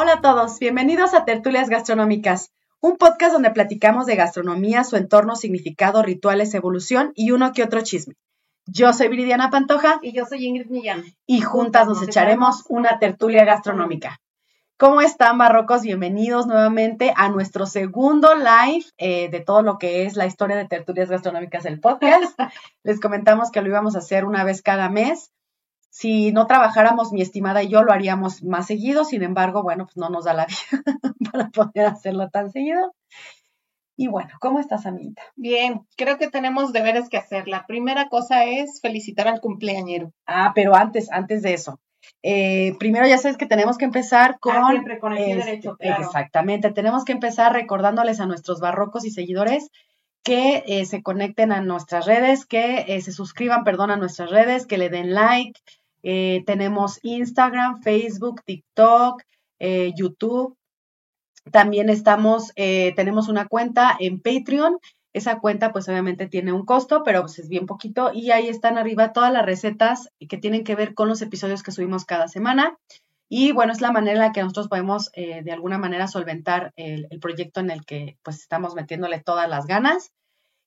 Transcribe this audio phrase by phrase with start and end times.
[0.00, 5.34] Hola a todos, bienvenidos a Tertulias Gastronómicas, un podcast donde platicamos de gastronomía, su entorno,
[5.34, 8.14] significado, rituales, evolución y uno que otro chisme.
[8.64, 9.98] Yo soy Viridiana Pantoja.
[10.00, 11.02] Y yo soy Ingrid Millán.
[11.26, 14.20] Y juntas nos echaremos una tertulia gastronómica.
[14.76, 15.82] ¿Cómo están, barrocos?
[15.82, 20.68] Bienvenidos nuevamente a nuestro segundo live eh, de todo lo que es la historia de
[20.68, 22.38] tertulias gastronómicas del podcast.
[22.84, 25.32] Les comentamos que lo íbamos a hacer una vez cada mes.
[25.98, 29.96] Si no trabajáramos, mi estimada y yo lo haríamos más seguido, sin embargo, bueno, pues
[29.96, 30.84] no nos da la vida
[31.32, 32.94] para poder hacerlo tan seguido.
[33.96, 35.20] Y bueno, ¿cómo estás, amiguita?
[35.34, 37.48] Bien, creo que tenemos deberes que hacer.
[37.48, 40.12] La primera cosa es felicitar al cumpleañero.
[40.24, 41.80] Ah, pero antes, antes de eso.
[42.22, 44.70] Eh, primero ya sabes que tenemos que empezar ah, con...
[44.70, 49.68] siempre con el este, derecho, Exactamente, tenemos que empezar recordándoles a nuestros barrocos y seguidores
[50.22, 54.66] que eh, se conecten a nuestras redes, que eh, se suscriban, perdón, a nuestras redes,
[54.66, 55.58] que le den like,
[56.02, 59.22] eh, tenemos Instagram, Facebook, TikTok,
[59.58, 60.56] eh, YouTube.
[61.50, 64.78] También estamos, eh, tenemos una cuenta en Patreon.
[65.14, 68.10] Esa cuenta pues obviamente tiene un costo, pero pues es bien poquito.
[68.12, 71.72] Y ahí están arriba todas las recetas que tienen que ver con los episodios que
[71.72, 72.78] subimos cada semana.
[73.30, 77.08] Y bueno, es la manera en la que nosotros podemos de alguna manera solventar el,
[77.10, 80.12] el, proyecto en el que pues estamos metiéndole todas las ganas.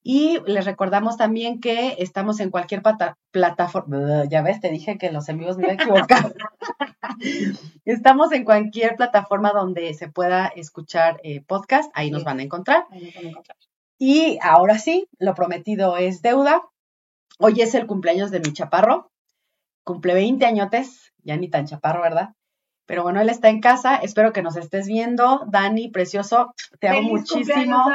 [0.04, 2.82] Y les recordamos también que estamos en cualquier
[3.32, 4.26] plataforma.
[4.26, 6.34] Ya ves, te dije que los amigos me iban a equivocar.
[7.86, 11.92] estamos en cualquier plataforma donde se pueda escuchar eh, podcast.
[11.94, 12.86] Ahí nos van a encontrar.
[14.00, 16.64] Y ahora sí, lo prometido es deuda.
[17.38, 19.12] Hoy es el cumpleaños de mi chaparro.
[19.84, 22.34] Cumple 20 añotes, ya ni tan chaparro, ¿verdad?
[22.91, 23.96] Pero bueno, él está en casa.
[23.96, 25.46] Espero que nos estés viendo.
[25.47, 27.85] Dani, precioso, te amo muchísimo.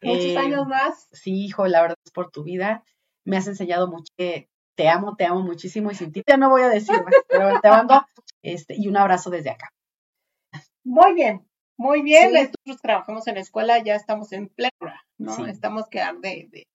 [0.00, 1.08] Muchos eh, años más.
[1.12, 2.82] Sí, hijo, la verdad es por tu vida.
[3.26, 4.10] Me has enseñado mucho.
[4.16, 7.60] te amo, te amo muchísimo y sin ti ya no voy a decir más, pero
[7.60, 8.06] te mando
[8.40, 9.68] este, y un abrazo desde acá.
[10.84, 11.46] Muy bien,
[11.76, 12.32] muy bien.
[12.32, 15.46] Nosotros trabajamos en la escuela, ya estamos en plena, ¿no?
[15.46, 16.66] Estamos que de, de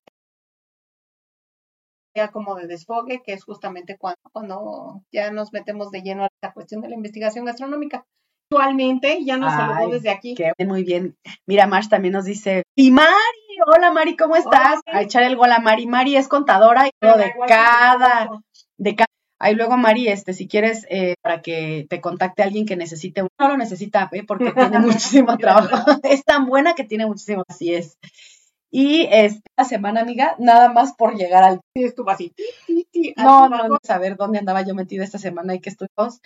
[2.32, 6.54] como de desfogue, que es justamente cuando, cuando ya nos metemos de lleno a la
[6.54, 8.06] cuestión de la investigación gastronómica.
[8.52, 10.36] Actualmente ya nos saludó desde aquí.
[10.36, 11.16] Qué muy bien.
[11.48, 13.12] Mira, Marsh también nos dice, y Mari,
[13.66, 14.82] hola Mari, ¿cómo estás?
[14.88, 15.88] A echar el gol a Mari.
[15.88, 18.30] Mari es contadora y de cada,
[18.78, 19.06] de cada
[19.42, 23.48] Ahí luego, Mari, este, si quieres, eh, para que te contacte alguien que necesite, no
[23.48, 24.24] lo necesita, ¿eh?
[24.24, 26.00] porque tiene muchísimo trabajo.
[26.04, 27.98] es tan buena que tiene muchísimo, así es.
[28.72, 31.60] Y esta semana, amiga, nada más por llegar al...
[31.76, 32.34] Sí, estuvo así.
[33.18, 36.22] no, no, no, saber dónde andaba yo metida esta semana y que estuvimos.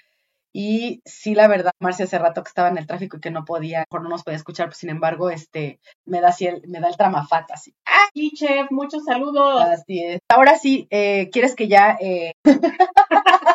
[0.54, 3.44] Y sí, la verdad, Marcia hace rato que estaba en el tráfico y que no
[3.44, 6.88] podía, no nos podía escuchar, pues, sin embargo, este, me da así el, me da
[6.88, 7.74] el tramafat así.
[7.86, 8.06] ¡Ah!
[8.14, 9.62] chef, muchos saludos.
[9.62, 10.20] Así es.
[10.30, 12.32] Ahora sí, eh, ¿quieres que ya eh...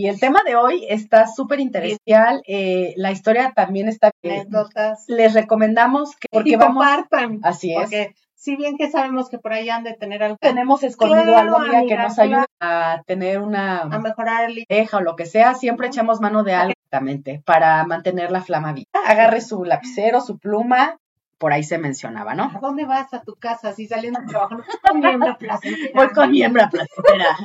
[0.00, 2.42] Y el tema de hoy está súper interesante.
[2.46, 4.10] Eh, la historia también está.
[4.24, 5.04] Anécdotas.
[5.08, 6.26] Les recomendamos que.
[6.30, 6.82] Porque vamos.
[6.86, 7.40] Compartan.
[7.42, 7.80] Así es.
[7.80, 10.38] Porque si bien que sabemos que por ahí han de tener algo.
[10.40, 13.82] Tenemos escondido algo que nos ayude a tener una.
[13.82, 14.64] A mejorar el.
[14.90, 15.52] o lo que sea.
[15.52, 18.86] Siempre echamos mano de algo exactamente para mantener la flama viva.
[19.06, 20.96] Agarre su lapicero, su pluma.
[21.36, 22.44] Por ahí se mencionaba, ¿no?
[22.44, 24.56] ¿A dónde vas a tu casa si saliendo de trabajo?
[24.82, 25.92] con miembro placentera.
[25.94, 27.36] Voy con miembro placentera.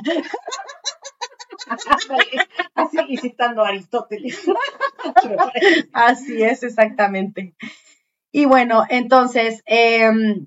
[2.74, 4.46] Así, y citando a Aristóteles.
[5.92, 7.54] Así es, exactamente.
[8.32, 10.46] Y bueno, entonces, em,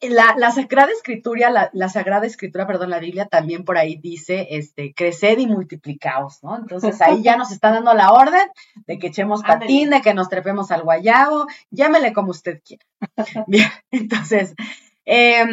[0.00, 5.38] la, Sagrada Escritura, la, Sagrada Escritura, perdón, la Biblia también por ahí dice, este, creced
[5.38, 6.56] y multiplicaos, ¿no?
[6.56, 8.48] Entonces ahí ya nos está dando la orden
[8.86, 12.84] de que echemos patín, de que nos trepemos al guayabo, llámele como usted quiera.
[13.48, 14.54] Bien, entonces,
[15.04, 15.44] eh,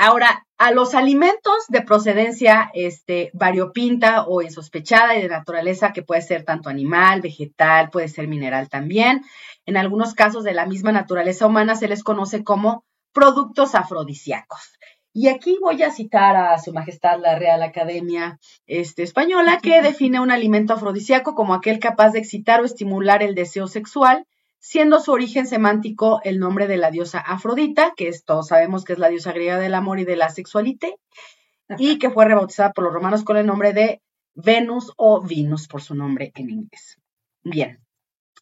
[0.00, 6.22] Ahora, a los alimentos de procedencia este, variopinta o insospechada y de naturaleza, que puede
[6.22, 9.24] ser tanto animal, vegetal, puede ser mineral también,
[9.66, 14.78] en algunos casos de la misma naturaleza humana se les conoce como productos afrodisíacos.
[15.12, 20.20] Y aquí voy a citar a Su Majestad la Real Academia este, Española, que define
[20.20, 24.26] un alimento afrodisíaco como aquel capaz de excitar o estimular el deseo sexual
[24.58, 28.92] siendo su origen semántico el nombre de la diosa Afrodita, que es, todos sabemos que
[28.92, 30.96] es la diosa griega del amor y de la sexualité,
[31.76, 34.02] y que fue rebautizada por los romanos con el nombre de
[34.34, 36.98] Venus o Venus por su nombre en inglés.
[37.42, 37.80] Bien,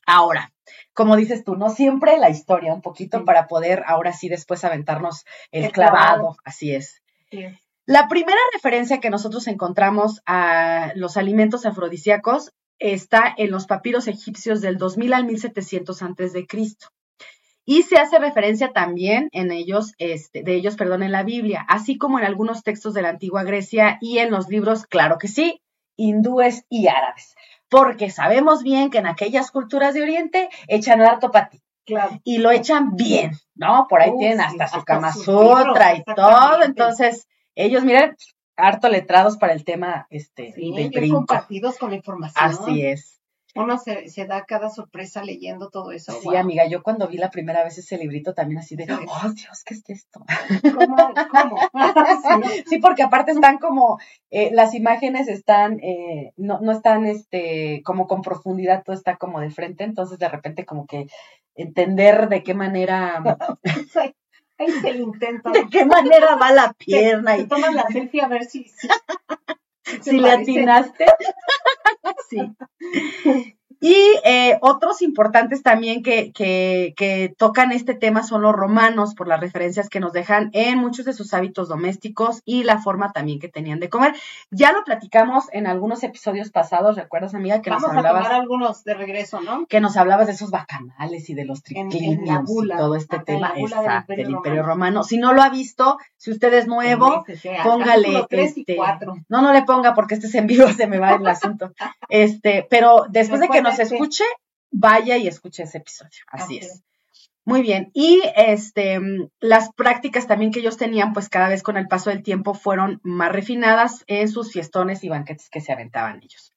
[0.06, 0.52] ahora,
[0.92, 5.24] como dices tú, no siempre la historia, un poquito para poder ahora sí después aventarnos
[5.50, 6.36] el, clavado.
[6.44, 7.02] así es.
[7.84, 14.60] La primera referencia que nosotros encontramos a los alimentos afrodisíacos está en los papiros egipcios
[14.60, 16.88] del 2000 al 1700 antes de Cristo.
[17.68, 21.98] Y se hace referencia también en ellos, este, de ellos, perdón, en la Biblia, así
[21.98, 25.60] como en algunos textos de la antigua Grecia y en los libros, claro que sí,
[25.96, 27.34] hindúes y árabes.
[27.68, 31.60] Porque sabemos bien que en aquellas culturas de Oriente echan harto ti.
[31.84, 32.20] Claro.
[32.22, 33.86] Y lo echan bien, ¿no?
[33.88, 36.62] Por ahí tienen hasta su Kama Sutra y todo.
[36.62, 37.26] Entonces,
[37.56, 38.16] ellos, miren,
[38.56, 42.44] harto letrados para el tema este, sí, de compartidos con la información.
[42.44, 43.16] Así es
[43.56, 46.12] uno se, se, da cada sorpresa leyendo todo eso.
[46.20, 49.64] Sí, amiga, yo cuando vi la primera vez ese librito también así de, oh Dios,
[49.64, 50.24] ¿qué es esto?
[50.74, 50.96] ¿Cómo?
[51.30, 51.56] ¿Cómo?
[52.66, 52.78] sí.
[52.78, 53.98] porque aparte están como,
[54.30, 59.40] eh, las imágenes están, eh, no, no están este, como con profundidad, todo está como
[59.40, 61.06] de frente, entonces de repente como que
[61.54, 63.22] entender de qué manera...
[64.58, 65.50] Ahí se intenta.
[65.52, 67.36] ¿De qué manera va la pierna?
[67.36, 68.64] y tomas la selfie a ver si...
[68.64, 68.88] si
[70.02, 71.06] si le atinaste.
[72.28, 72.54] sí.
[73.80, 73.94] Y
[74.24, 79.88] eh, otros importantes también que, que, tocan este tema son los romanos, por las referencias
[79.88, 83.80] que nos dejan en muchos de sus hábitos domésticos y la forma también que tenían
[83.80, 84.14] de comer.
[84.50, 87.60] Ya lo platicamos en algunos episodios pasados, ¿recuerdas, amiga?
[87.60, 88.22] Que nos hablabas.
[88.22, 89.66] A tomar algunos de regreso, ¿no?
[89.66, 94.14] Que nos hablabas de esos bacanales y de los triclinios y todo este tema exacto,
[94.14, 95.02] del Imperio, Romano.
[95.02, 97.24] Si no lo ha visto, si usted es nuevo,
[97.62, 98.26] póngale.
[98.30, 98.76] este,
[99.28, 101.72] no, no le ponga porque este es en vivo, se me va el asunto.
[102.08, 104.24] Este, pero después de que nos escuche,
[104.70, 106.22] vaya y escuche ese episodio.
[106.30, 106.82] Así es.
[107.44, 107.90] Muy bien.
[107.94, 109.00] Y este,
[109.38, 113.00] las prácticas también que ellos tenían, pues cada vez con el paso del tiempo fueron
[113.04, 116.52] más refinadas en sus fiestones y banquetes que se aventaban ellos.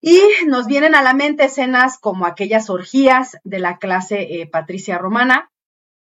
[0.00, 4.96] Y nos vienen a la mente escenas como aquellas orgías de la clase eh, patricia
[4.96, 5.50] romana,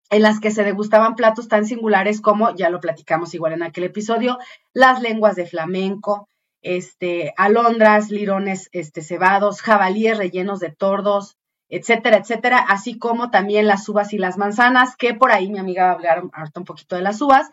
[0.10, 3.84] en las que se degustaban platos tan singulares como, ya lo platicamos igual en aquel
[3.84, 4.40] episodio,
[4.74, 6.28] las lenguas de flamenco,
[6.62, 11.38] este, alondras, lirones este, cebados, jabalíes rellenos de tordos,
[11.70, 15.86] etcétera, etcétera, así como también las uvas y las manzanas, que por ahí mi amiga
[15.86, 17.50] va a hablar un poquito de las uvas,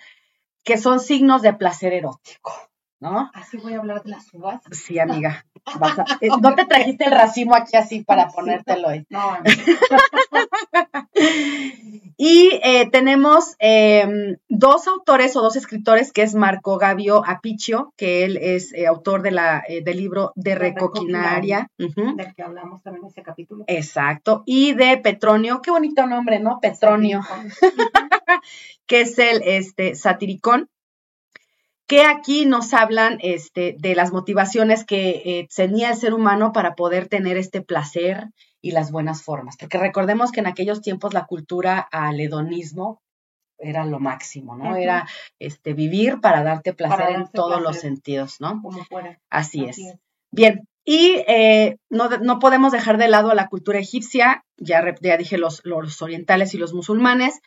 [0.64, 2.52] que son signos de placer erótico,
[3.00, 3.30] ¿no?
[3.32, 4.60] Así voy a hablar de las uvas.
[4.70, 5.44] Sí, amiga.
[6.22, 9.06] Eh, no te trajiste el racimo aquí así para ponértelo hoy.
[9.10, 9.36] No,
[12.16, 18.24] y eh, tenemos em, dos autores o dos escritores, que es Marco Gavio Apiccio, que
[18.24, 21.70] él es eh, autor de la, del libro de Recoquinaria.
[21.76, 23.64] Del que hablamos también en ese capítulo.
[23.66, 24.44] Exacto.
[24.46, 26.60] Y de Petronio, qué bonito nombre, ¿no?
[26.60, 27.20] Petronio.
[28.86, 30.70] que es el este, satiricón
[31.88, 36.75] que aquí nos hablan este, de las motivaciones que eh, tenía el ser humano para
[36.75, 38.29] poder tener este placer
[38.61, 39.56] y las buenas formas.
[39.56, 43.00] Porque recordemos que en aquellos tiempos la cultura al hedonismo
[43.56, 44.76] era lo máximo, ¿no?
[44.76, 45.08] Era
[45.38, 48.61] este, vivir para darte placer en todos los sentidos, ¿no?
[48.62, 49.19] Como fuera.
[49.31, 49.79] Así, es.
[50.31, 55.64] Bien, y eh, no, podemos dejar de lado la cultura egipcia, ya, ya dije los,
[55.64, 57.40] los orientales y los musulmanes,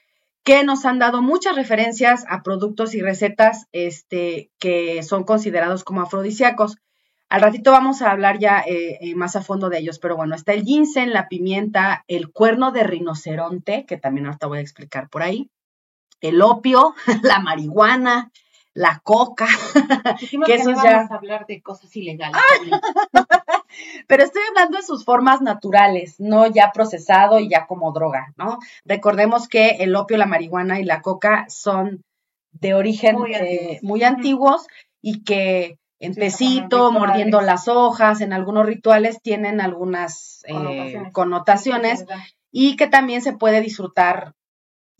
[0.43, 6.01] que nos han dado muchas referencias a productos y recetas este, que son considerados como
[6.01, 6.77] afrodisíacos.
[7.29, 10.35] Al ratito vamos a hablar ya eh, eh, más a fondo de ellos, pero bueno,
[10.35, 15.09] está el ginseng, la pimienta, el cuerno de rinoceronte, que también ahorita voy a explicar
[15.09, 15.49] por ahí,
[16.19, 18.31] el opio, la marihuana,
[18.73, 19.47] la coca.
[20.45, 20.97] que eso ya...
[20.97, 22.41] vamos a hablar de cosas ilegales.
[24.07, 28.59] Pero estoy hablando de sus formas naturales, no ya procesado y ya como droga, ¿no?
[28.85, 32.03] Recordemos que el opio, la marihuana y la coca son
[32.51, 34.67] de origen muy, eh, antiguos.
[35.01, 42.05] y que en tecito, mordiendo las hojas, en algunos rituales tienen algunas eh, connotaciones.
[42.51, 44.33] y que también se puede disfrutar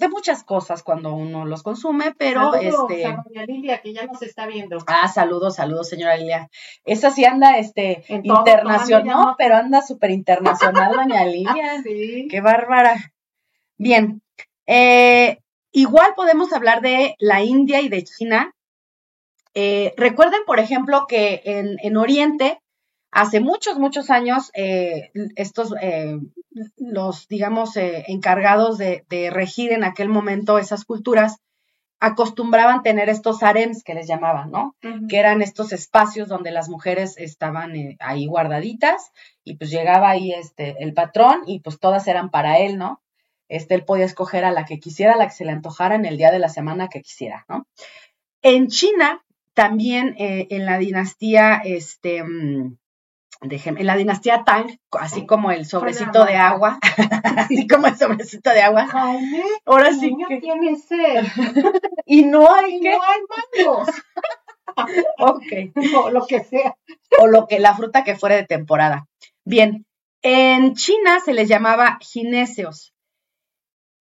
[0.01, 3.05] de muchas cosas cuando uno los consume, pero saludos este.
[3.05, 4.79] A doña Lilia, que ya nos está viendo.
[4.88, 6.50] Ah, saludos, saludos, señora Lilia.
[6.84, 11.81] Esa sí anda este internacional, no, pero anda súper internacional, doña Lilia.
[11.84, 12.27] sí.
[12.29, 13.13] Qué bárbara.
[13.77, 14.22] Bien.
[14.65, 15.38] Eh,
[15.72, 18.53] igual podemos hablar de la India y de China.
[19.53, 22.60] Eh, recuerden, por ejemplo, que en, en Oriente
[23.11, 26.17] Hace muchos, muchos años, eh, estos, eh,
[26.77, 31.37] los, digamos, eh, encargados de, regir en aquel momento esas culturas,
[31.99, 34.75] acostumbraban tener estos harems que les llamaban, ¿no?
[35.07, 39.11] Que eran estos espacios donde las mujeres estaban ahí guardaditas
[39.43, 43.03] y pues llegaba ahí este, el patrón y pues todas eran para él, ¿no?
[43.49, 46.05] Este, él podía escoger a la que quisiera, a la que se le antojara en
[46.05, 47.67] el día de la semana que quisiera, ¿no?
[48.41, 49.21] En China
[49.53, 52.77] también eh, en la dinastía, este, mm,
[53.41, 56.79] en la dinastía Tang, así como el sobrecito de agua,
[57.38, 58.88] así como el sobrecito de agua.
[59.65, 61.25] Ahora sí que tiene sed.
[62.05, 62.91] y no hay que...
[62.91, 63.89] no hay mangos.
[65.17, 66.03] ok.
[66.03, 66.75] O lo que sea.
[67.19, 69.07] O lo que, la fruta que fuera de temporada.
[69.43, 69.86] Bien,
[70.21, 72.93] en China se les llamaba gineceos.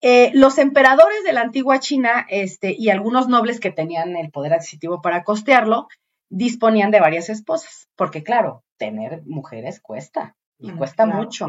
[0.03, 4.55] Eh, los emperadores de la antigua China este, y algunos nobles que tenían el poder
[4.55, 5.89] adquisitivo para costearlo
[6.31, 11.47] disponían de varias esposas, porque claro, tener mujeres cuesta y mm, cuesta mucho.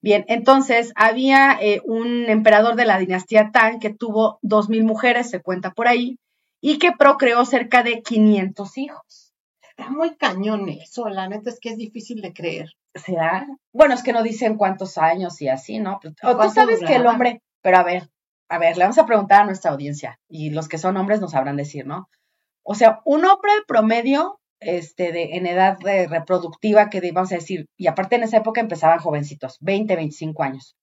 [0.00, 5.30] Bien, entonces había eh, un emperador de la dinastía Tang que tuvo dos mil mujeres,
[5.30, 6.18] se cuenta por ahí,
[6.60, 9.34] y que procreó cerca de 500 hijos.
[9.60, 12.70] Está muy cañón eso, la neta es que es difícil de creer.
[12.94, 13.46] ¿Será?
[13.72, 16.00] Bueno, es que no dicen cuántos años y así, ¿no?
[16.22, 18.08] O tú sabes que el hombre, pero a ver,
[18.48, 21.32] a ver, le vamos a preguntar a nuestra audiencia y los que son hombres nos
[21.32, 22.08] sabrán decir, ¿no?
[22.64, 27.86] O sea, un hombre promedio este, de, en edad reproductiva, que vamos a decir, y
[27.86, 30.76] aparte en esa época empezaban jovencitos, 20, 25 años.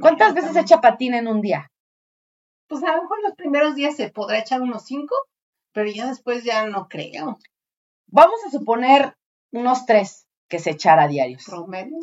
[0.00, 1.70] ¿Cuántas veces echa patín en un día?
[2.68, 5.14] Pues a lo mejor los primeros días se podrá echar unos 5,
[5.72, 7.38] pero ya después ya no creo.
[8.08, 9.14] Vamos a suponer
[9.52, 11.44] unos 3 que se echara diarios.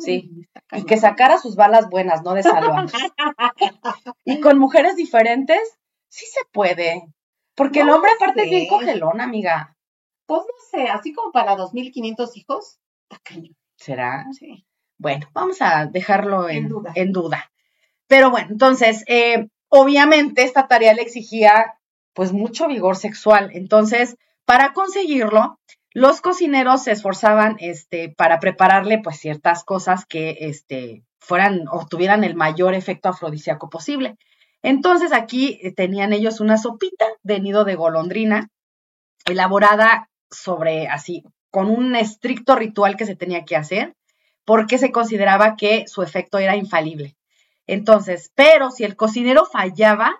[0.00, 0.30] Sí.
[0.72, 2.86] Y que sacara sus balas buenas, no de salva.
[4.24, 7.02] y con mujeres diferentes, sí se puede.
[7.54, 9.76] Porque el hombre aparte es bien cogelón, amiga.
[10.26, 12.78] Pues no sé, así como para 2.500 hijos,
[13.22, 13.56] cañón.
[13.76, 14.26] ¿Será?
[14.32, 14.66] Sí.
[14.98, 16.68] Bueno, vamos a dejarlo en,
[17.12, 17.50] duda.
[18.06, 21.78] Pero bueno, entonces, eh, obviamente esta tarea le exigía
[22.12, 23.50] pues mucho vigor sexual.
[23.52, 25.58] Entonces, para conseguirlo,
[25.92, 32.24] los cocineros se esforzaban este, para prepararle pues ciertas cosas que este, fueran o tuvieran
[32.24, 34.16] el mayor efecto afrodisíaco posible.
[34.64, 38.48] Entonces aquí eh, tenían ellos una sopita de nido de golondrina
[39.26, 43.94] elaborada sobre así, con un estricto ritual que se tenía que hacer,
[44.46, 47.14] porque se consideraba que su efecto era infalible.
[47.66, 50.18] Entonces, pero si el cocinero fallaba,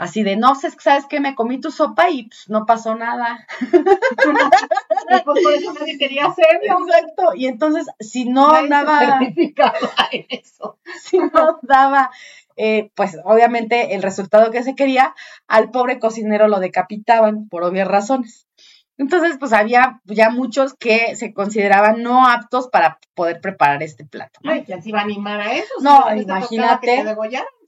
[0.00, 1.20] Así de, no sé, ¿sabes qué?
[1.20, 3.46] Me comí tu sopa y pues, no pasó nada.
[3.60, 6.78] pues por eso nadie quería hacerlo.
[6.86, 7.34] Exacto.
[7.34, 9.20] Y entonces, si no daba...
[10.30, 10.78] eso.
[11.02, 12.10] Si no daba,
[12.56, 15.14] eh, pues obviamente el resultado que se quería,
[15.46, 18.46] al pobre cocinero lo decapitaban por obvias razones.
[18.96, 24.40] Entonces, pues había ya muchos que se consideraban no aptos para poder preparar este plato.
[24.42, 24.52] ¿no?
[24.52, 25.74] Ay, ¿quién se iba a animar a eso?
[25.82, 27.04] No, imagínate.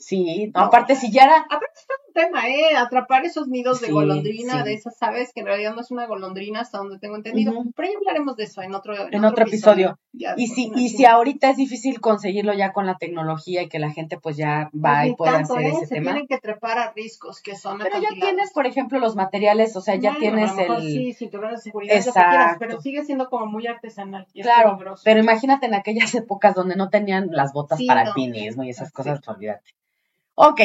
[0.03, 1.37] Sí, aparte si ya era...
[1.39, 2.77] Aparte está un tema, ¿eh?
[2.77, 6.61] Atrapar esos nidos de golondrina, de esas aves, que en realidad no es una golondrina
[6.61, 7.53] hasta donde tengo entendido.
[7.77, 9.99] Pero ya hablaremos de eso en otro, en, otro, episodio.
[10.37, 13.93] Y si, y si ahorita es difícil conseguirlo ya con la tecnología y que la
[13.93, 15.69] gente pues ya va y puede hacer ¿eh?
[15.69, 16.11] ese se tema.
[16.11, 19.81] tienen que trepar a riscos que son Pero ya tienes, por ejemplo, los materiales, o
[19.81, 20.83] sea, ya tienes el...
[20.83, 22.57] Sí, seguridad, Exacto.
[22.59, 24.27] pero sigue siendo como muy artesanal.
[24.35, 28.71] claro, pero imagínate en aquellas épocas donde no tenían las botas para el alpinismo y
[28.71, 29.73] esas cosas, olvídate.
[30.35, 30.61] Ok,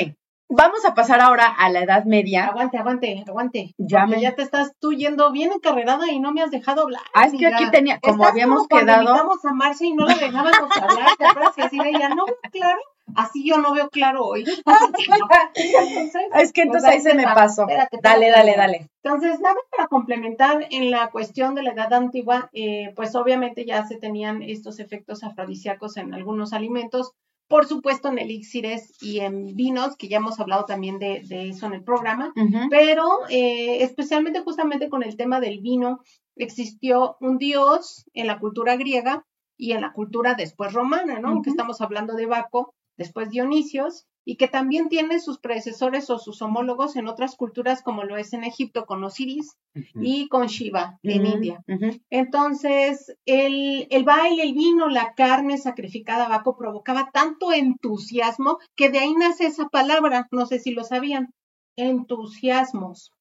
[0.49, 2.45] vamos a pasar ahora a la Edad Media.
[2.45, 3.73] Aguante, aguante, aguante.
[3.77, 7.01] Ya, ya te estás tú yendo bien encarrerada y no me has dejado hablar.
[7.13, 9.13] Ah, es que aquí tenía, como habíamos quedado.
[9.13, 12.37] Vamos a Marcia y no la dejábamos hablar, ¿te acuerdas que así ella no veo
[12.51, 12.79] claro?
[13.15, 14.43] Así yo no veo claro hoy.
[16.35, 17.65] es que entonces ahí se me pasó.
[18.01, 18.89] dale, dale, dale.
[19.03, 23.85] Entonces, nada para complementar en la cuestión de la edad antigua, eh, pues obviamente ya
[23.85, 27.13] se tenían estos efectos afrodisíacos en algunos alimentos,
[27.47, 31.73] por supuesto en elixires y en vinos, que ya hemos hablado también de, eso en
[31.73, 32.33] el programa,
[32.69, 36.01] pero eh, especialmente justamente con el tema del vino,
[36.35, 39.25] existió un dios en la cultura griega
[39.57, 41.41] y en la cultura después romana, ¿no?
[41.41, 46.41] Que estamos hablando de Baco, después Dionisios, y que también tiene sus predecesores o sus
[46.41, 49.55] homólogos en otras culturas, como lo es en Egipto con Osiris
[49.95, 51.63] y con Shiva en India.
[52.09, 58.89] Entonces, el, el, baile, el vino, la carne sacrificada a Baco provocaba tanto entusiasmo que
[58.89, 61.33] de ahí nace esa palabra, no sé si lo sabían,
[61.77, 63.13] entusiasmos.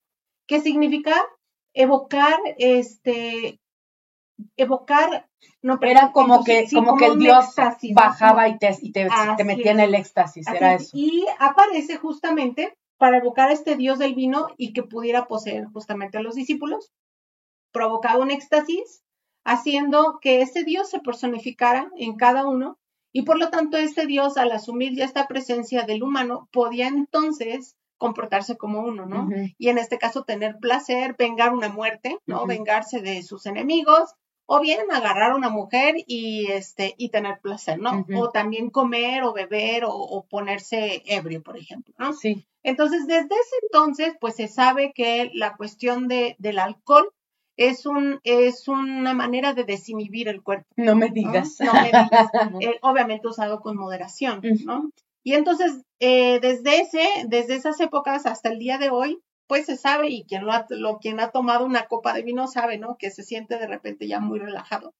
[0.48, 1.14] ¿Qué significa?
[1.72, 3.60] Evocar este
[4.56, 5.28] evocar
[5.62, 7.54] no era como que como, que el dios
[7.94, 9.08] bajaba y te, y te,
[9.44, 10.90] metía en el éxtasis era eso.
[10.92, 16.18] y aparece justamente para evocar a este dios del vino y que pudiera poseer justamente
[16.18, 16.92] a los discípulos
[17.72, 19.02] provocaba un éxtasis
[19.44, 22.78] haciendo que ese dios se personificara en cada uno
[23.12, 27.76] y por lo tanto este dios al asumir ya esta presencia del humano podía entonces
[27.98, 29.28] comportarse como uno, ¿no?
[29.56, 32.46] Y en este caso tener placer, vengar una muerte, ¿no?
[32.46, 34.14] Vengarse de sus enemigos,
[34.46, 38.06] o bien agarrar a una mujer y este y tener placer, ¿no?
[38.16, 42.12] O también comer o beber o, ponerse ebrio, por ejemplo, ¿no?
[42.12, 42.46] Sí.
[42.62, 47.12] Entonces, desde ese entonces, pues se sabe que la cuestión de, del alcohol
[47.56, 50.66] es, un, es una manera de desinhibir el cuerpo.
[50.76, 51.56] No me digas.
[51.60, 52.10] No, me digas.
[52.60, 54.90] Eh, obviamente usado con moderación, ¿no?
[55.22, 59.76] Y entonces, eh, desde, ese, desde esas épocas hasta el día de hoy, pues se
[59.76, 62.96] sabe, y quien, lo ha, lo, quien ha tomado una copa de vino sabe, ¿no?
[62.98, 64.94] Que se siente de repente ya muy relajado.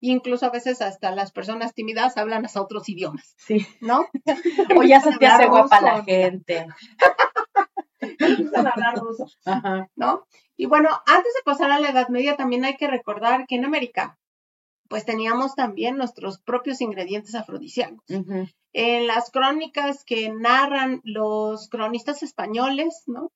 [0.00, 3.34] incluso a veces hasta las personas tímidas hablan hasta otros idiomas.
[3.38, 3.66] Sí.
[3.80, 4.06] ¿No?
[4.76, 6.66] o ya se te hace guapa la gente.
[8.54, 9.26] hablar ruso,
[9.94, 10.26] ¿no?
[10.56, 13.64] Y bueno, antes de pasar a la Edad Media, también hay que recordar que en
[13.64, 14.18] América,
[14.88, 18.04] pues teníamos también nuestros propios ingredientes afrodisíacos.
[18.72, 23.30] En las crónicas que narran los cronistas españoles, ¿no?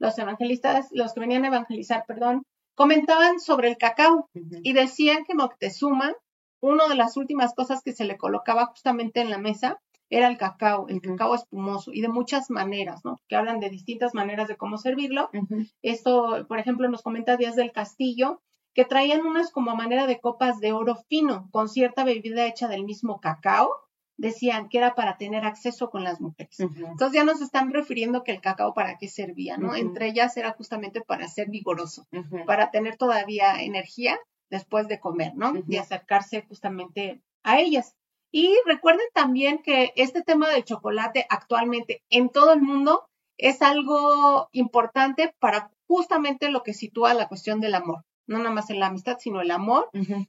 [0.00, 2.42] Los evangelistas, los que venían a evangelizar, perdón,
[2.74, 6.14] comentaban sobre el cacao y decían que Moctezuma,
[6.60, 9.78] una de las últimas cosas que se le colocaba justamente en la mesa
[10.08, 13.20] era el cacao, el cacao espumoso y de muchas maneras, ¿no?
[13.28, 15.30] Que hablan de distintas maneras de cómo servirlo.
[15.82, 18.40] Esto, por ejemplo, nos comenta Díaz del Castillo,
[18.74, 22.84] que traían unas como manera de copas de oro fino con cierta bebida hecha del
[22.84, 23.70] mismo cacao.
[24.20, 26.60] Decían que era para tener acceso con las mujeres.
[26.60, 29.74] Entonces ya nos están refiriendo que el cacao para qué servía, ¿no?
[29.74, 32.06] Entre ellas era justamente para ser vigoroso,
[32.44, 34.18] para tener todavía energía
[34.50, 35.54] después de comer, ¿no?
[35.66, 37.96] Y acercarse justamente a ellas.
[38.30, 43.08] Y recuerden también que este tema del chocolate actualmente en todo el mundo
[43.38, 48.04] es algo importante para justamente lo que sitúa la cuestión del amor.
[48.26, 49.88] No nada más en la amistad, sino el amor.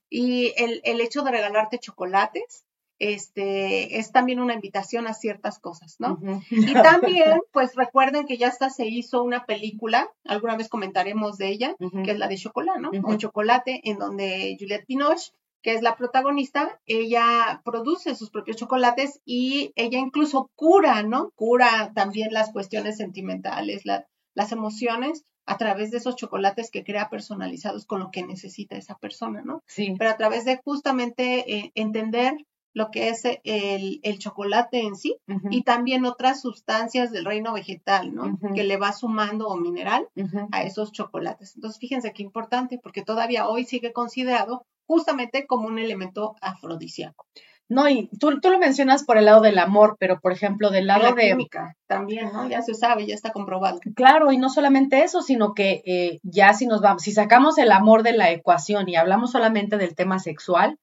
[0.10, 2.66] Y el, hecho de regalarte chocolates,
[3.02, 6.20] este, es también una invitación a ciertas cosas, ¿no?
[6.52, 11.48] Y también, pues recuerden que ya hasta se hizo una película, alguna vez comentaremos de
[11.48, 12.92] ella, que es la de Chocolate, ¿no?
[13.04, 15.32] O Chocolate, en donde Juliette Binoche
[15.64, 21.30] que es la protagonista, ella produce sus propios chocolates y ella incluso cura, ¿no?
[21.36, 27.86] Cura también las cuestiones sentimentales, las emociones a través de esos chocolates que crea personalizados
[27.86, 29.62] con lo que necesita esa persona, ¿no?
[29.68, 29.94] Sí.
[30.00, 32.34] Pero a través de justamente eh, entender
[32.74, 35.18] lo que es el, chocolate en sí
[35.50, 38.40] y también otras sustancias del reino vegetal, ¿no?
[38.54, 40.08] Que le va sumando o mineral
[40.52, 41.56] a esos chocolates.
[41.56, 47.26] Entonces, fíjense qué importante, porque todavía hoy sigue considerado justamente como un elemento afrodisíaco.
[47.72, 50.88] No, y tú, tú, lo mencionas por el lado del amor, pero por ejemplo del
[50.88, 51.30] lado la de...
[51.30, 52.50] Química, también, ¿no?
[52.50, 53.80] Ya se sabe, ya está comprobado.
[53.96, 57.72] Claro, y no solamente eso, sino que eh, ya si nos vamos, si sacamos el
[57.72, 60.78] amor de la ecuación y hablamos solamente del tema sexual,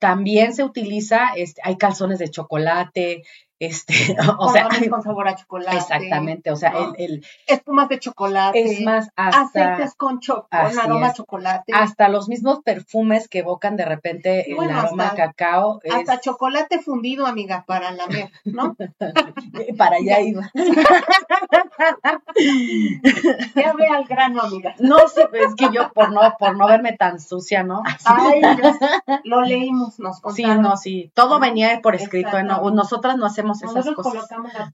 [0.00, 3.22] también se utiliza, este, hay calzones de chocolate,
[3.60, 5.76] este, o sea, con sabor a chocolate.
[5.76, 8.58] Exactamente, o sea, el, el, espumas de chocolate.
[8.58, 11.70] Es más, hasta aceites con, cho con aroma a chocolate.
[11.74, 15.82] Hasta los mismos perfumes que evocan de repente el aroma a cacao.
[15.92, 18.74] Hasta chocolate fundido, amiga, para la mer, ¿no?
[19.76, 20.50] para allá iba.
[23.54, 24.74] ya ve al grano, amiga.
[24.78, 27.82] No, sí, es que yo por no, por no verme tan sucia, ¿no?
[28.06, 28.40] Ay,
[29.24, 30.56] lo leímos, nos contaron.
[30.56, 32.70] Sí, no, sí, todo venía por escrito, ¿no?
[32.70, 34.72] nosotras no hacemos nosotros colocamos las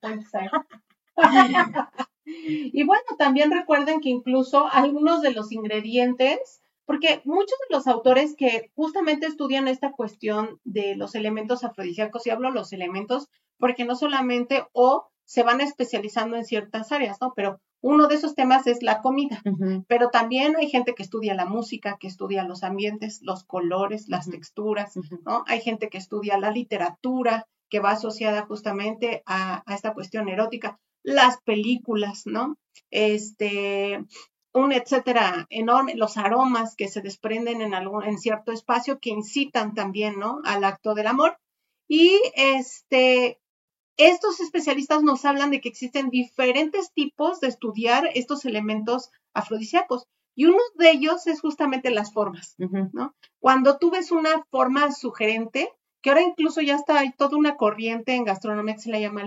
[2.24, 8.34] y bueno, también recuerden que incluso algunos de los ingredientes, porque muchos de los autores
[8.36, 13.96] que justamente estudian esta cuestión de los elementos afrodisíacos, y hablo los elementos, porque no
[13.96, 17.32] solamente o se van especializando en ciertas áreas, ¿no?
[17.34, 19.42] Pero uno de esos temas es la comida,
[19.86, 24.30] pero también hay gente que estudia la música, que estudia los ambientes, los colores, las
[24.30, 25.44] texturas, ¿no?
[25.46, 31.40] Hay gente que estudia la literatura, que va asociada justamente a, esta cuestión erótica, las
[31.42, 32.56] películas, ¿no?
[32.90, 34.04] Este,
[34.52, 39.74] un etcétera enorme, los aromas que se desprenden en algún, en cierto espacio que incitan
[39.74, 40.40] también, ¿no?
[40.44, 41.38] Al acto del amor.
[41.88, 43.38] Y este,
[43.96, 50.06] estos especialistas nos hablan de que existen diferentes tipos de estudiar estos elementos afrodisíacos.
[50.34, 53.14] Y uno de ellos es justamente las formas, ¿no?
[53.40, 55.72] Cuando tú ves una forma sugerente,
[56.06, 59.22] que ahora incluso ya está, hay toda una corriente en gastronomía que se le llama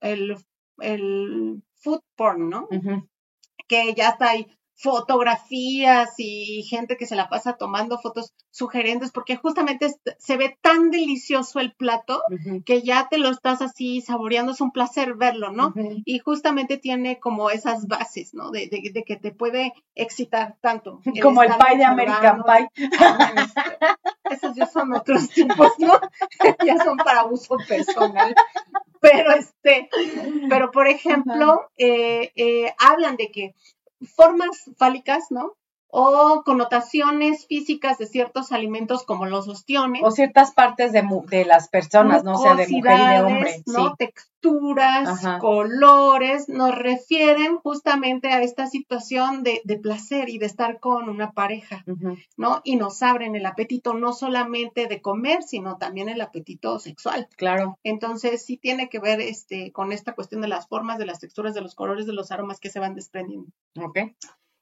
[0.00, 0.36] el,
[0.80, 2.68] el, food porn, ¿no?
[3.68, 9.36] Que ya está ahí fotografías y gente que se la pasa tomando fotos sugerentes porque
[9.36, 12.22] justamente se ve tan delicioso el plato
[12.64, 15.72] que ya te lo estás así saboreando, es un placer verlo, ¿no?
[16.04, 18.50] Y justamente tiene como esas bases, ¿no?
[18.50, 18.68] De,
[19.06, 21.00] que te puede excitar tanto.
[21.22, 22.68] Como el pie de American Pie.
[24.30, 25.98] esos ya son otros tipos, ¿no?
[26.64, 28.34] ya son para uso personal.
[29.00, 29.88] Pero este,
[30.48, 33.54] pero por ejemplo, eh, eh, hablan de que
[34.16, 35.56] formas fálicas, ¿no?
[35.98, 40.02] O connotaciones físicas de ciertos alimentos como los ostiones.
[40.04, 43.62] O ciertas partes de, de las personas, no sea de mujer y de hombre.
[43.64, 43.96] ¿no?
[43.96, 51.32] Texturas, colores, nos refieren justamente a esta situación de, placer y de estar con una
[51.32, 51.82] pareja,
[52.36, 52.60] ¿no?
[52.62, 57.26] Y nos abren el apetito no solamente de comer, sino también el apetito sexual.
[57.38, 57.78] Claro.
[57.84, 61.54] Entonces sí tiene que ver este, con esta cuestión de las formas, de las texturas,
[61.54, 63.50] de los colores, de los aromas que se van desprendiendo.
[63.80, 63.98] Ok.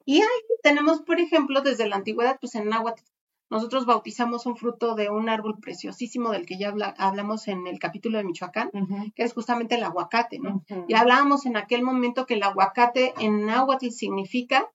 [0.04, 3.02] Y ahí tenemos, por ejemplo, desde la antigüedad, pues en náhuatl,
[3.50, 8.18] nosotros bautizamos un fruto de un árbol preciosísimo del que ya hablamos en el capítulo
[8.18, 8.70] de Michoacán,
[9.14, 10.64] que es justamente el aguacate, ¿no?
[10.88, 14.70] Y hablábamos en aquel momento que el aguacate en náhuatl significa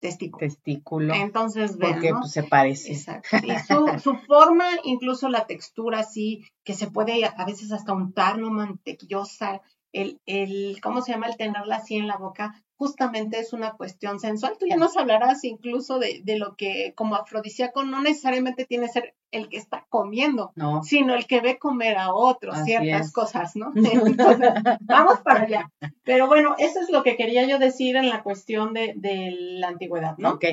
[0.00, 0.40] testículo.
[0.40, 1.14] Testículo.
[1.14, 2.92] Entonces, vean, Porque pues, se parece.
[2.92, 3.36] Exacto.
[3.42, 8.38] Y su, su, forma, incluso la textura así, que se puede a veces hasta untar,
[8.38, 8.50] ¿no?
[8.50, 9.62] Mantequillosa,
[9.92, 11.28] el, el, ¿cómo se llama?
[11.28, 14.56] El tenerla así en la boca, justamente es una cuestión sensual.
[14.58, 18.92] Tú ya nos hablarás incluso de, de lo que como afrodisíaco no necesariamente tiene que
[18.92, 23.72] ser el que está comiendo, sino el que ve comer a otros ciertas cosas, ¿no?
[23.74, 25.72] Entonces, vamos para allá.
[26.04, 29.68] Pero bueno, eso es lo que quería yo decir en la cuestión de, de la
[29.68, 30.32] antigüedad, ¿no?
[30.32, 30.44] Ok.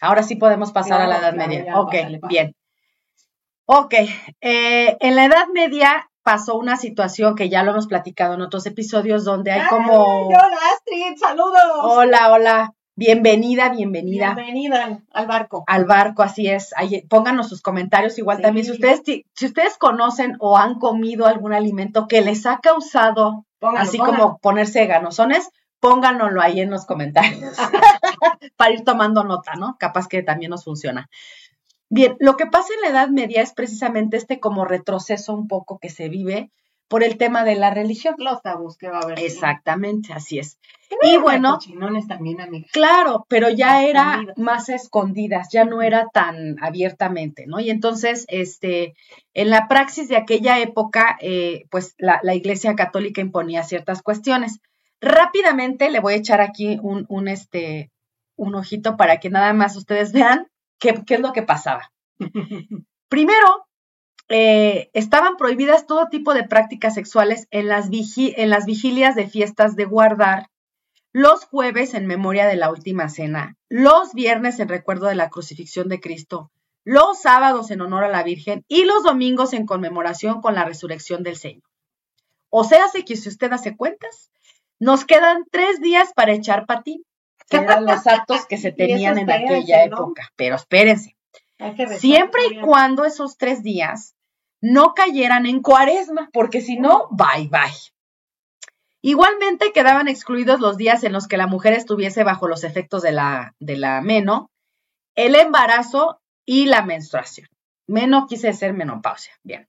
[0.00, 1.78] Ahora sí podemos pasar a la Edad Media.
[1.78, 1.94] ok,
[2.28, 2.54] bien.
[3.66, 3.94] Ok,
[4.40, 8.66] eh, en la Edad Media pasó una situación que ya lo hemos platicado en otros
[8.66, 10.28] episodios donde hay como...
[10.28, 11.62] Hola Astrid, saludos.
[11.82, 12.74] Hola, hola.
[12.94, 14.34] Bienvenida, bienvenida.
[14.34, 15.64] Bienvenida al barco.
[15.66, 16.74] Al barco, así es.
[17.08, 18.66] pónganos sus comentarios igual también.
[18.66, 23.96] Si ustedes, si ustedes conocen o han comido algún alimento que les ha causado, así
[23.98, 27.56] como ponerse ganosones, pónganoslo ahí en los comentarios
[28.56, 29.76] para ir tomando nota, ¿no?
[29.78, 31.08] Capaz que también nos funciona.
[31.94, 35.78] Bien, lo que pasa en la Edad Media es precisamente este como retroceso un poco
[35.78, 36.50] que se vive
[36.88, 38.14] por el tema de la religión.
[38.16, 39.20] Los tabús que va a haber.
[39.20, 40.58] Exactamente, así es.
[41.02, 41.58] Y bueno,
[42.08, 42.38] también,
[42.72, 47.60] claro, pero ya era más escondidas, ya no era tan abiertamente, ¿no?
[47.60, 48.94] Y entonces, este,
[49.34, 54.60] en la praxis de aquella época, eh, pues la, Iglesia Católica imponía ciertas cuestiones.
[55.02, 57.90] Rápidamente le voy a echar aquí un, un, este,
[58.34, 60.46] un ojito para que nada más ustedes vean
[60.82, 61.92] ¿Qué, es lo que pasaba?
[63.08, 63.66] Primero,
[64.28, 69.76] eh, estaban prohibidas todo tipo de prácticas sexuales en las, en las vigilias de fiestas
[69.76, 70.48] de guardar,
[71.12, 75.88] los jueves en memoria de la última cena, los viernes en recuerdo de la crucifixión
[75.88, 76.50] de Cristo,
[76.84, 81.22] los sábados en honor a la Virgen y los domingos en conmemoración con la resurrección
[81.22, 81.62] del Señor.
[82.48, 84.30] O sea, que si usted hace cuentas,
[84.80, 87.04] nos quedan tres días para echar patín
[87.50, 90.30] eran los actos que se tenían en aquella época.
[90.36, 91.16] Pero espérense,
[91.98, 94.14] siempre y cuando esos tres días
[94.60, 97.92] no cayeran en cuaresma, porque si no, bye bye.
[99.04, 103.10] Igualmente quedaban excluidos los días en los que la mujer estuviese bajo los efectos de
[103.10, 104.50] la, de la meno,
[105.16, 107.48] el embarazo y la menstruación.
[107.88, 109.32] Meno quise decir menopausia.
[109.42, 109.68] Bien.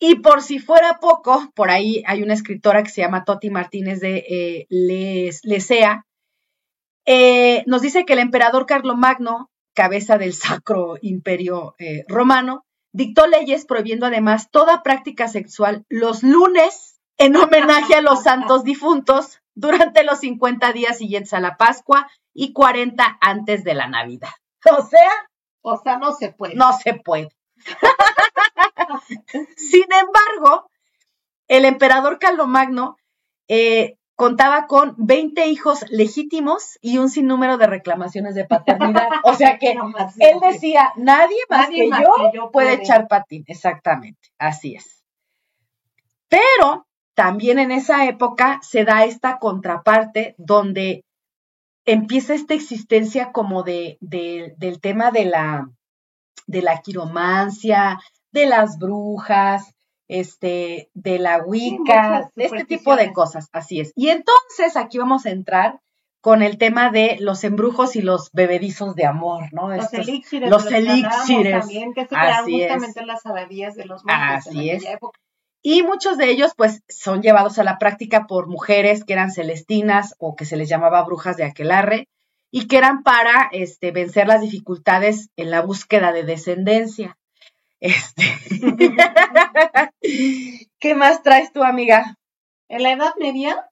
[0.00, 4.00] Y por si fuera poco, por ahí hay una escritora que se llama Toti Martínez
[4.00, 6.06] de eh, Lesea,
[7.04, 13.64] eh, nos dice que el emperador Carlomagno, cabeza del Sacro Imperio eh, Romano, dictó leyes
[13.64, 20.20] prohibiendo además toda práctica sexual los lunes en homenaje a los santos difuntos durante los
[20.20, 24.30] 50 días siguientes a la Pascua y 40 antes de la Navidad.
[24.70, 25.10] O sea,
[25.62, 26.54] o sea, no se puede.
[26.54, 27.28] No se puede.
[29.56, 30.70] Sin embargo,
[31.48, 32.96] el emperador Carlomagno
[33.48, 39.08] eh, contaba con 20 hijos legítimos y un sinnúmero de reclamaciones de paternidad.
[39.24, 39.72] O sea que
[40.18, 41.90] él decía, nadie más, que,
[42.34, 43.44] yo puede, echar patín.
[43.46, 45.02] Exactamente, así es.
[46.28, 51.04] Pero también en esa época se da esta contraparte donde
[51.84, 55.68] empieza esta existencia como de, del tema de la,
[56.46, 57.98] de la quiromancia,
[58.30, 59.74] de las brujas,
[60.12, 63.92] este, de la Wicca, de este tipo de cosas, así es.
[63.96, 65.80] Y entonces aquí vamos a entrar
[66.20, 69.74] con el tema de los embrujos y los bebedizos de amor, ¿no?
[69.74, 70.50] Los elixires.
[70.50, 71.60] Los elixires.
[71.60, 73.06] También, que se así justamente es.
[73.06, 74.84] las abadías de los monjes Así es.
[75.62, 80.14] Y muchos de ellos, pues, son llevados a la práctica por mujeres que eran celestinas
[80.18, 82.08] o que se les llamaba brujas de aquelarre
[82.50, 87.16] y que eran para este, vencer las dificultades en la búsqueda de descendencia.
[87.82, 88.22] Este.
[90.78, 92.16] ¿Qué más traes tu amiga?
[92.68, 93.68] En la Edad Media,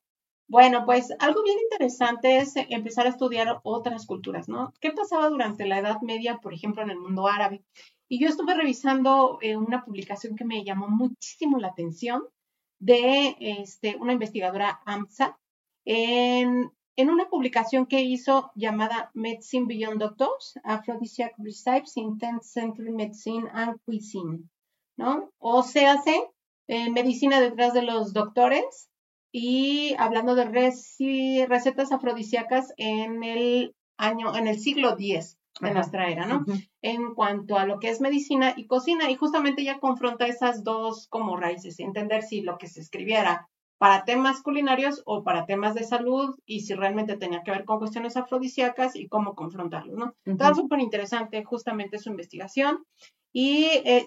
[0.49, 4.75] bueno, pues algo bien interesante es empezar a estudiar otras culturas, ¿no?
[4.81, 7.63] ¿Qué pasaba durante la Edad Media, por ejemplo, en el mundo árabe?
[8.09, 12.25] Y yo estuve revisando eh, una publicación que me llamó muchísimo la atención
[12.81, 15.39] de este, una investigadora AMSA
[15.85, 22.93] en, en una publicación que hizo llamada Medicine Beyond Doctors, Aphrodisiac Recipes in 10th Century
[22.93, 24.51] Medicine and Cuisine,
[24.97, 25.31] ¿no?
[25.39, 26.23] O se hace
[26.69, 28.91] eh, medicina detrás de los doctores
[29.33, 36.27] y hablando de recetas afrodisíacas en el año, en el siglo X de nuestra era,
[36.27, 36.45] ¿no?
[36.83, 41.07] En cuanto a lo que es medicina y cocina, y justamente ella confronta esas dos
[41.09, 43.50] como raíces, entender si lo que se escribiera
[43.81, 47.79] para temas culinarios o para temas de salud y si realmente tenía que ver con
[47.79, 50.15] cuestiones afrodisíacas y cómo confrontarlos, ¿no?
[50.27, 52.85] Está súper interesante justamente su investigación
[53.33, 54.05] y eh,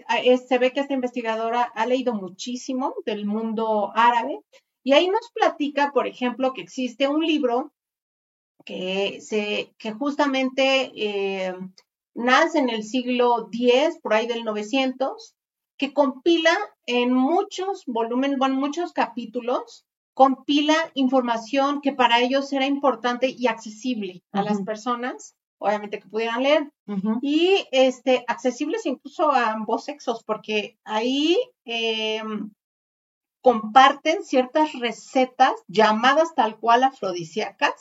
[0.48, 4.42] se ve que esta investigadora ha leído muchísimo del mundo árabe
[4.84, 7.74] y ahí nos platica, por ejemplo, que existe un libro
[8.66, 11.56] que, se, que justamente eh,
[12.14, 15.36] nace en el siglo X, por ahí del 900,
[15.78, 23.30] que compila en muchos volúmenes, bueno, muchos capítulos, compila información que para ellos era importante
[23.30, 26.72] y accesible a las personas, obviamente que pudieran leer,
[27.22, 32.22] y este, accesibles incluso a ambos sexos, porque ahí eh,
[33.44, 37.74] comparten ciertas recetas llamadas tal cual afrodisíacas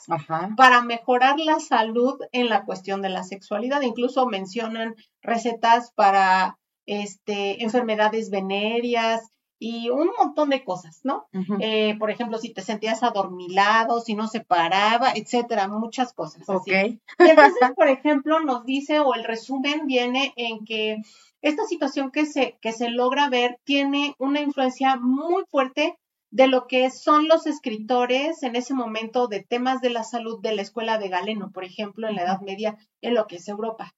[0.57, 3.81] para mejorar la salud en la cuestión de la sexualidad.
[3.81, 11.27] Incluso mencionan recetas para este, enfermedades venéreas y un montón de cosas, ¿no?
[11.59, 16.43] Eh, por ejemplo, si te sentías adormilado, si no se paraba, etcétera, muchas cosas.
[16.49, 16.67] Ok.
[16.67, 20.97] Y entonces, por ejemplo, nos dice, o el resumen viene en que
[21.41, 25.97] esta situación que se, que se logra ver tiene una influencia muy fuerte
[26.29, 30.55] de lo que son los escritores en ese momento de temas de la salud de
[30.55, 33.93] la escuela de Galeno, por ejemplo, en la Edad Media, en lo que es Europa.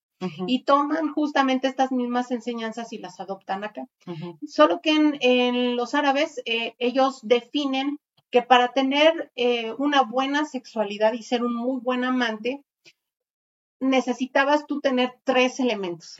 [0.47, 3.88] Y toman justamente estas mismas enseñanzas y las adoptan acá.
[4.47, 7.99] Solo que en, los árabes eh, ellos definen
[8.32, 12.63] que para tener eh, una buena sexualidad y ser un muy buen amante,
[13.80, 16.15] necesitabas tú tener tres elementos.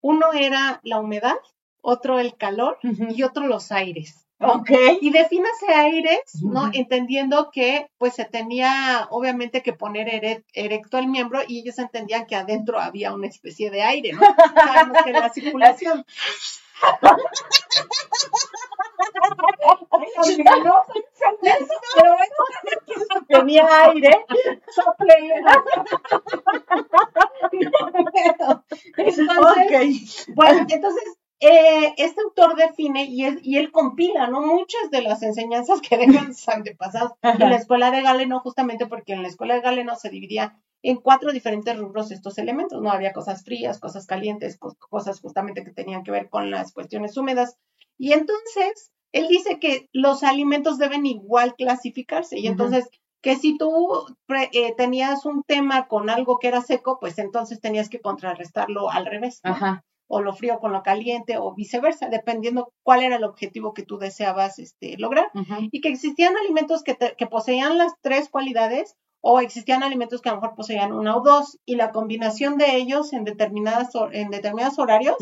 [0.00, 1.36] Uno era la humedad,
[1.80, 4.27] otro el calor y otro los aires.
[4.40, 4.70] Ok.
[5.00, 6.70] Y defínase aires, ¿no?
[6.72, 12.36] Entendiendo que pues se tenía obviamente que poner erecto el miembro y ellos entendían que
[12.36, 14.20] adentro había una especie de aire, ¿no?
[14.54, 16.04] Sabemos que la circulación.
[20.24, 22.16] Pero
[22.86, 24.24] eso tenía aire,
[24.70, 25.14] sople.
[28.96, 34.40] Entonces, bueno, entonces eh, este autor define y, y él compila, ¿no?
[34.40, 39.12] Muchas de las enseñanzas que dejan sus antepasados en la escuela de Galeno, justamente porque
[39.12, 42.90] en la escuela de Galeno se dividía en cuatro diferentes rubros estos elementos, ¿no?
[42.90, 47.56] Había cosas frías, cosas calientes, cosas justamente que tenían que ver con las cuestiones húmedas.
[47.96, 52.38] Y entonces, él dice que los alimentos deben igual clasificarse.
[52.38, 52.88] Y entonces,
[53.20, 54.06] que si tú
[54.52, 59.06] eh, tenías un tema con algo que era seco, pues entonces tenías que contrarrestarlo al
[59.06, 59.40] revés.
[60.08, 63.98] O lo frío con lo caliente o viceversa, dependiendo cuál era el objetivo que tú
[63.98, 65.30] deseabas este, lograr.
[65.70, 70.32] Y que existían alimentos que, que poseían las tres cualidades o existían alimentos que a
[70.32, 74.78] lo mejor poseían una o dos y la combinación de ellos en determinadas en determinados
[74.78, 75.16] horarios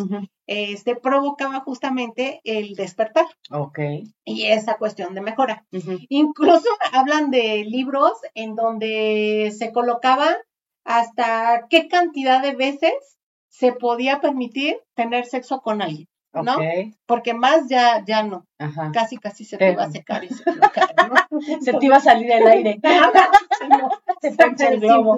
[0.47, 3.27] este provocaba justamente el despertar.
[3.51, 3.79] Ok.
[4.25, 5.67] Y esa cuestión de mejora.
[6.09, 10.37] Incluso hablan de libros en donde se colocaba
[10.85, 13.16] hasta qué cantidad de veces
[13.57, 16.07] se podía permitir tener sexo con alguien.
[16.35, 16.59] ¿no?
[17.07, 18.47] Porque más ya, ya no.
[18.93, 21.15] Casi, casi se te, iba a secar y se te iba a caer, ¿no?
[21.63, 22.79] se te iba a salir el aire.
[24.21, 25.17] se te el globo.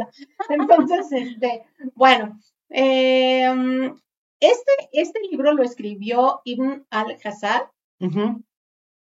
[0.49, 1.65] Entonces, este,
[1.97, 2.39] bueno,
[2.71, 3.93] eh,
[4.39, 7.73] este, este libro lo escribió Ibn al-Hazar.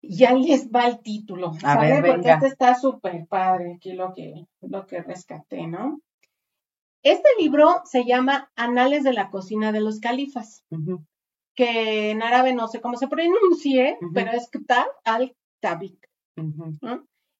[0.00, 2.00] Y ahí les va el título, ¿sabes?
[2.04, 6.00] Porque este está súper padre, aquí lo que, lo que rescaté, ¿no?
[7.10, 10.62] Este libro se llama Anales de la cocina de los califas
[11.54, 16.06] que en árabe no sé cómo se pronuncie, pero es Kitab al-Tabik.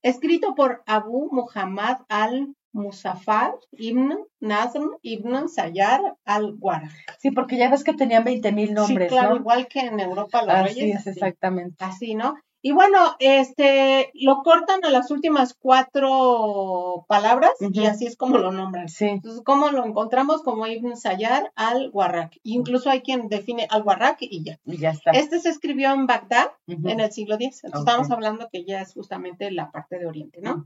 [0.02, 7.18] Escrito por Abu Muhammad al-Musafar ibn Nazm ibn Sayar al-Warak.
[7.18, 10.42] Sí, porque ya ves que tenían 20 mil nombres, sí, claro, igual que en Europa
[10.42, 11.84] los así Es, exactamente.
[11.84, 12.36] Así, ¿no?
[12.60, 18.50] Y bueno, este, lo cortan a las últimas cuatro palabras y así es como lo
[18.50, 18.88] nombran.
[18.88, 19.06] Sí.
[19.06, 20.42] Entonces, ¿cómo lo encontramos?
[20.42, 22.32] Como Ibn Sayar al-Warraq.
[22.42, 24.58] Incluso hay quien define al-Warraq y ya.
[24.64, 25.12] Y ya está.
[25.12, 27.62] Este se escribió en Bagdad en el siglo X.
[27.62, 30.64] Entonces, estamos hablando que ya es justamente la parte de Oriente, ¿no?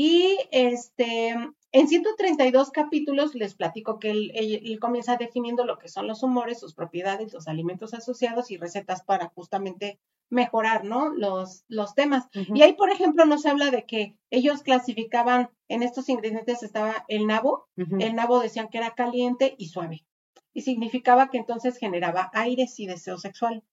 [0.00, 1.30] Y este,
[1.72, 6.72] en 132 capítulos les platico que él, comienza definiendo lo que son los humores, sus
[6.72, 9.98] propiedades, los alimentos asociados y recetas para justamente
[10.30, 11.08] mejorar, ¿no?
[11.08, 12.28] Los, los temas.
[12.32, 17.26] Y ahí, por ejemplo, nos habla de que ellos clasificaban, en estos ingredientes estaba el
[17.26, 20.06] nabo, el nabo decían que era caliente y suave.
[20.54, 23.64] Y significaba que entonces generaba aires y deseo sexual.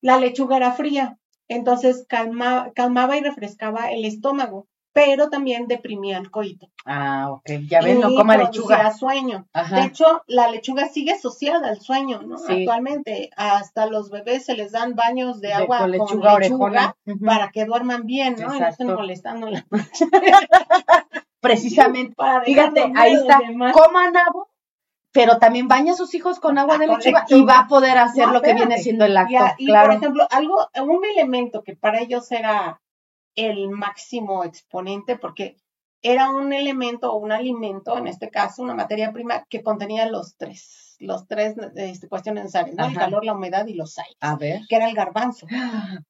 [0.00, 6.68] La lechuga era fría, entonces calmaba y refrescaba el estómago pero también deprimía el coito.
[6.86, 7.50] Ah, ok.
[7.68, 8.92] Ya ven, no coma lechuga.
[8.92, 9.48] sueño.
[9.72, 12.36] De hecho, la lechuga sigue asociada al sueño, ¿no?
[12.36, 18.06] Actualmente, hasta los bebés se les dan baños de, agua con lechuga, para que duerman
[18.06, 18.54] bien, ¿no?
[18.54, 19.66] Y no estén molestando la
[21.40, 22.14] Precisamente.
[22.44, 23.40] Fíjate, ahí está.
[23.72, 24.48] Coma nabo,
[25.10, 27.98] pero también baña a sus hijos con agua de ah, lechuga, y va a poder
[27.98, 29.44] hacer lo que viene siendo el acto.
[29.58, 32.80] Y, por ejemplo, algo, un elemento que para ellos era
[33.36, 35.56] el máximo exponente porque
[36.04, 40.36] era un elemento o un alimento, en este caso una materia prima que contenía los
[40.36, 42.86] tres, los tres este, cuestiones necesarias, ¿no?
[42.86, 44.16] El calor, la humedad y los aires.
[44.20, 44.60] A ver.
[44.68, 45.46] Que era el garbanzo.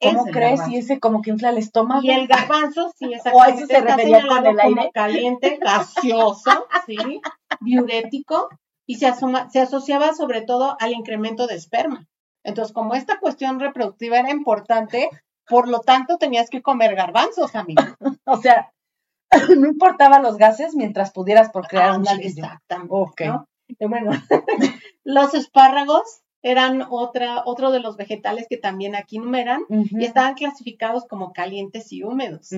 [0.01, 0.61] ¿Cómo crees?
[0.69, 2.03] Y ese como que infla el estómago.
[2.03, 3.63] Y el garbanzo, sí, exactamente.
[3.63, 4.91] O eso se refería con el aire.
[4.93, 7.21] Caliente, gaseoso, sí,
[7.61, 8.49] diurético,
[8.87, 9.13] y se,
[9.51, 12.09] se asociaba sobre todo al incremento de esperma.
[12.43, 15.09] Entonces, como esta cuestión reproductiva era importante,
[15.47, 17.83] por lo tanto, tenías que comer garbanzos, amigo.
[18.25, 18.73] o sea,
[19.59, 22.45] no importaban los gases mientras pudieras procrear ah, un chiquillo.
[22.45, 23.41] Exactamente.
[23.81, 24.11] bueno,
[25.05, 31.07] los espárragos eran otra, otro de los vegetales que también aquí numeran y estaban clasificados
[31.07, 32.51] como calientes y húmedos.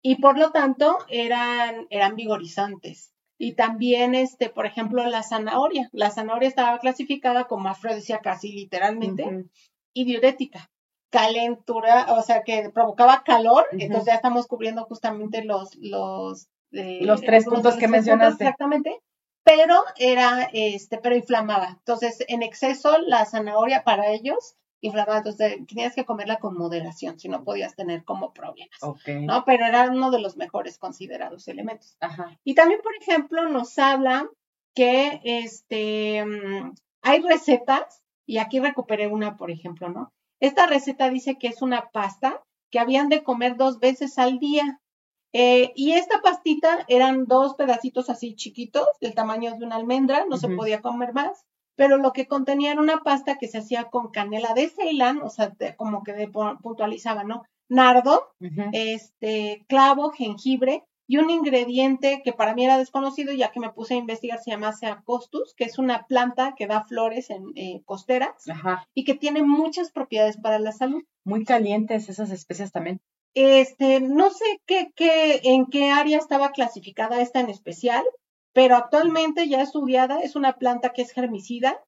[0.00, 3.12] Y por lo tanto eran, eran vigorizantes.
[3.38, 5.90] Y también, este, por ejemplo, la zanahoria.
[5.92, 9.46] La zanahoria estaba clasificada como afrodisíaca, casi literalmente,
[9.92, 10.71] y diurética
[11.12, 17.20] calentura, o sea, que provocaba calor, entonces ya estamos cubriendo justamente los, los, eh, los
[17.20, 18.44] tres puntos que mencionaste.
[18.44, 18.98] exactamente,
[19.44, 21.76] pero era, este, pero inflamaba.
[21.78, 27.28] Entonces, en exceso, la zanahoria para ellos inflamaba, entonces tenías que comerla con moderación, si
[27.28, 29.44] no podías tener como problemas, ¿no?
[29.44, 31.94] Pero era uno de los mejores considerados elementos.
[32.00, 32.38] Ajá.
[32.42, 34.30] Y también, por ejemplo, nos habla
[34.74, 40.10] que, este, mm, hay recetas, y aquí recuperé una, por ejemplo, ¿no?
[40.42, 44.80] Esta receta dice que es una pasta que habían de comer dos veces al día.
[45.32, 50.36] Eh, y esta pastita eran dos pedacitos así chiquitos, del tamaño de una almendra, no
[50.36, 54.10] se podía comer más, pero lo que contenía era una pasta que se hacía con
[54.10, 56.28] canela de Ceilán, o sea, como que
[56.60, 57.44] puntualizaba, ¿no?
[57.68, 58.34] Nardo,
[58.72, 63.94] este, clavo, jengibre, y un ingrediente que para mí era desconocido, ya que me puse
[63.94, 68.44] a investigar, se llama Seacostus, que es una planta que da flores en eh, costeras
[68.94, 71.02] y que tiene muchas propiedades para la salud.
[71.24, 73.00] Muy calientes esas especies también.
[73.34, 78.04] Este, no sé qué, qué, en qué área estaba clasificada esta en especial,
[78.52, 81.80] pero actualmente ya estudiada, es una planta que es germicida,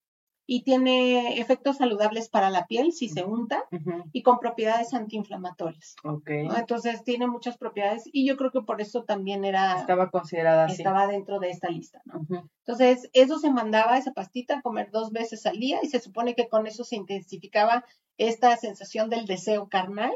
[0.46, 3.64] y tiene efectos saludables para la piel si se unta
[4.12, 5.96] y con propiedades antiinflamatorias.
[6.04, 6.48] Okay.
[6.57, 11.07] Entonces tiene muchas propiedades y yo creo que por eso también era estaba considerada estaba
[11.07, 12.26] dentro de esta lista, ¿no?
[12.66, 16.35] Entonces eso se mandaba esa pastita a comer dos veces al día y se supone
[16.35, 17.85] que con eso se intensificaba
[18.16, 20.12] esta sensación del deseo carnal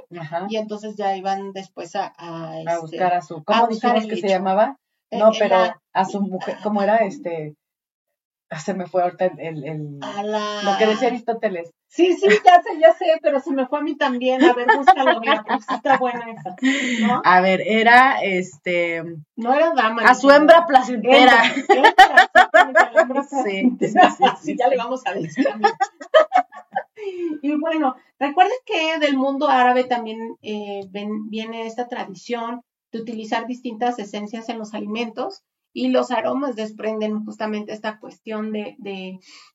[0.48, 4.28] y entonces ya iban después a a, este, buscar a su ¿cómo dijimos que se
[4.28, 4.78] llamaba?
[5.10, 5.56] Eh, no, pero
[5.92, 7.56] a su mujer, ¿cómo era este?
[8.56, 11.70] Se me fue ahorita el, el, lo que decía Aristóteles.
[11.86, 14.42] Sí, sí, ya sé, ya sé, pero se me fue a mí también.
[14.42, 15.38] A ver, búscalo bien,
[15.70, 16.56] está buena esa.
[17.06, 17.20] ¿no?
[17.24, 19.02] A ver, era este.
[19.36, 20.02] No era dama.
[20.02, 21.42] A su hembra placentera.
[23.44, 23.94] sí, sí,
[24.42, 25.46] sí, ya le vamos a decir.
[27.42, 30.88] y bueno, recuerden que del mundo árabe también eh,
[31.28, 37.72] viene esta tradición de utilizar distintas esencias en los alimentos y los aromas desprenden justamente
[37.72, 38.76] esta cuestión de,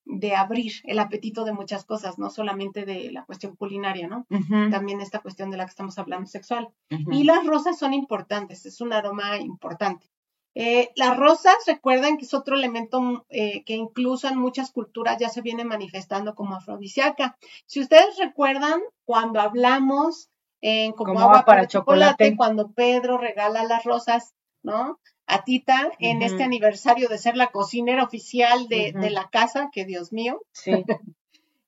[0.03, 4.25] de, abrir el apetito de muchas cosas, no solamente de la cuestión culinaria, ¿no?
[4.71, 6.69] También esta cuestión de la que estamos hablando sexual.
[6.89, 10.09] Y las rosas son importantes, es un aroma importante.
[10.55, 15.29] Eh, las rosas, recuerden que es otro elemento eh, que incluso en muchas culturas ya
[15.29, 17.37] se viene manifestando como afrodisíaca.
[17.65, 20.29] Si ustedes recuerdan, cuando hablamos
[20.61, 24.99] en como, agua, para, chocolate, cuando Pedro regala las rosas, ¿no?
[25.25, 30.11] A Tita en este aniversario de ser la cocinera oficial de, la casa, que Dios
[30.11, 30.41] mío.
[30.51, 30.71] Sí.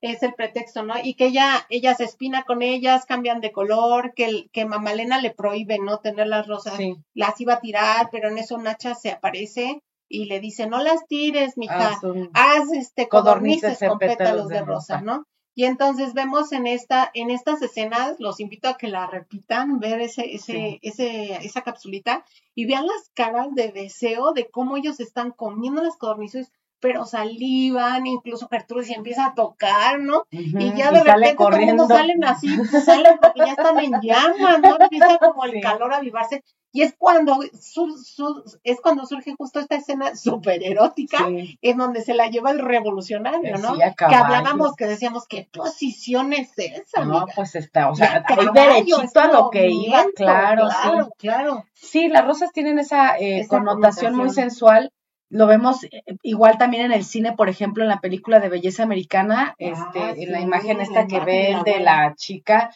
[0.01, 0.93] es el pretexto, ¿no?
[1.01, 5.31] Y que ella, ella se espina con ellas, cambian de color, que, que Mamalena le
[5.31, 5.99] prohíbe, ¿no?
[5.99, 6.77] Tener las rosas,
[7.13, 11.07] las iba a tirar, pero en eso Nacha se aparece y le dice, no las
[11.07, 11.99] tires, mija,
[12.34, 15.25] haz, este codornices, con pétalos, de, rosa, ¿no?
[15.58, 20.01] Y entonces vemos en esta, en estas escenas, los invito a que la repitan, ver
[20.01, 25.32] ese, ese, ese, esa capsulita y vean las caras de deseo de cómo ellos están
[25.32, 26.51] comiendo las codornices,
[26.82, 30.28] pero salivan, incluso Gertrudis empieza a tocar, ¿no?
[30.30, 32.49] y ya de repente todo salen así,
[32.86, 34.78] salen porque ya están en llamas, ¿no?
[34.80, 36.43] Empieza como el calor a avivarse.
[36.76, 41.26] Y es cuando, es cuando surge justo esta escena súper erótica,
[41.61, 43.78] en donde se la lleva el revolucionario, ¿no?
[43.78, 47.05] que hablábamos, que decíamos, ¿qué posición es esa?
[47.05, 51.11] No, pues está, o sea, hay derechito a lo que iba, claro, claro, sí.
[51.17, 51.65] claro.
[51.71, 54.91] Sí, las rosas tienen esa, eh, connotación, muy sensual.
[55.30, 58.84] Lo vemos eh, igual también en el cine, por ejemplo, en la película de belleza
[58.84, 62.71] americana, este, ah, en la imagen esta que ve de la chica,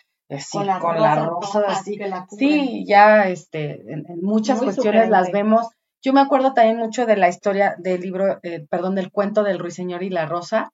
[0.80, 2.00] con la, rosa, así.
[2.38, 5.68] sí, ya este, en, muchas cuestiones las vemos.
[6.04, 9.60] Yo me acuerdo también mucho de la historia del libro, eh, perdón, del cuento del
[9.60, 10.72] ruiseñor y la rosa,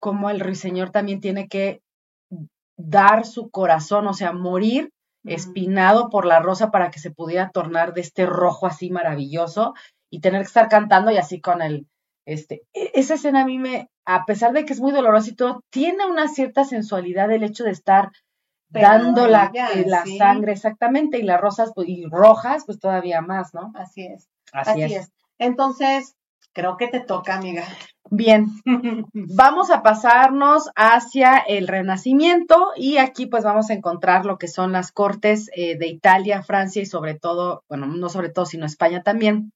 [0.00, 1.82] como el ruiseñor también tiene que
[2.78, 4.90] dar su corazón, o sea, morir
[5.24, 9.74] espinado por la rosa para que se pudiera tornar de este rojo así maravilloso
[10.10, 11.86] y tener que estar cantando y así con el,
[12.26, 15.34] este, e, esa escena a mí me, a pesar de que es muy doloroso y
[15.34, 18.10] todo, tiene una cierta sensualidad el hecho de estar
[18.68, 23.54] dando la, eh, la sangre exactamente y las rosas pues, y rojas pues todavía más,
[23.54, 23.72] ¿no?
[23.74, 24.28] Así es.
[24.52, 25.10] Así, es.
[25.38, 26.16] Entonces,
[26.52, 27.64] creo que te toca, amiga.
[28.10, 28.46] Bien,
[29.12, 34.72] vamos a pasarnos hacia el Renacimiento y aquí pues vamos a encontrar lo que son
[34.72, 39.02] las cortes eh, de Italia, Francia y sobre todo, bueno, no sobre todo, sino España
[39.02, 39.52] también.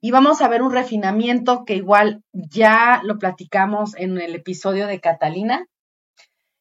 [0.00, 5.00] Y vamos a ver un refinamiento que igual ya lo platicamos en el episodio de
[5.00, 5.66] Catalina,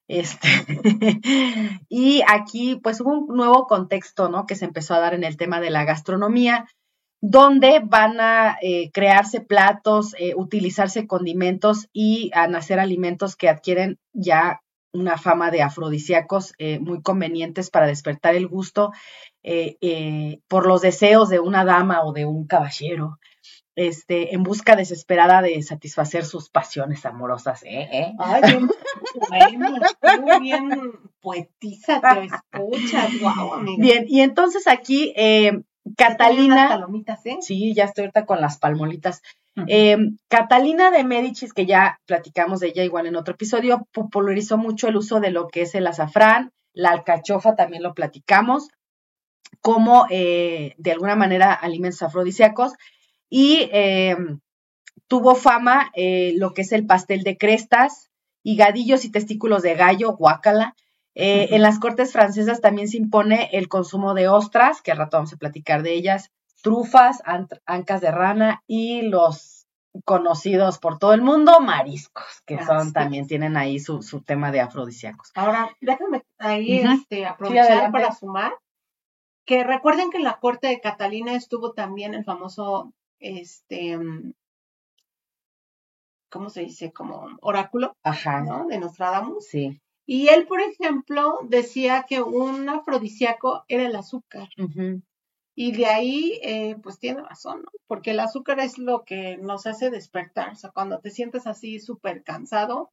[0.10, 0.48] este,
[1.88, 4.48] y aquí pues hubo un nuevo contexto, ¿no?
[4.48, 6.68] Que se empezó a dar en el tema de la gastronomía,
[7.22, 14.00] donde van a eh, crearse platos, eh, utilizarse condimentos y a nacer alimentos que adquieren
[14.12, 18.92] ya una fama de afrodisíacos eh, muy convenientes para despertar el gusto
[20.50, 23.20] por los deseos de una dama o de un caballero
[23.80, 27.64] este, en busca desesperada de satisfacer sus pasiones amorosas.
[27.64, 27.88] ¿eh?
[27.94, 28.14] ¿Eh?
[28.20, 28.70] Ay, bien,
[29.30, 35.62] bueno, bien poetiza, te escuchas, wow, Bien, y entonces aquí eh,
[35.96, 36.68] Catalina.
[36.68, 37.38] Palomitas, ¿eh?
[37.40, 39.22] Sí, ya estoy ahorita con las palmolitas.
[39.68, 44.90] Eh, Catalina de Medicis, que ya platicamos de ella igual en otro episodio, popularizó mucho
[44.90, 48.68] el uso de lo que es el azafrán, la alcachofa también lo platicamos,
[49.62, 52.74] como de alguna manera alimentos afrodisíacos
[53.30, 54.18] y eh,
[55.08, 58.10] tuvo fama eh, lo que es el pastel de crestas,
[58.44, 60.76] higadillos y testículos de gallo, guácala.
[61.16, 65.18] Eh, en las cortes francesas también se impone el consumo de ostras, que al rato
[65.18, 67.22] vamos a platicar de ellas, trufas,
[67.66, 69.68] ancas de rana y los
[70.06, 75.32] conocidos por todo el mundo, mariscos, que son también tienen ahí su, tema de afrodisíacos.
[75.36, 78.54] Ahora, déjame ahí este, aprovechar para sumar
[79.46, 84.34] que recuerden que en la corte de Catalina estuvo también el famoso este, mm,
[86.30, 86.92] ¿cómo se dice?
[86.92, 88.42] Como oráculo, Ajá.
[88.42, 88.68] ¿no?
[88.68, 89.46] De Nostradamus.
[89.46, 89.82] Sí.
[90.06, 94.50] Y él, por ejemplo, decía que un afrodisíaco era el azúcar.
[95.62, 97.72] Y de ahí, eh, pues tiene razón, ¿no?
[97.86, 100.54] Porque el azúcar es lo que nos hace despertar.
[100.54, 102.90] O sea, cuando te sientes así súper cansado,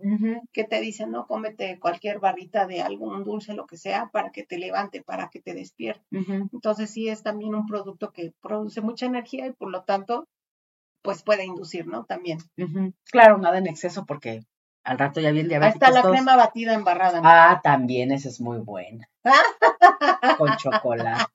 [0.52, 4.42] que te dicen, no, cómete cualquier barrita de algún dulce, lo que sea, para que
[4.42, 6.04] te levante, para que te despierte.
[6.10, 10.26] Entonces, sí es también un producto que produce mucha energía y por lo tanto,
[11.02, 12.04] pues puede inducir, ¿no?
[12.04, 12.38] También.
[13.12, 14.40] Claro, nada en exceso porque
[14.82, 15.54] al rato ya viene.
[15.54, 17.20] Ahí está la crema batida embarrada.
[17.22, 19.08] Ah, también, esa es muy buena.
[20.38, 21.26] Con chocolate.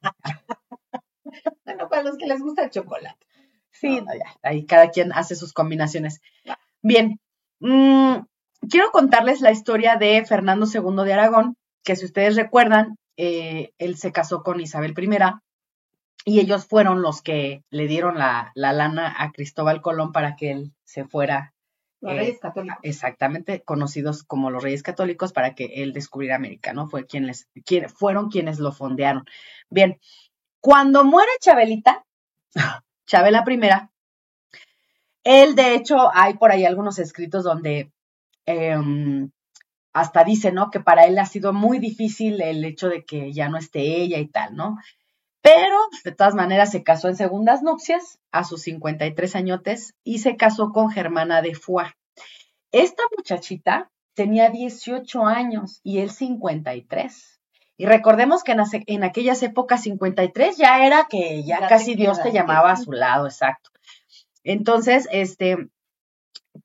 [1.66, 3.26] bueno, para los que les gusta el chocolate.
[3.72, 4.02] Sí,
[4.44, 6.22] ahí cada quien hace sus combinaciones.
[6.82, 7.20] Bien,
[7.60, 8.16] mm,
[8.70, 13.98] quiero contarles la historia de Fernando II de Aragón, que si ustedes recuerdan, eh, él
[13.98, 15.10] se casó con Isabel I
[16.26, 20.74] y ellos fueron los que le dieron la, lana a Cristóbal Colón para que él
[20.84, 21.54] se fuera.
[22.00, 22.80] Los Reyes eh, Católicos.
[22.84, 26.88] Exactamente, conocidos como los Reyes Católicos, para que él descubriera América, ¿no?
[26.88, 27.48] Fue quienes,
[27.96, 29.26] fueron quienes lo fondearon.
[29.70, 30.00] Bien,
[30.62, 32.06] cuando muere Chabelita,
[33.06, 33.92] Chabela primera,
[35.24, 37.92] él de hecho hay por ahí algunos escritos donde
[38.46, 39.32] em,
[39.94, 40.70] hasta dice, ¿no?
[40.72, 44.20] Que para él ha sido muy difícil el hecho de que ya no esté ella
[44.20, 44.78] y tal, ¿no?
[45.42, 50.38] Pero de todas maneras se casó en segundas nupcias a sus 53 añotes y se
[50.38, 51.92] casó con Germana de Foix.
[52.72, 57.31] Esta muchachita tenía 18 años y él 53.
[57.82, 58.56] Y recordemos que
[58.86, 63.26] en, aquellas épocas 53 ya era que ya, casi Dios te llamaba a su lado,
[63.26, 63.72] exacto.
[64.44, 65.68] Entonces, este,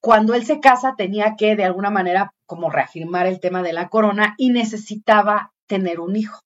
[0.03, 3.89] cuando él se casa tenía que de alguna manera como reafirmar el tema de la
[3.89, 6.43] corona y necesitaba tener un hijo.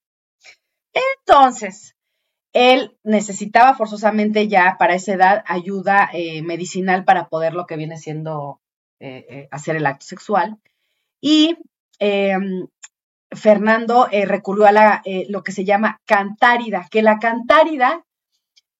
[0.92, 1.96] Entonces,
[2.52, 7.98] él necesitaba forzosamente ya para esa edad ayuda eh, medicinal para poder lo que viene
[7.98, 8.60] siendo
[9.00, 10.60] eh, eh, hacer el acto sexual.
[11.20, 11.58] Y
[13.30, 18.04] Fernando recurrió a la, lo que se llama cantárida, que la cantárida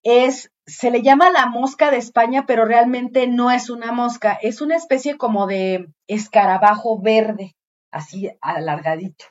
[0.03, 4.61] es, se le llama la mosca de España, pero realmente no es una mosca, es
[4.61, 7.55] una especie como de escarabajo verde,
[7.91, 9.27] así alargadito.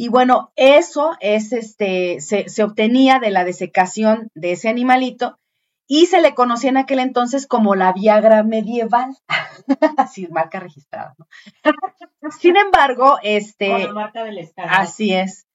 [0.00, 5.40] Y bueno, eso es este, se, obtenía de la desecación de ese animalito
[5.88, 9.16] y se le conocía en aquel entonces como la Viagra medieval.
[9.96, 11.26] así, marca registrada, ¿no?
[12.38, 13.70] Sin embargo, este.
[13.70, 14.68] Con la marca del Estado.
[14.70, 15.46] Así es.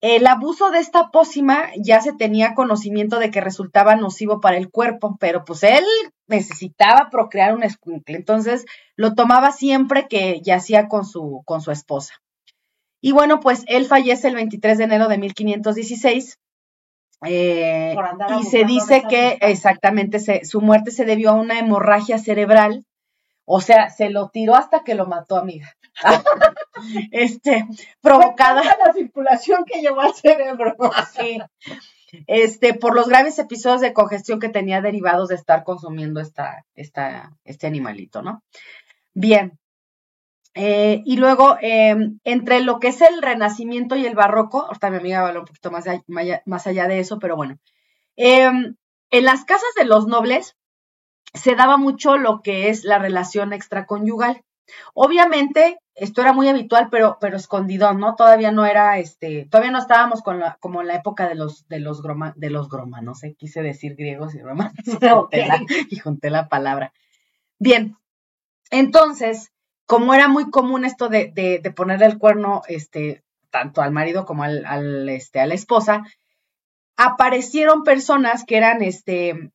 [0.00, 4.68] El abuso de esta pócima ya se tenía conocimiento de que resultaba nocivo para el
[4.68, 5.84] cuerpo, pero pues él
[6.26, 8.64] necesitaba procrear un escuincle, entonces
[8.96, 12.14] lo tomaba siempre que yacía con su, con su esposa.
[13.00, 16.38] Y bueno, pues él fallece el 23 de enero de 1516.
[17.24, 17.94] Eh,
[18.40, 22.84] y se dice que exactamente su muerte se debió a una hemorragia cerebral.
[23.44, 25.74] O sea, se lo tiró hasta que lo mató, amiga.
[27.10, 27.66] este,
[28.00, 28.62] provocada.
[28.62, 30.74] la circulación que llevó al cerebro.
[31.14, 31.38] sí.
[32.26, 37.32] Este, por los graves episodios de congestión que tenía derivados de estar consumiendo esta, esta,
[37.44, 38.42] este animalito, ¿no?
[39.14, 39.58] Bien,
[40.54, 44.98] eh, y luego, em, entre lo que es el renacimiento y el barroco, ahorita mi
[44.98, 45.86] amiga va a hablar un poquito más,
[46.46, 47.58] más allá de eso, pero bueno,
[48.16, 48.76] em,
[49.10, 50.56] en las casas de los nobles
[51.34, 54.42] se daba mucho lo que es la relación extraconyugal.
[54.94, 58.14] Obviamente, esto era muy habitual, pero, pero escondido, ¿no?
[58.14, 61.66] Todavía no era, este, todavía no estábamos con la, como en la época de los,
[61.68, 64.74] de los groma, de los groma, no sé, quise decir griegos y romanos,
[65.90, 66.92] y junté la palabra.
[67.58, 67.96] Bien,
[68.70, 69.52] entonces,
[69.86, 74.44] como era muy común esto de, de, ponerle el cuerno, este, tanto al marido como
[74.44, 76.04] al, este, a la esposa,
[76.96, 79.50] aparecieron personas que eran, este,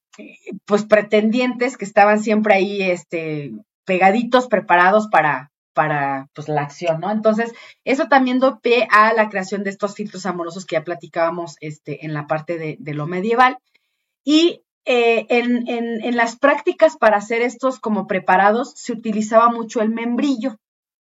[0.66, 3.52] pues pretendientes, que estaban siempre ahí, este,
[3.86, 7.12] pegaditos, preparados para, para pues, la acción, ¿no?
[7.12, 7.54] Entonces,
[7.84, 8.60] eso también dio
[8.92, 12.78] a la creación de estos filtros amorosos que ya platicábamos este, en la parte de,
[12.80, 13.58] de lo medieval.
[14.24, 20.56] Y eh, en, las prácticas para hacer estos como preparados se utilizaba mucho el membrillo.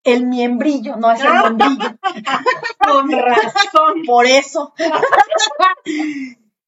[0.04, 1.98] El miembrillo, no es el membrillo.
[2.80, 4.02] Con razón.
[4.08, 4.74] Por eso.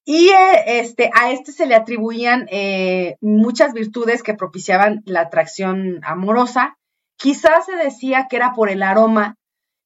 [0.04, 5.98] y eh, este, a este se le atribuían eh, muchas virtudes que propiciaban la atracción
[6.04, 6.78] amorosa.
[7.16, 9.34] Quizás se decía que era por el aroma,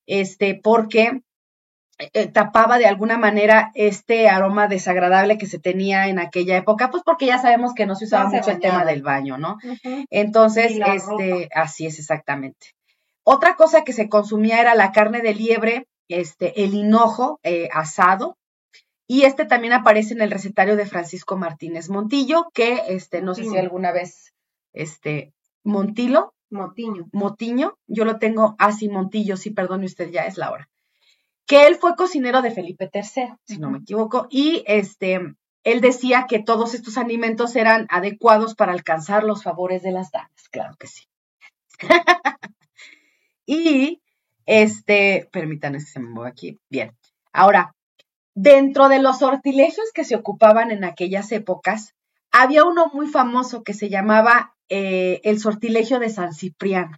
[0.06, 1.22] este, porque
[1.98, 7.04] eh, tapaba de alguna manera este aroma desagradable que se tenía en aquella época, pues
[7.04, 9.58] porque ya sabemos que no se usaba mucho el tema del baño, ¿no?
[10.10, 12.74] Entonces, este, así es exactamente.
[13.22, 18.36] Otra cosa que se consumía era la carne de liebre, este, el hinojo eh, asado,
[19.06, 23.44] y este también aparece en el recetario de Francisco Martínez Montillo, que este, no sé
[23.44, 24.32] si alguna vez,
[24.72, 25.32] este,
[25.62, 26.32] Montilo.
[26.50, 27.08] Motiño.
[27.12, 30.68] Motiño, yo lo tengo así, Montillo, sí, perdone usted, ya es la hora
[31.46, 35.20] que él fue cocinero de Felipe III, si no me equivoco, y este,
[35.62, 40.48] él decía que todos estos alimentos eran adecuados para alcanzar los favores de las damas,
[40.50, 41.04] claro que sí.
[43.46, 44.02] y,
[44.46, 46.96] este, permítanme que se me mueva aquí, bien.
[47.32, 47.74] Ahora,
[48.34, 51.94] dentro de los sortilegios que se ocupaban en aquellas épocas,
[52.30, 56.96] había uno muy famoso que se llamaba eh, el sortilegio de San Cipriano,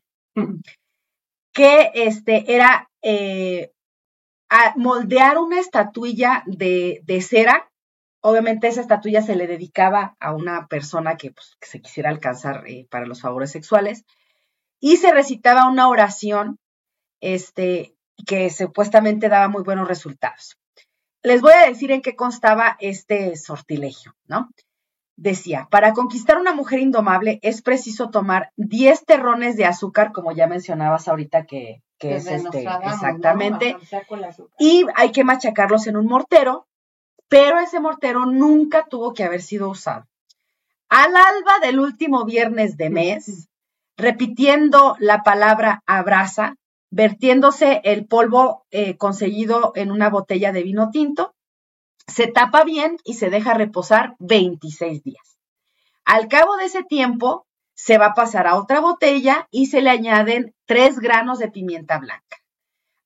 [1.53, 3.73] que este, era eh,
[4.49, 7.71] a moldear una estatuilla de, cera.
[8.21, 12.87] Obviamente esa estatuilla se le dedicaba a una persona que, pues, se quisiera alcanzar eh,
[12.91, 14.05] para los favores sexuales
[14.81, 16.59] y se recitaba una oración
[17.21, 17.95] este,
[18.27, 20.59] que supuestamente daba muy buenos resultados.
[21.23, 24.51] Les voy a decir en qué constaba este sortilegio, ¿no?
[25.17, 30.47] Decía, para conquistar una mujer indomable es preciso tomar 10 terrones de azúcar, como ya
[30.47, 33.77] mencionabas ahorita que, que es este, exactamente,
[34.59, 36.67] y hay que machacarlos en un mortero,
[37.29, 40.07] pero ese mortero nunca tuvo que haber sido usado.
[40.89, 43.49] Al alba del último viernes de mes,
[43.97, 46.57] repitiendo la palabra abraza,
[46.91, 51.35] vertiéndose el polvo eh, conseguido en una botella de vino tinto,
[52.07, 55.39] se tapa bien y se deja reposar 26 días.
[56.05, 57.46] Al cabo de ese tiempo,
[57.77, 61.99] se va a pasar a otra botella y se le añaden tres granos de pimienta
[61.99, 62.39] blanca.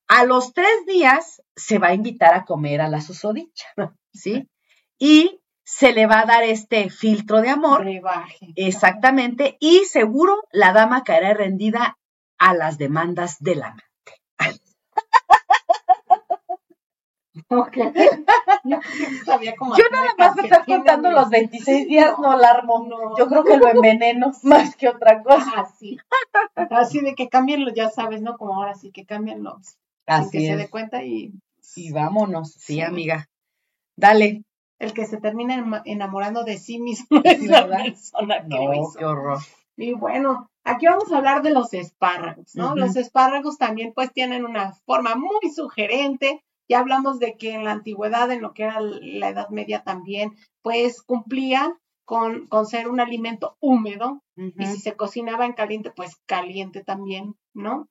[0.09, 3.67] A los tres días se va a invitar a comer a la susodicha,
[4.13, 4.49] ¿sí?
[4.99, 7.85] Y se le va a dar este filtro de amor.
[8.57, 9.57] Exactamente.
[9.61, 11.99] Y seguro la dama caerá rendida
[12.39, 13.90] a las demandas del amante.
[17.49, 17.93] Okay.
[18.65, 18.79] Yo,
[19.91, 22.87] nada más me estás contando los 26 días, no alarmo.
[22.89, 23.17] No.
[23.17, 25.53] Yo creo que lo enveneno más que otra cosa.
[25.57, 25.99] Así.
[26.55, 28.37] Así de que cámbienlo, ya sabes, ¿no?
[28.37, 29.59] Como ahora sí que cámbienlo.
[30.07, 31.33] Así que se dé cuenta y.
[31.77, 32.53] Y vámonos.
[32.53, 33.29] Sí, amiga.
[33.97, 34.45] Dale.
[34.79, 39.39] El que se termina enamorando de sí mismo es la persona que no, qué horror.
[39.77, 42.75] Y bueno, aquí vamos a hablar de los espárragos, ¿no?
[42.75, 47.73] Los espárragos también pues tienen una forma muy sugerente ya hablamos de que en la
[47.73, 53.01] antigüedad, en lo que era la Edad Media también, pues cumplía con, con ser un
[53.01, 57.89] alimento húmedo y si se cocinaba en caliente, pues caliente también, ¿no?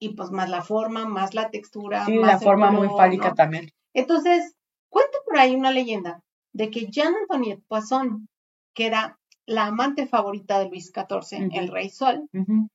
[0.00, 2.04] Y pues más la forma, más la textura.
[2.04, 3.70] Sí, la forma muy fálica también.
[3.94, 4.56] Entonces,
[4.88, 6.20] cuento por ahí una leyenda
[6.52, 8.28] de que Jean Antoniette Poisson,
[8.74, 12.28] que era la amante favorita de Luis XIV, el rey Sol,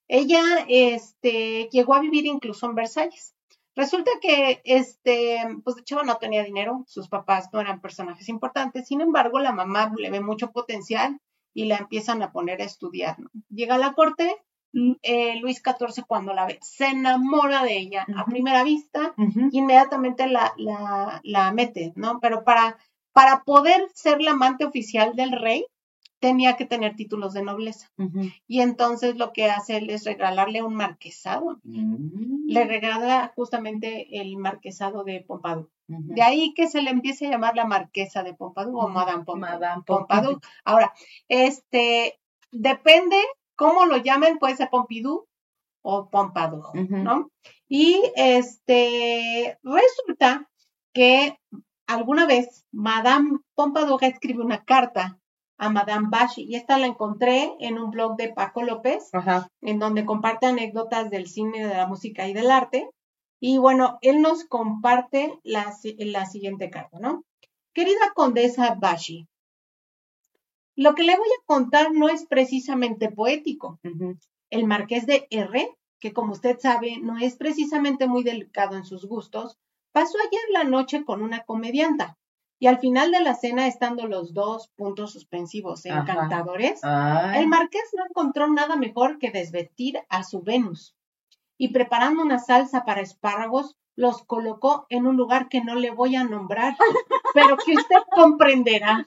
[0.08, 3.36] ella este, llegó a vivir incluso en Versalles.
[3.76, 8.88] Resulta que, este, pues de hecho no tenía dinero, sus papás no eran personajes importantes,
[8.88, 11.20] sin embargo, la mamá le ve mucho potencial
[11.54, 13.18] y la empiezan a poner a estudiar.
[13.50, 14.36] Llega a la corte,
[14.74, 19.14] mm, eh, Luis XIV cuando la ve, se enamora de ella a primera vista,
[19.52, 22.20] inmediatamente la, la, la, mete, ¿no?
[22.20, 22.78] Pero para,
[23.14, 25.66] para poder ser la amante oficial del rey,
[26.20, 27.92] tenía que tener títulos de nobleza.
[28.48, 31.60] Y entonces lo que hace él es regalarle un marquesado.
[31.64, 32.48] Mm.
[32.48, 35.70] Le regala justamente el marquesado de Pompadour.
[35.88, 39.24] De ahí que se le empiece a llamar la marquesa de Pompadour o Madame
[39.86, 40.40] Pompadour.
[40.64, 40.94] Ahora,
[41.28, 42.20] este,
[42.52, 43.16] depende
[43.56, 45.28] cómo lo llamen, puede ser Pompidou
[45.82, 47.32] o Pompadour, ¿no?
[47.68, 50.50] Y este, resulta
[50.94, 51.40] que
[51.88, 55.20] alguna vez Madame Pompadour escribe una carta
[55.60, 56.44] a Madame Bashi.
[56.44, 59.12] Y esta la encontré en un blog de Paco López,
[59.62, 62.90] en donde comparte anécdotas del cine, de la música y del arte.
[63.40, 67.24] Y bueno, él nos comparte la, la siguiente carta, ¿no?
[67.74, 69.28] Querida condesa Bashi,
[70.80, 73.82] lo que le voy a contar no es precisamente poético.
[74.50, 79.06] El marqués de R, que como usted sabe no es precisamente muy delicado en sus
[79.06, 79.58] gustos,
[79.92, 82.18] pasó ayer la noche con una comedianta.
[82.62, 88.04] Y al final de la cena, estando los dos puntos suspensivos encantadores, el marqués no
[88.06, 90.94] encontró nada mejor que desvestir a su Venus.
[91.58, 96.16] Y preparando una salsa para espárragos, los colocó en un lugar que no le voy
[96.16, 96.76] a nombrar,
[97.34, 99.06] pero que usted comprenderá.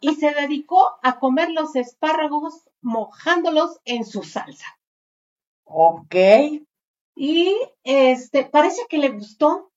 [0.00, 4.78] Y se dedicó a comer los espárragos mojándolos en su salsa.
[5.64, 6.14] Ok.
[7.16, 9.72] Y este, parece que le gustó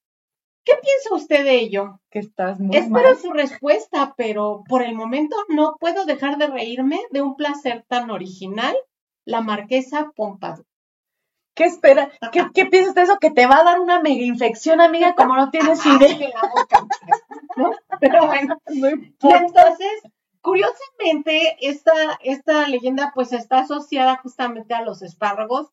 [0.69, 1.99] ¿Qué piensa usted de ello?
[2.11, 6.99] Que estás muy Espero su respuesta, pero por el momento no puedo dejar de reírme
[7.09, 8.77] de un placer tan original,
[9.25, 10.67] la marquesa Pompadour.
[11.55, 12.11] ¿Qué espera?
[12.31, 13.17] ¿Qué, ¿Qué, piensas de eso?
[13.19, 16.39] Que te va a dar una mega infección, amiga, como no tienes idea.
[17.99, 20.03] Pero bueno, entonces,
[20.41, 21.93] curiosamente, esta,
[22.23, 25.71] esta leyenda pues está asociada justamente a los espárragos.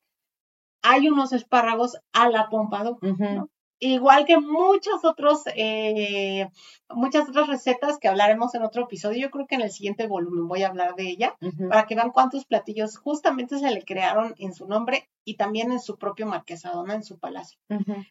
[0.81, 3.49] Hay unos espárragos a la Pompadour, ¿no?
[3.79, 6.49] Igual que muchos otros, eh,
[6.89, 9.19] muchas otras recetas que hablaremos en otro episodio.
[9.19, 11.35] Yo creo que en el siguiente volumen voy a hablar de ella
[11.69, 15.79] para que vean cuántos platillos justamente se le crearon en su nombre y también en
[15.79, 17.59] su propio marquesado, en su palacio.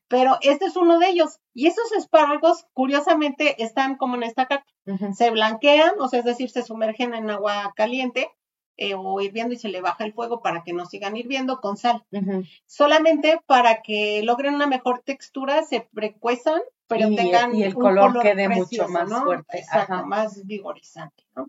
[0.09, 1.41] Pero este es uno de ellos.
[1.55, 4.67] Y esos espárragos, curiosamente, están como en esta carta.
[5.15, 8.31] Se blanquean, o sea, es decir, se sumergen en agua caliente
[8.79, 11.77] eh, o hirviendo y se le baja el fuego para que no sigan hirviendo con
[11.77, 12.05] sal.
[12.67, 18.49] Solamente para que logren una mejor textura, se precuezan, pero tengan y el color, quede
[18.49, 19.59] mucho más fuerte.
[19.59, 21.25] Exacto, más vigorizante.
[21.35, 21.47] ¿no?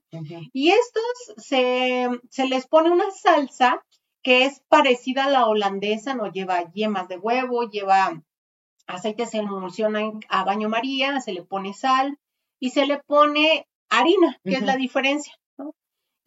[0.53, 3.83] Y estos se, se les pone una salsa
[4.23, 8.21] que es parecida a la holandesa, no lleva yemas de huevo, lleva
[8.87, 12.17] aceite, se emulsiona a baño María, se le pone sal
[12.59, 15.33] y se le pone harina, que es la diferencia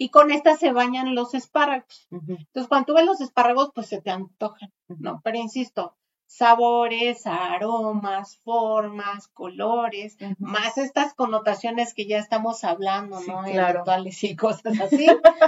[0.00, 2.08] y con esta se bañan los espárragos.
[2.10, 5.20] Entonces, cuando tú ves los espárragos, pues se te antojan, ¿no?
[5.22, 5.94] Pero insisto,
[6.24, 13.42] sabores, aromas, formas, colores, más estas connotaciones que ya estamos hablando, ¿no?
[13.42, 13.80] Claro.
[13.80, 15.06] Rituales y cosas así.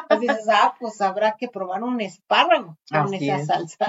[0.09, 3.86] pues dices, ah, pues habrá que probar un espárrago con esa salsa,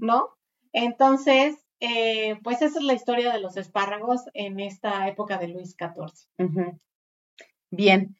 [0.00, 0.30] ¿no?
[0.72, 5.76] Entonces, eh, pues esa es la historia de los espárragos en esta época de Luis
[5.78, 6.80] XIV.
[7.70, 8.16] Bien,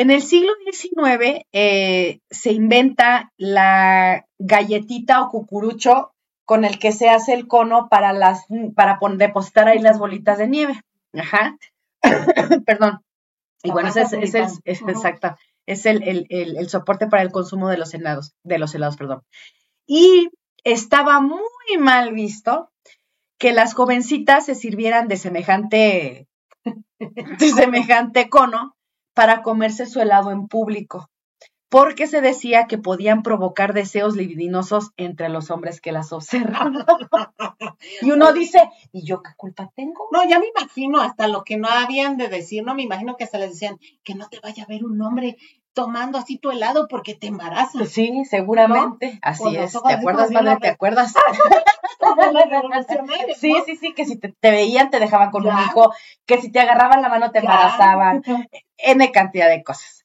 [0.00, 6.12] en el siglo XIX eh, se inventa la galletita o cucurucho
[6.44, 8.46] con el que se hace el cono para las
[8.76, 10.80] para depositar ahí las bolitas de nieve.
[11.14, 11.58] Ajá.
[12.66, 13.00] Perdón.
[13.64, 15.36] Y bueno, ese es, el, es, exacto,
[15.66, 19.24] es el, el, soporte para el consumo de los helados, de los helados, perdón.
[19.84, 20.30] Y
[20.62, 21.40] estaba muy
[21.80, 22.70] mal visto
[23.36, 26.28] que las jovencitas se sirvieran de semejante,
[27.00, 28.77] de semejante cono
[29.18, 31.10] para comerse su helado en público,
[31.68, 36.86] porque se decía que podían provocar deseos libidinosos entre los hombres que las observan.
[38.00, 40.06] y uno dice, ¿y yo qué culpa tengo?
[40.12, 43.24] No, ya me imagino hasta lo que no habían de decir, no me imagino que
[43.24, 45.36] hasta les decían que no te vaya a ver un hombre
[45.78, 47.88] tomando así tu helado porque te embarazas.
[47.88, 49.16] Sí, seguramente.
[49.22, 49.80] Así es.
[49.80, 50.56] ¿Te acuerdas, madre?
[50.60, 51.14] ¿Te acuerdas?
[53.38, 55.94] sí, sí, sí, que si te, veían te dejaban con un hijo,
[56.26, 58.24] que si te agarraban la mano te embarazaban,
[58.76, 60.04] N cantidad de cosas.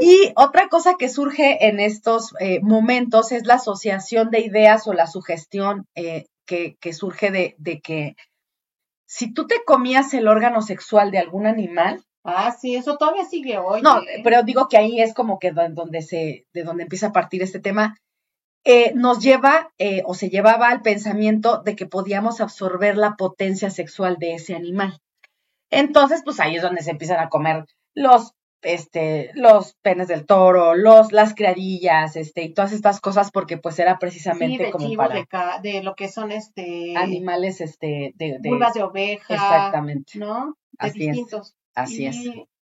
[0.00, 4.94] Y otra cosa que surge en estos eh, momentos es la asociación de ideas o
[4.94, 8.16] la sugestión eh, que, que, surge de, de que
[9.06, 12.02] si tú te comías el órgano sexual de algún animal,
[12.36, 13.82] Ah, sí, eso todavía sigue hoy.
[13.82, 17.42] No, pero digo que ahí es como que donde se, de donde empieza a partir
[17.42, 17.96] este tema.
[18.64, 23.70] Eh, nos lleva eh, o se llevaba al pensamiento de que podíamos absorber la potencia
[23.70, 25.00] sexual de ese animal.
[25.70, 27.64] Entonces, pues ahí es donde se empiezan a comer
[27.94, 33.58] los, este, los penes del toro, los, las criadillas, este, y todas estas cosas, porque
[33.58, 35.14] pues era precisamente de como para
[35.62, 40.56] de, de, lo que son este animales, este, de, de de oveja, exactamente, ¿no?
[40.80, 41.57] De distintos.
[41.78, 42.18] Así es.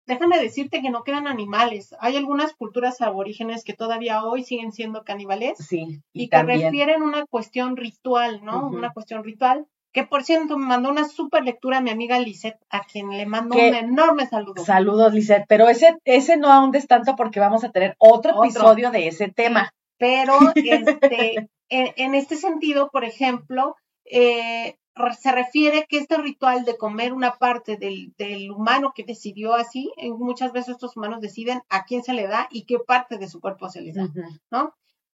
[0.06, 1.94] Déjame decirte que no quedan animales.
[2.00, 5.58] Hay algunas culturas aborígenes que todavía hoy siguen siendo caníbales.
[5.58, 6.00] Sí.
[6.12, 8.66] Y, que refieren una cuestión ritual, ¿no?
[8.68, 9.66] Una cuestión ritual.
[9.92, 13.56] Que por cierto me mandó una súper lectura mi amiga Lisette, a quien le mando
[13.56, 14.64] un enorme saludo.
[14.64, 15.44] Saludos, Lisette.
[15.48, 19.72] Pero ese, ese no ahondes tanto porque vamos a tener otro, episodio de ese tema.
[19.98, 24.76] Pero este, en, este sentido, por ejemplo, eh,
[25.18, 30.52] se refiere que este ritual de comer una parte del, humano que decidió así, muchas
[30.52, 33.68] veces estos humanos deciden a quién se le da y qué parte de su cuerpo
[33.68, 34.08] se les da,
[34.50, 34.74] ¿no?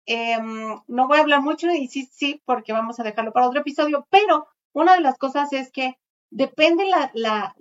[0.07, 3.61] Em, no voy a hablar mucho y sí, sí, porque vamos a dejarlo para otro
[3.61, 5.99] episodio, pero una de las cosas es que
[6.31, 7.55] depende la, la,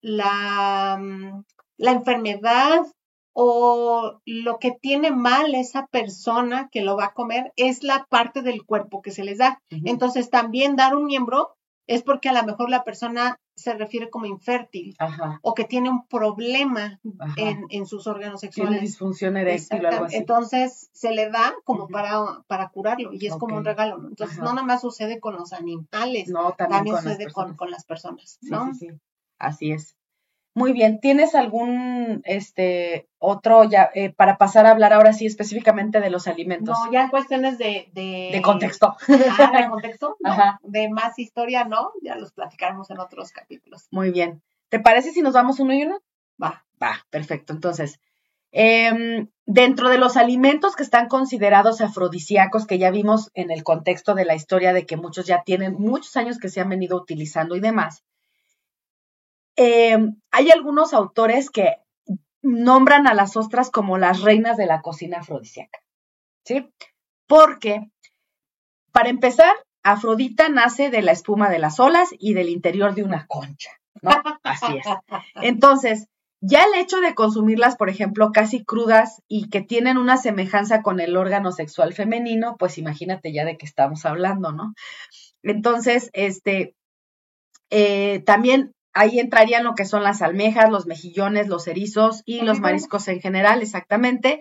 [0.00, 1.44] la, mm,
[1.78, 2.82] la enfermedad
[3.32, 8.40] o lo que tiene mal esa persona que lo va a comer es la parte
[8.40, 9.60] del cuerpo que se les da.
[9.68, 11.55] Entonces, también dar un miembro
[11.86, 14.96] es porque a lo mejor la persona se refiere como infértil
[15.40, 17.00] o que tiene un problema
[17.36, 18.72] en, sus órganos sexuales.
[18.72, 20.16] Tiene disfunción eréctil o algo así.
[20.16, 24.06] Entonces se le da como para, para curarlo y es como un regalo.
[24.08, 28.38] Entonces no nada más sucede con los animales, no, también, sucede con, con, las personas.
[28.42, 28.74] ¿no?
[28.74, 29.00] Sí, sí,
[29.38, 29.96] Así es.
[30.56, 36.00] Muy bien, ¿tienes algún este otro ya eh, para pasar a hablar ahora sí específicamente
[36.00, 36.78] de los alimentos?
[36.82, 38.96] No, ya en cuestiones de de, contexto.
[39.38, 40.16] Ah, de contexto,
[40.62, 43.86] de más historia, no, ya los platicaremos en otros capítulos.
[43.90, 44.40] Muy bien.
[44.70, 46.00] ¿Te parece si nos vamos uno y uno?
[46.42, 46.64] Va.
[46.82, 47.52] Va, perfecto.
[47.52, 48.00] Entonces,
[48.50, 54.14] em, dentro de los alimentos que están considerados afrodisíacos, que ya vimos en el contexto
[54.14, 57.56] de la historia de que muchos ya tienen muchos años que se han venido utilizando
[57.56, 58.04] y demás,
[59.56, 61.76] Em, hay algunos autores que
[62.42, 65.80] nombran a las ostras como las reinas de la cocina afrodisíaca,
[66.44, 66.70] ¿sí?
[67.26, 67.90] Porque,
[68.92, 73.26] para empezar, Afrodita nace de la espuma de las olas y del interior de una
[73.26, 73.70] concha,
[74.02, 74.10] ¿no?
[74.42, 74.86] Así es.
[75.36, 76.08] Entonces,
[76.40, 81.00] ya el hecho de consumirlas, por ejemplo, casi crudas y que tienen una semejanza con
[81.00, 84.74] el órgano sexual femenino, pues imagínate ya de qué estamos hablando, ¿no?
[85.42, 86.74] Entonces, este,
[87.70, 92.60] eh, también ahí entrarían lo que son las almejas, los mejillones, los erizos y los
[92.60, 94.40] mariscos en general, exactamente.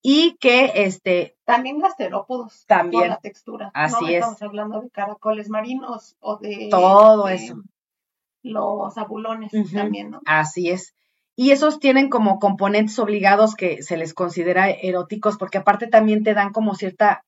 [0.00, 1.36] Y que este.
[1.44, 2.64] También gasterópodos.
[2.66, 3.08] También.
[3.08, 3.70] la textura.
[3.74, 4.20] Así es.
[4.20, 6.68] Estamos hablando de caracoles marinos o de.
[6.70, 7.62] Todo eso.
[8.42, 10.20] Los abulones también, ¿no?
[10.24, 10.94] Así es.
[11.34, 16.34] Y esos tienen como componentes obligados que se les considera eróticos, porque aparte también te
[16.34, 17.24] dan como cierta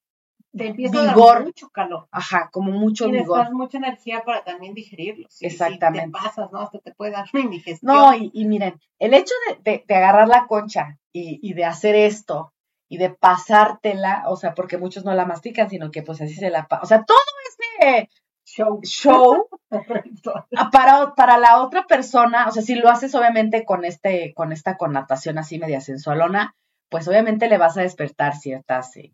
[0.57, 1.30] te empieza vigor.
[1.30, 2.09] a dar mucho calor.
[2.11, 3.53] Ajá, como mucho y vigor.
[3.53, 5.40] mucha energía para también digerirlos.
[5.40, 6.07] Exactamente.
[6.07, 6.61] te pasas, ¿no?
[6.61, 7.94] Hasta te puede dar una indigestión.
[7.94, 9.34] No, y, miren, el hecho
[9.64, 12.53] de, agarrar la concha y, de hacer esto
[12.88, 16.51] y de pasártela, o sea, porque muchos no la mastican, sino que pues así se
[16.51, 18.09] la O sea, todo ese
[18.44, 19.48] show, show
[20.72, 24.76] para, para la otra persona, o sea, si lo haces obviamente con este, con esta
[24.76, 26.57] connotación así media sensualona,
[26.88, 29.12] pues obviamente le vas a despertar ciertas eh,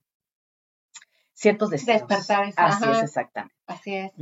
[1.36, 2.08] ciertos deseos.
[2.08, 2.52] Despertar.
[2.56, 3.54] Así es, exactamente.
[3.66, 4.12] Así es,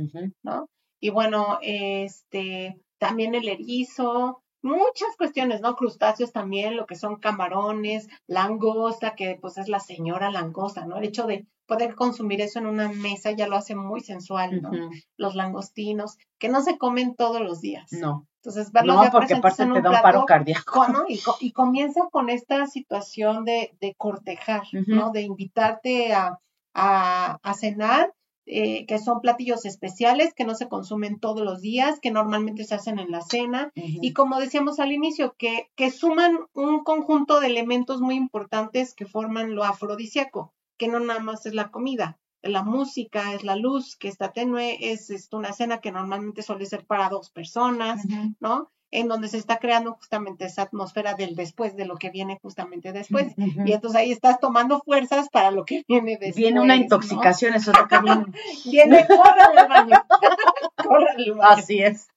[0.43, 0.67] ¿no?
[0.99, 5.75] Y bueno, este, también el erizo, muchas cuestiones, ¿no?
[5.75, 10.97] Crustáceos también, lo que son camarones, langosta, que pues es la señora langosta, ¿no?
[10.97, 14.71] El hecho de poder consumir eso en una mesa ya lo hace muy sensual, ¿no?
[15.17, 17.91] Los langostinos, que no se comen todos los días.
[17.91, 18.27] No.
[18.43, 20.87] Entonces, verlos no, porque aparte te da un paro cardíaco.
[20.89, 21.05] ¿no?
[21.07, 25.09] Y, comienza con esta situación de, de cortejar, ¿no?
[25.11, 26.39] De invitarte a,
[26.75, 28.13] a, a cenar,
[28.47, 32.75] eh, que son platillos especiales que no se consumen todos los días, que normalmente se
[32.75, 33.71] hacen en la cena.
[33.73, 39.07] Y como decíamos al inicio, que, que suman un conjunto de elementos muy importantes que
[39.07, 43.95] forman lo afrodisíaco, que no nada más es la comida, la música, es la luz
[43.95, 48.05] que está tenue, es, es una cena que normalmente suele ser para dos personas,
[48.39, 48.69] ¿no?
[48.91, 52.91] En donde se está creando justamente esa atmósfera del después, de lo que viene justamente
[52.91, 53.33] después.
[53.37, 56.35] Y entonces ahí estás tomando fuerzas para lo que viene después.
[56.35, 58.25] Viene una intoxicación, eso es lo que viene.
[58.65, 60.05] viene, córrale al baño.
[60.83, 61.43] córrale baño.
[61.43, 62.07] Así es.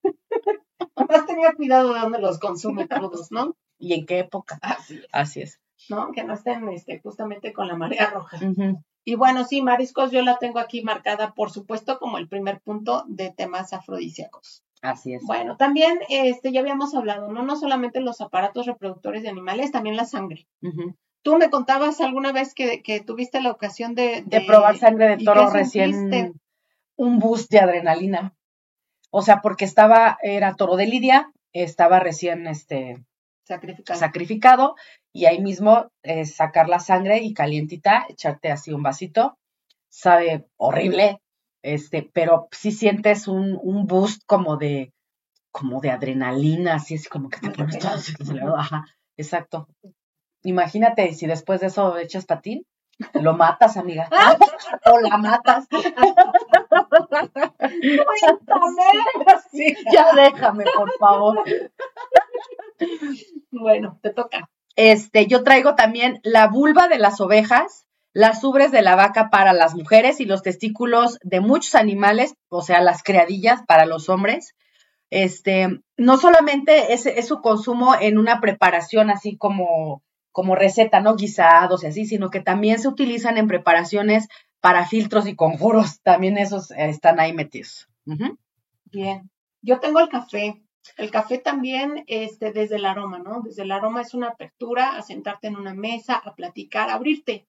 [0.95, 3.57] Además tenía cuidado de dónde los consume crudos, ¿no?
[3.79, 4.59] Y en qué época.
[4.63, 5.07] Así es.
[5.13, 5.61] Así es.
[5.89, 6.13] ¿No?
[6.13, 8.39] Que no estén este, justamente con la marea roja.
[9.05, 13.05] Y bueno, sí, mariscos yo la tengo aquí marcada, por supuesto, como el primer punto
[13.09, 14.63] de temas afrodisíacos.
[14.83, 15.23] Así es.
[15.25, 17.43] Bueno, también este, ya habíamos hablado, ¿no?
[17.43, 20.47] No solamente los aparatos reproductores de animales, también la sangre.
[21.23, 25.51] Tú me contabas alguna vez que, tuviste la ocasión de, de, probar sangre de toro
[25.51, 26.41] recién,
[26.97, 28.35] un boost de adrenalina.
[29.11, 33.03] O sea, porque estaba, era toro de Lidia, estaba recién este,
[33.45, 33.99] sacrificado.
[33.99, 34.75] sacrificado
[35.13, 39.39] y ahí mismo eh, sacar la sangre y calientita, echarte así un vasito.
[39.89, 41.21] Sabe horrible,
[41.63, 44.93] este, pero sí sientes un, un boost como de,
[45.51, 48.85] como de adrenalina, así es como que te pones todo ajá,
[49.17, 49.69] exacto.
[50.43, 52.65] Imagínate si después de eso echas patín,
[53.15, 54.09] lo matas, amiga.
[54.87, 55.67] o la matas.
[59.51, 61.43] sí, ya déjame, por favor.
[63.51, 64.49] Bueno, te toca.
[64.77, 67.87] Este, yo traigo también la vulva de las ovejas,
[68.19, 72.63] las ubres de la vaca para las mujeres y los testículos de muchos animales, o
[72.63, 74.57] sea, las criadillas para los hombres.
[75.09, 80.03] Este, no solamente es, su consumo en una preparación así como,
[80.33, 81.15] como receta, ¿no?
[81.15, 84.27] Guisados y así, sino que también se utilizan en preparaciones
[84.59, 86.01] para filtros y conjuros.
[86.03, 87.87] También esos están ahí metidos.
[88.87, 89.31] Bien.
[89.63, 90.61] Yo tengo el café.
[90.97, 93.43] El café también, este, desde el aroma, ¿no?
[93.43, 97.47] Desde el aroma es una apertura a sentarte en una mesa, a platicar, a abrirte.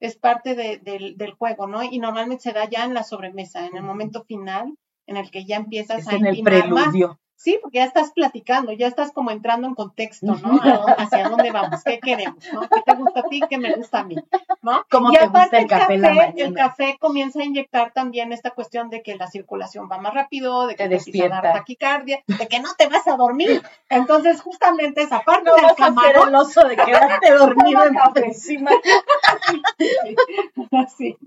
[0.00, 1.82] Es parte del juego, ¿no?
[1.82, 4.76] Y normalmente se da ya en la sobremesa, en el momento final,
[5.06, 7.18] en el que ya empiezas a en el preludio.
[7.42, 10.60] Sí, porque ya estás platicando, ya estás como entrando en contexto, ¿no?
[10.96, 12.60] Hacia dónde vamos, qué queremos, ¿no?
[12.60, 14.14] ¿Qué te gusta a ti, qué me gusta a mí,
[14.62, 14.86] ¿no?
[14.88, 18.90] ¿Cómo y te aparte gusta el café, el café comienza a inyectar también esta cuestión
[18.90, 22.46] de que la circulación va más rápido, de que te, te a dar taquicardia, de
[22.46, 23.60] que no te vas a dormir.
[23.88, 26.28] Entonces, justamente esa parte no del camarón.
[26.28, 28.70] el oso de quedarte dormido en encima.
[30.70, 31.18] Así.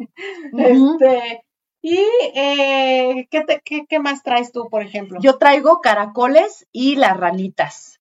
[0.58, 1.45] Este,
[1.88, 5.20] ¿Y eh, ¿qué, más traes tú, por ejemplo?
[5.22, 8.00] Yo traigo caracoles y las ranitas.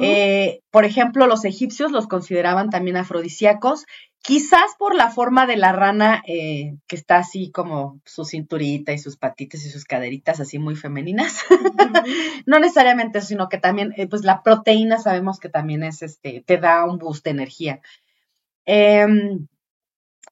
[0.00, 3.84] Eh, por ejemplo, los egipcios los consideraban también afrodisíacos,
[4.22, 8.98] quizás por la forma de la rana eh, que está así como su cinturita y
[8.98, 11.42] sus patitas y sus caderitas así muy femeninas.
[12.46, 16.56] no necesariamente eso, sino que también, pues la proteína sabemos que también es este, te
[16.56, 17.80] da un boost de energía.
[18.64, 19.46] Em,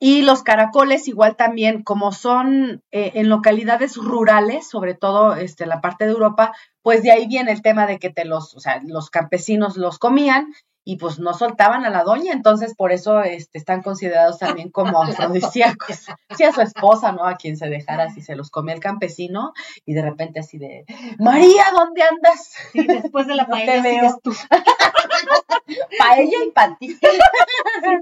[0.01, 5.81] y los caracoles igual también, como son eh, en localidades rurales, sobre todo este, la
[5.81, 8.81] parte de Europa, pues de ahí viene el tema de que te los, o sea,
[8.85, 10.53] los campesinos los comían
[10.85, 15.03] y pues no soltaban a la doña, entonces por eso este, están considerados también como
[15.03, 16.07] afrodisíacos.
[16.37, 17.25] Sí, a su esposa, ¿no?
[17.25, 19.53] A quien se dejara si se los comía el campesino
[19.87, 20.85] y de repente así de,
[21.19, 22.55] María, ¿dónde andas?
[22.75, 24.21] Y después de la no veo.
[24.23, 24.33] tú.
[25.99, 26.89] Paella y panty.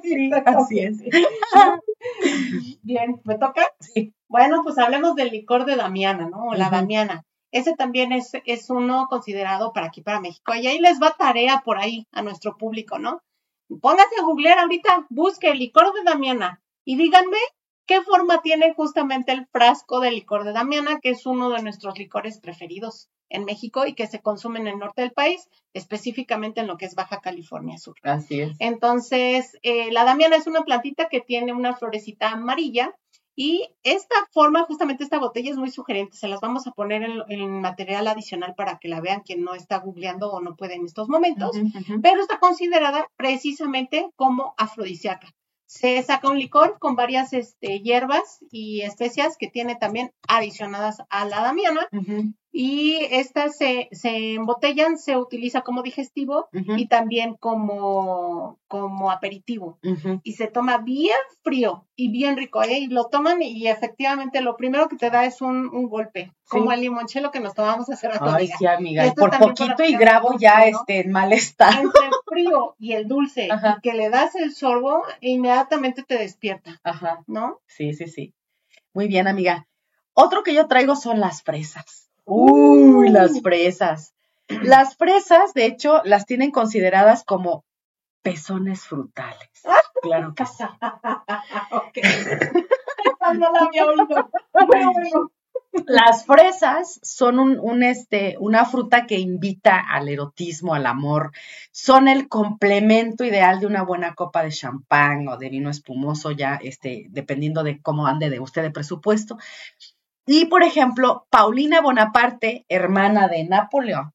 [0.03, 0.99] sí, así es.
[2.83, 3.63] Bien, ¿me toca?
[3.79, 4.13] Sí.
[4.29, 6.47] Bueno, pues hablemos del licor de Damiana, ¿no?
[6.47, 7.25] O la Damiana.
[7.53, 10.55] Ese también es, es uno considerado para aquí, para México.
[10.55, 13.23] Y ahí les va tarea por ahí a nuestro público, ¿no?
[13.81, 17.39] Póngase a googlear ahorita, busque el licor de Damiana y díganme
[17.87, 21.99] qué forma tiene justamente el frasco de licor de Damiana, que es uno de nuestros
[21.99, 26.67] licores preferidos en México y que se consume en el norte del país, específicamente en
[26.67, 27.97] lo que es Baja California Sur.
[28.03, 28.57] Así es.
[28.59, 32.95] Entonces, eh, la Damiana es una plantita que tiene una florecita amarilla
[33.35, 37.61] y esta forma, justamente esta botella es muy sugerente, se las vamos a poner en,
[37.61, 41.09] material adicional para que la vean quien no está googleando o no puede en estos
[41.09, 41.57] momentos,
[42.03, 45.33] pero está considerada precisamente como afrodisíaca.
[45.67, 51.25] Se saca un licor con varias este, hierbas y especias que tiene también adicionadas a
[51.25, 51.89] la damiana
[52.55, 59.79] y estas se, se, embotellan, se utiliza como digestivo y también como, como aperitivo.
[60.23, 62.81] Y se toma bien frío y bien rico, ¿eh?
[62.81, 66.83] Y lo toman y efectivamente lo primero que te da es un, golpe, como el
[66.83, 68.31] limonchelo que nos tomamos hace rato.
[68.31, 71.81] Ay, sí, amiga, y por poquito y grabo ya este en mal estado.
[71.81, 76.79] Entre el frío y el dulce, y que le das el sorbo, inmediatamente te despierta.
[76.85, 77.25] Ajá.
[77.27, 77.61] ¿No?
[77.67, 78.35] Sí, sí, sí.
[78.93, 79.67] Muy bien, amiga.
[80.13, 82.12] Otro que yo traigo son las fresas.
[82.25, 84.15] Uy, las fresas.
[84.49, 87.65] Las fresas, de hecho, las tienen consideradas como
[88.23, 89.49] pezones frutales.
[90.03, 90.65] Claro que sí.
[93.39, 94.31] no la había oído.
[94.67, 95.31] Bueno, bueno.
[95.87, 101.33] Las fresas son un, un, este, una fruta que invita al erotismo, al amor.
[101.71, 106.59] Son el complemento ideal de una buena copa de champán o de vino espumoso, ya
[106.63, 109.39] este, dependiendo de cómo ande de usted de presupuesto.
[110.27, 114.13] Y, por ejemplo, Paulina Bonaparte, hermana de Napoleón,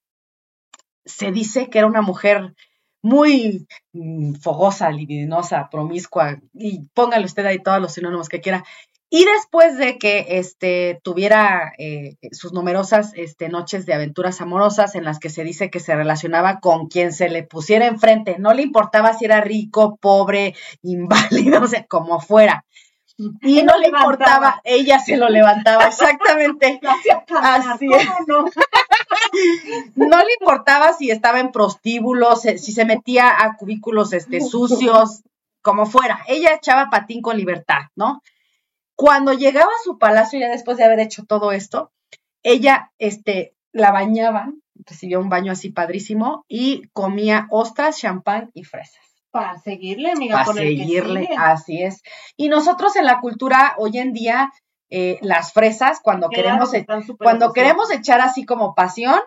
[1.05, 2.53] se dice que era una mujer
[3.01, 8.63] muy mm, fogosa, libidinosa, promiscua, y póngale usted ahí todos los sinónimos que quiera.
[9.09, 15.05] Y después de que este, tuviera eh, sus numerosas este, noches de aventuras amorosas en
[15.05, 18.63] las que se dice que se relacionaba con quien se le pusiera enfrente, no le
[18.63, 22.65] importaba si era rico, pobre, inválido, o sea, como fuera.
[23.17, 26.79] Y no le importaba, ella se lo levantaba, exactamente.
[27.41, 28.07] Así es.
[28.27, 28.45] No?
[29.95, 35.23] no le importaba si estaba en prostíbulos, si se metía a cubículos este, sucios,
[35.61, 36.19] como fuera.
[36.27, 38.21] Ella echaba patín con libertad, ¿no?
[38.95, 41.91] Cuando llegaba a su palacio, ya después de haber hecho todo esto,
[42.43, 49.06] ella este, la bañaba, recibió un baño así padrísimo y comía ostras, champán y fresas.
[49.41, 50.35] Para seguirle, amiga.
[50.35, 52.01] Para con el que seguirle, así es.
[52.35, 54.51] Y nosotros en la cultura hoy en día,
[54.89, 57.53] eh, las fresas, cuando Claro, queremos, e- cuando asociadas.
[57.53, 59.19] queremos echar así como pasión,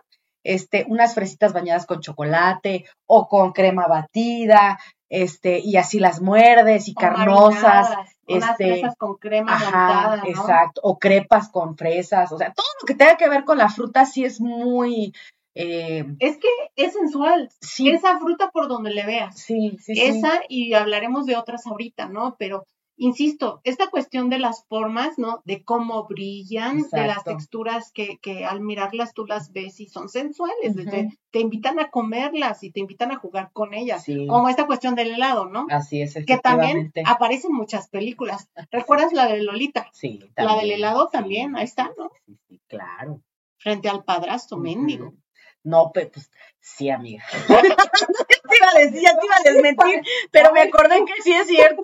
[0.43, 4.79] este, unas fresitas bañadas con chocolate o con crema batida,
[5.11, 7.91] este, y así las muerdes y O carnosas.
[8.27, 10.25] unas este, fresas con crema Ajá, montada, ¿no?
[10.25, 10.81] exacto.
[10.85, 12.31] O crepas con fresas.
[12.33, 15.13] O sea, todo lo que tenga que ver con la fruta sí es muy.
[15.55, 17.51] Eh, Es que es sensual.
[17.61, 19.39] sí, Esa fruta por donde le veas.
[19.39, 20.01] sí, sí, sí.
[20.01, 22.37] Esa y hablaremos de otras ahorita, ¿no?
[22.39, 22.65] Pero
[23.03, 25.41] insisto, esta cuestión de las formas, ¿no?
[25.47, 30.11] De cómo brillan, de las texturas que, que al mirarlas tú las ves y son
[30.11, 34.27] sensuales, te, te invitan a comerlas y te invitan a jugar con ellas, Sí.
[34.27, 35.67] como esta cuestión del helado, ¿no?
[35.71, 38.51] Así es, que también aparece en muchas películas.
[38.71, 39.89] ¿Recuerdas la de Lolita?
[39.95, 42.11] Sí, La del también, helado sí, también, ahí está, ¿no?
[42.27, 43.23] Sí, sí, claro.
[43.57, 45.15] Frente al padrastro, mendigo.
[45.63, 46.31] No, pues
[46.61, 47.25] sí, amiga.
[47.49, 51.47] te iba a decir, ya te iba a desmentir, pero me acordé que sí es
[51.47, 51.83] cierto.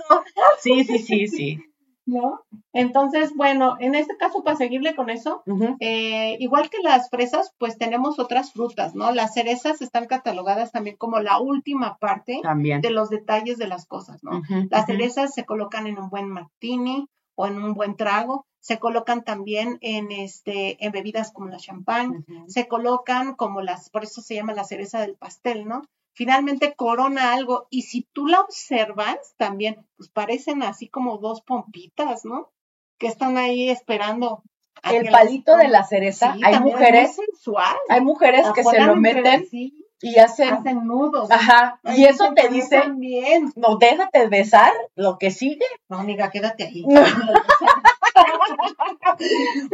[0.60, 1.60] Sí, sí, sí, sí.
[2.06, 2.40] ¿No?
[2.72, 5.42] Entonces, bueno, en este caso, para seguirle con eso.
[5.80, 9.10] Eh, igual que las fresas, pues tenemos otras frutas, ¿no?
[9.12, 12.80] Las cerezas están catalogadas también como la última parte También.
[12.80, 14.40] de los detalles de las cosas, ¿no?
[14.70, 19.22] Las cerezas se colocan en un buen martini o en un buen trago, se colocan
[19.22, 24.34] también en este en bebidas como la champán, se colocan como las, por eso se
[24.34, 25.82] llama la cereza del pastel, ¿no?
[26.14, 32.24] Finalmente corona algo y si tú la observas también, pues parecen así como dos pompitas,
[32.24, 32.50] ¿no?
[32.98, 34.42] Que están ahí esperando.
[34.82, 37.76] El las palito de la cereza, Sí, hay mujeres, sensual.
[37.88, 41.30] hay mujeres que se lo meten sí, y hacen, hacen nudos.
[41.30, 43.52] ajá, Ay, y eso te dice, También.
[43.56, 45.64] no, déjate besar lo que sigue.
[45.88, 46.84] No, amiga, quédate ahí.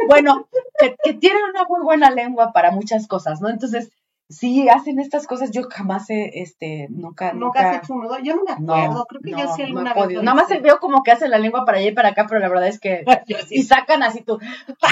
[0.07, 0.47] Bueno,
[0.79, 3.49] que, que tienen una muy buena lengua para muchas cosas, ¿no?
[3.49, 3.91] Entonces,
[4.29, 8.17] sí hacen estas cosas, yo jamás he, este, nunca, Nunca has nunca, hecho un nudo.
[8.19, 9.05] Yo no me no, acuerdo.
[9.05, 10.03] Creo que yo no, sí no alguna vez.
[10.03, 10.21] podido.
[10.21, 10.59] lo Nada más hice.
[10.61, 12.79] veo como que hacen la lengua para allá y para acá, pero la verdad es
[12.79, 13.03] que,
[13.47, 13.55] sí.
[13.55, 14.39] y sacan así tú,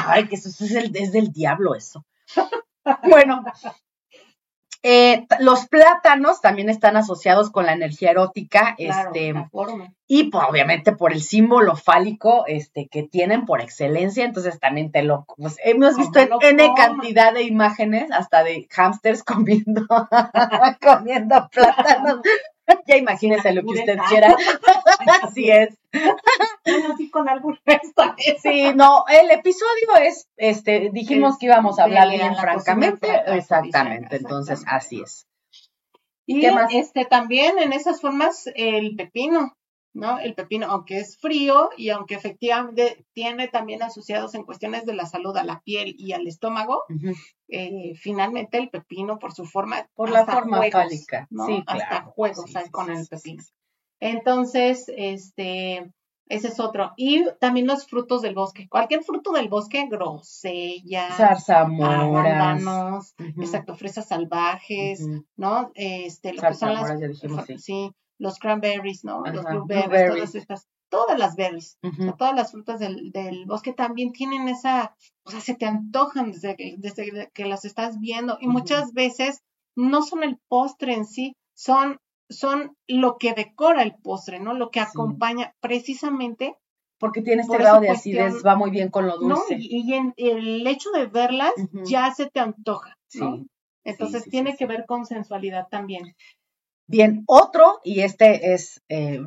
[0.08, 2.06] ay, que eso es, el, es del diablo eso.
[3.04, 3.44] Bueno,
[4.84, 9.34] eh, los plátanos también están asociados con la energía erótica, Claro, este,
[10.08, 15.04] y pues, obviamente por el símbolo fálico este, que tienen por excelencia, entonces también te
[15.04, 19.86] lo, pues, hemos visto en N cantidad de imágenes, hasta de hámsters comiendo,
[20.82, 22.22] comiendo plátanos.
[22.88, 24.36] Ya imagínese lo que usted quiera.
[25.24, 25.78] Así es.
[25.92, 28.04] Bueno, así con algún resto.
[28.42, 33.36] Sí, no, el episodio es, este, dijimos que íbamos a hablar la bien francamente, franca,
[33.36, 35.28] exactamente, entonces así es.
[36.26, 36.74] Y ¿Qué más?
[36.74, 39.54] este también en esas formas el pepino,
[39.94, 40.20] ¿no?
[40.20, 45.06] El pepino, aunque es frío y aunque efectivamente tiene también asociados en cuestiones de la
[45.06, 46.84] salud a la piel y al estómago,
[47.50, 51.46] eh, finalmente el pepino por su forma, Por la forma juegos, fálica, ¿no?
[51.46, 52.12] sí, Hasta claro.
[52.12, 53.44] juegos Sí, hay sí, con el pepino.
[54.00, 55.92] Entonces, este,
[56.28, 56.94] ese es otro.
[56.98, 58.68] Y también los frutos del bosque.
[58.70, 62.26] Cualquier fruto del bosque, grosella, Zarzamoras.
[62.26, 65.06] arándanos, Ujú, exacto, fresas salvajes.
[65.36, 65.72] ¿no?
[65.76, 67.58] Este, lo que son las, ya dijimos, sí.
[67.60, 67.92] sí,
[68.22, 69.24] los cranberries, ¿no?
[69.26, 70.14] los blueberries, blueberries.
[70.16, 72.18] todas estas, todas las berries, o sea, Ujú.
[72.18, 74.96] todas las frutas del, del bosque también tienen esa,
[75.26, 79.42] o sea, se te antojan desde que, desde que las estás viendo y muchas veces
[79.76, 81.98] no son el postre en sí, son,
[82.30, 84.54] son lo que decora el postre, ¿no?
[84.54, 84.86] Lo que Sí.
[84.90, 86.56] acompaña precisamente
[87.00, 89.36] Porque tiene este Por grado de cuestión- acidez, va muy bien con lo ¿no?
[89.38, 89.56] dulce.
[89.60, 91.52] Y, y en el hecho de verlas
[91.86, 93.38] ya se te antoja, ¿no?
[93.38, 93.48] Sí.
[93.84, 94.58] Entonces sí, sí, tiene sí.
[94.60, 96.16] que ver con sensualidad también.
[96.92, 99.22] Bien, otro, y este es, eh,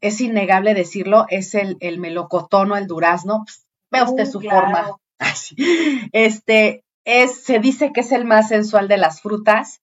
[0.00, 3.44] es innegable decirlo, es el, el melocotón o el durazno.
[3.90, 4.60] Vea usted Uh, su claro.
[4.60, 4.96] forma.
[5.18, 5.56] Así.
[6.12, 9.80] Este, es, se dice que es el más sensual de las frutas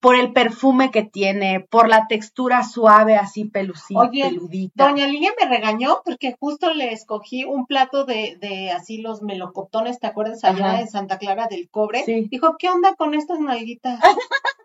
[0.00, 4.86] por el perfume que tiene, por la textura suave, así pelucita, Oye, peludita.
[4.86, 9.98] Doña Lilia me regañó porque justo le escogí un plato de, de así los melocotones,
[9.98, 10.44] ¿te acuerdas?
[10.44, 10.80] Allá Ajá.
[10.82, 12.04] en Santa Clara del Cobre.
[12.04, 12.28] Sí.
[12.30, 13.98] Dijo, ¿qué onda con estas nalguitas?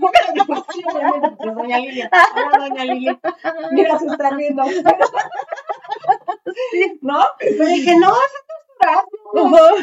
[0.00, 2.10] Porque Doña Lilia.
[2.34, 3.20] Hola, Doña Lilia.
[3.72, 4.62] Mira, está riendo.
[7.02, 7.26] ¿No?
[7.40, 8.44] Le dije, no, eso es
[9.34, 9.76] durazno.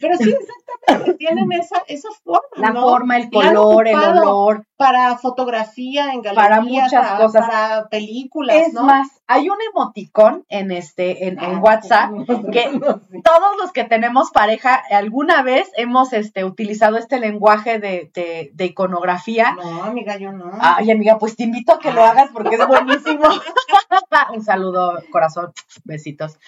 [0.00, 2.82] Pero sí, exactamente, tienen esa, esa forma, La ¿no?
[2.82, 4.66] forma, el color, el olor.
[4.76, 7.46] Para fotografía en Para galerías, muchas para, cosas.
[7.48, 8.82] para películas, Es ¿no?
[8.82, 12.10] más, hay un emoticón en este, en, en Ah, WhatsApp
[12.52, 12.64] que
[13.24, 18.64] todos los que tenemos pareja alguna vez hemos este, utilizado este lenguaje de, de, de
[18.64, 19.52] iconografía.
[19.54, 20.50] No, amiga, yo no.
[20.60, 23.22] Ay, amiga, pues te invito a que lo hagas porque es buenísimo.
[24.34, 25.52] Un saludo, corazón,
[25.84, 26.38] besitos.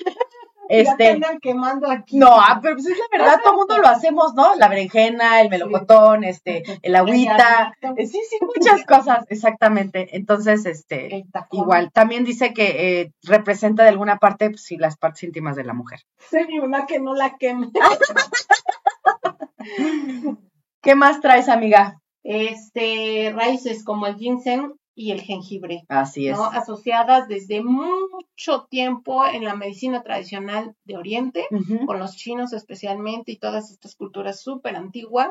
[0.69, 2.19] Ya te Este, andan quemando aquí.
[2.19, 4.55] no, ah, pero pues es la verdad, todo el mundo lo hacemos, ¿no?
[4.57, 10.17] La berenjena, el melocotón, este, el agüita, eh, sí, sí, muchas cosas, exactamente.
[10.17, 15.25] Entonces, este, igual, también dice que eh, representa de alguna parte, pues, sí, las partes
[15.25, 16.01] íntimas de la mujer.
[16.31, 17.71] Se vi una que no la queme.
[20.83, 21.99] ¿Qué más traes, amiga?
[22.23, 26.37] Este, raíces como el ginseng y el jengibre, Así es.
[26.37, 26.45] ¿no?
[26.45, 31.47] Asociadas desde mucho tiempo en la medicina tradicional de Oriente,
[31.87, 35.29] con los chinos especialmente y todas estas culturas súper antiguas.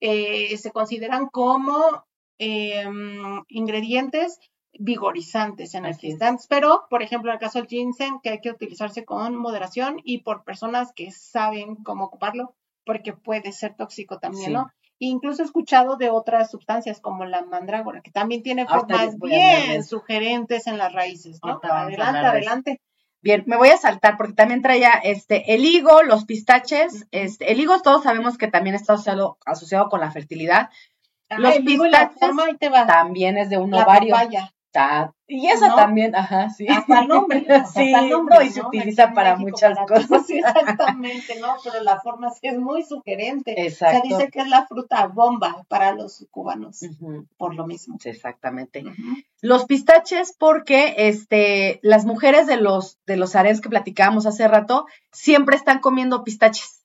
[0.00, 1.74] eh, se consideran como
[2.38, 2.84] eh,
[3.48, 4.38] ingredientes
[4.78, 9.36] vigorizantes, energizantes, pero, por ejemplo, en el caso del ginseng, que hay que utilizarse con
[9.36, 12.54] moderación y por personas que saben cómo ocuparlo,
[12.86, 14.52] porque puede ser tóxico también, Sí.
[14.52, 14.70] ¿no?
[15.04, 19.82] Incluso he escuchado de otras sustancias como la mandrágora, que también tiene Ahorita formas bien
[19.82, 22.80] sugerentes en las raíces, Adelante, adelante.
[23.20, 27.58] Bien, me voy a saltar porque también traía este el higo, los pistaches, este el
[27.58, 30.70] higo todos sabemos que también está asociado, asociado con la fertilidad.
[31.30, 32.86] Los Ay, digo, la pistaches forma, ahí te va.
[32.86, 34.14] También es de un La ovario.
[34.14, 34.54] papaya.
[35.26, 35.76] Y esa ¿No?
[35.76, 36.66] también, ajá, sí.
[36.68, 37.46] Hasta el nombre.
[37.72, 38.68] Sí, hasta el nombre, no, y se ¿no?
[38.68, 40.26] utiliza Aquí para México, muchas para cosas.
[40.26, 41.54] Sí, exactamente, ¿no?
[41.62, 43.54] Pero la forma sí es muy sugerente.
[43.66, 44.00] Exacto.
[44.02, 46.80] Se dice que es la fruta bomba para los cubanos,
[47.36, 47.98] por lo mismo.
[48.04, 48.84] exactamente.
[49.40, 54.86] Los pistaches, porque este, las mujeres de los, de los harems que platicábamos hace rato,
[55.10, 56.81] siempre están comiendo pistaches.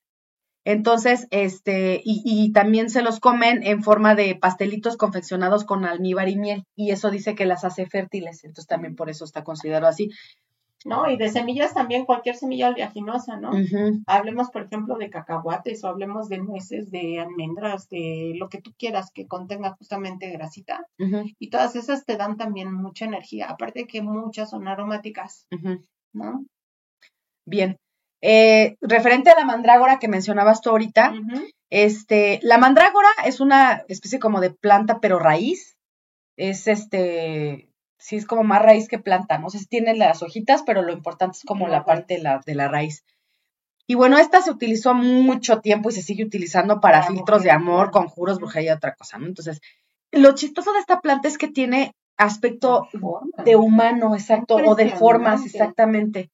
[0.69, 6.27] Entonces, este, y, y también se los comen en forma de pastelitos confeccionados con almíbar
[6.27, 6.65] y miel.
[6.75, 8.43] Y eso dice que las hace fértiles.
[8.43, 10.11] Entonces también por eso está considerado así.
[10.83, 11.09] ¿No?
[11.09, 13.51] Y de semillas también, cualquier semilla oleaginosa, ¿no?
[14.07, 18.73] Hablemos, por ejemplo, de cacahuates o hablemos de nueces, de almendras, de lo que tú
[18.77, 20.85] quieras que contenga justamente grasita.
[21.39, 23.47] Y todas esas te dan también mucha energía.
[23.49, 25.47] Aparte que muchas son aromáticas.
[26.11, 26.45] ¿no?
[27.45, 27.77] Bien.
[28.21, 31.13] Eh, referente a la mandrágora que mencionabas tú ahorita.
[31.69, 35.77] Este, la mandrágora es una especie como de planta, pero raíz.
[36.35, 40.63] Es este, sí es como más raíz que planta, no sé si tiene las hojitas,
[40.63, 43.03] pero lo importante es como La la parte de la, de la raíz.
[43.87, 47.89] Y bueno, esta se utilizó mucho tiempo y se sigue utilizando para filtros de amor,
[47.89, 49.27] conjuros, brujería y otra cosa, ¿no?
[49.27, 49.61] Entonces,
[50.11, 52.89] lo chistoso de esta planta es que tiene aspecto
[53.45, 56.31] de humano, exacto, o de formas, exactamente,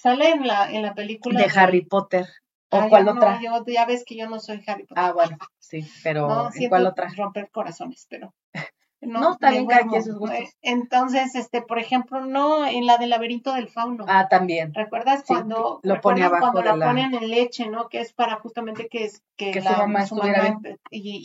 [0.00, 2.26] Sale en la, en la película de Harry Potter.
[2.70, 3.40] ¿O Ah, cuál ya otra?
[3.40, 5.04] No, yo, ya ves que yo no soy Harry Potter.
[5.04, 7.08] Ah, bueno, sí, pero no, ¿en cuál otra?
[7.16, 8.34] romper corazones, pero
[9.00, 10.38] No, está me bien, cada quien sus gustos.
[10.40, 14.04] Eh, Entonces, este, por ejemplo, no, en la del laberinto del fauno.
[14.08, 14.74] Ah, también.
[14.74, 17.88] ¿Recuerdas sí, cuando lo pone abajo cuando de la la- ponen en leche, ¿no?
[17.88, 20.60] Que es para justamente que es que, Que su la, mamá mamá-
[20.90, 21.20] y,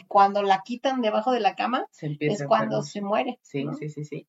[0.08, 3.38] cuando la quitan debajo de la cama Se es cuando se muere.
[3.42, 3.74] Sí, ¿no?
[3.74, 4.26] sí, sí, sí.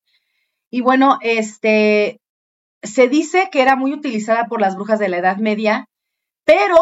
[0.70, 2.20] Y bueno, este,
[2.82, 5.86] se dice que era muy utilizada por las brujas de la Edad Media,
[6.44, 6.76] pero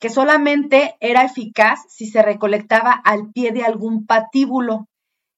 [0.00, 4.86] que solamente era eficaz si se recolectaba al pie de algún patíbulo,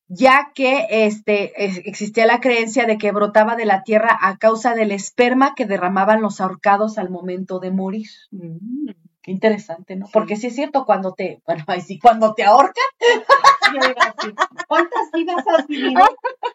[0.08, 4.74] ya que este, es- existía la creencia de que brotaba de la tierra a causa
[4.74, 8.08] del esperma que derramaban los ahorcados al momento de morir.
[8.30, 8.90] Mm.
[9.20, 10.06] Qué interesante, ¿no?
[10.06, 10.12] Sí.
[10.14, 12.84] Porque sí es cierto, cuando te, bueno, ahí sí, cuando te ahorcan,
[14.68, 16.00] ¿Cuántas vidas has vivido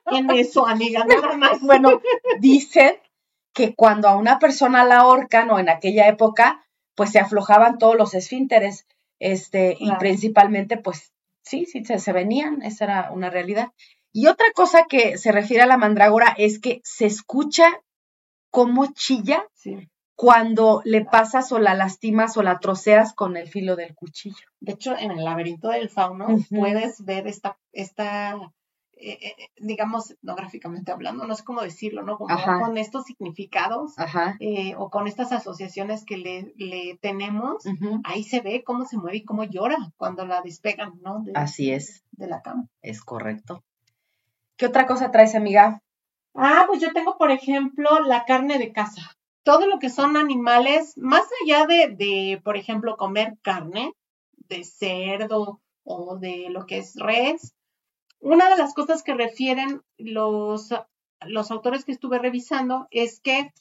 [0.07, 1.05] en eso, amiga?
[1.05, 1.61] Nada más.
[1.61, 2.01] Bueno,
[2.39, 2.95] dicen
[3.53, 6.65] que cuando a una persona la ahorcan o en aquella época,
[6.95, 8.85] pues se aflojaban todos los esfínteres,
[9.19, 13.69] este, y principalmente, pues sí, sí, se, se venían, esa era una realidad.
[14.11, 17.65] Y otra cosa que se refiere a la mandrágora es que se escucha
[18.51, 19.89] cómo chilla Sí.
[20.15, 24.45] cuando le pasas o la lastimas o la troceas con el filo del cuchillo.
[24.59, 28.37] De hecho, en el laberinto del fauno puedes ver esta, esta
[29.05, 32.17] eh, eh, digamos, etnográficamente hablando, no sé cómo decirlo, ¿no?
[32.17, 32.59] Como Ajá.
[32.59, 34.37] con estos significados Ajá.
[34.39, 37.63] eh, o con estas asociaciones que le, le tenemos,
[38.05, 41.21] ahí se ve cómo se mueve y cómo llora cuando la despegan, ¿no?
[41.23, 42.03] De, Así es.
[42.11, 42.69] De la cama.
[42.81, 43.63] Es correcto.
[44.55, 45.81] ¿Qué otra cosa traes, amiga?
[46.33, 49.01] Ah, pues yo tengo, por ejemplo, la carne de casa.
[49.43, 53.93] Todo lo que son animales, más allá de, de, por ejemplo, comer carne
[54.47, 57.53] de cerdo o de lo que es res,
[58.23, 60.69] una de las cosas que refieren los,
[61.21, 63.51] los autores que estuve revisando es que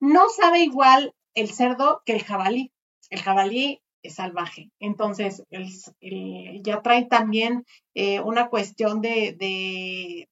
[0.00, 2.72] no sabe igual el cerdo que el jabalí.
[3.10, 4.70] El jabalí es salvaje.
[4.80, 5.68] Entonces, el,
[6.00, 7.64] el- ya trae también
[7.94, 10.28] eh, una cuestión de, de,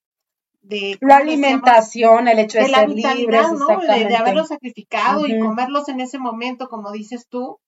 [0.62, 3.66] de La alimentación, el hecho de, de la ser vitalidad, libres, ¿no?
[4.09, 7.59] De, haberlos sacrificado y comerlos en ese momento, como dices tú.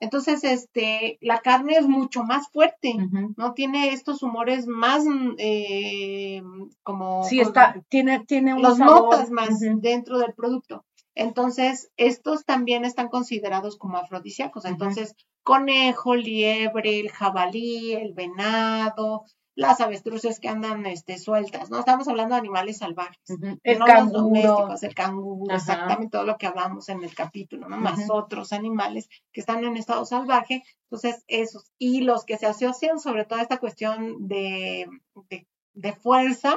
[0.00, 2.94] Entonces, este, la carne es mucho más fuerte.
[3.36, 3.54] ¿no?
[3.54, 5.04] Tiene estos humores más,
[5.38, 6.42] eh,
[6.82, 7.22] como...
[7.24, 9.02] Sí, está, tiene, tiene un Los sabor.
[9.04, 10.84] notas más dentro del producto.
[11.14, 14.66] Entonces, estos también están considerados como afrodisíacos.
[14.66, 19.24] Entonces, conejo, liebre, el jabalí, el venado,
[19.56, 21.80] las avestruces que andan este, sueltas, ¿no?
[21.80, 23.18] Estamos hablando de animales salvajes.
[23.28, 23.58] Ujú.
[23.64, 25.56] El no los domésticos, el canguro, Ajá.
[25.56, 27.78] exactamente todo lo que hablamos en el capítulo, ¿no?
[27.78, 30.62] Más otros animales que están en estado salvaje.
[30.84, 31.72] Entonces, esos.
[31.78, 34.86] Y los que se asocian sobre todo a esta cuestión de,
[35.30, 36.56] de, de fuerza.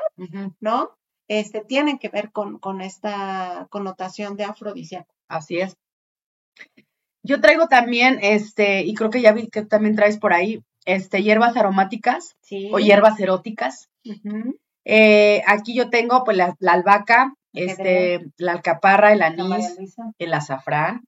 [0.59, 0.91] ¿no?
[1.29, 5.13] Este, tienen que ver con, con esta connotación de afrodisíaco.
[5.29, 5.77] Así es.
[7.23, 11.21] Yo traigo también, este, y creo que ya vi que también traes por ahí, este,
[11.23, 12.69] hierbas aromáticas Sí.
[12.73, 13.89] o hierbas eróticas.
[14.85, 19.75] Eh, aquí yo tengo, pues, la, la albahaca, este, la alcaparra, el anís,
[20.17, 21.03] el azafrán,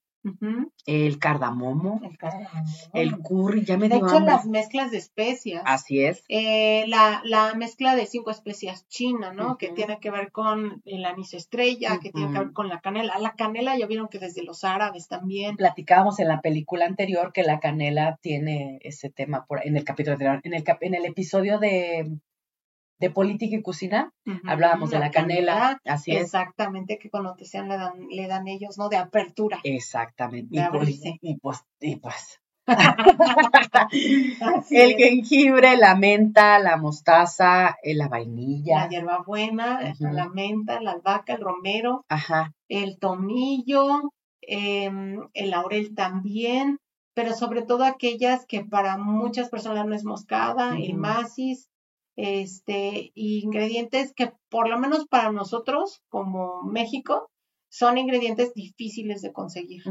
[0.85, 2.65] El cardamomo, El cardamomo.
[2.93, 4.34] el curry, ya me De hecho, hambre.
[4.34, 5.64] las mezclas de especias.
[5.65, 6.23] Así es.
[6.30, 9.57] Eh, la, la mezcla de cinco especias china, ¿no?
[9.57, 13.18] Que tiene que ver con el anís estrella, que tiene que ver con la canela.
[13.19, 15.56] La canela ya vieron que desde los árabes también.
[15.57, 20.18] Platicábamos en la película anterior que la canela tiene ese tema por, en el capítulo
[20.19, 22.11] el, en el episodio de,
[23.01, 24.13] de política y cocina,
[24.45, 26.25] hablábamos de la canela, así es.
[26.25, 28.89] Exactamente, qué connotación le dan, le dan ellos, ¿no?
[28.89, 29.59] De apertura.
[29.63, 30.55] Exactamente.
[30.55, 32.39] De Y pues, y pues, y pues.
[34.69, 34.97] El es.
[34.97, 38.81] jengibre, la menta, la mostaza, eh, la vainilla.
[38.81, 42.53] La hierbabuena, la menta, la albahaca, el romero, Ajá.
[42.69, 44.11] el tomillo,
[44.41, 46.77] em, el laurel también,
[47.15, 51.67] pero sobre todo aquellas que para muchas personas no es moscada, el macis,
[52.15, 57.29] este, ingredientes que por lo menos para nosotros como México
[57.69, 59.83] son ingredientes difíciles de conseguir,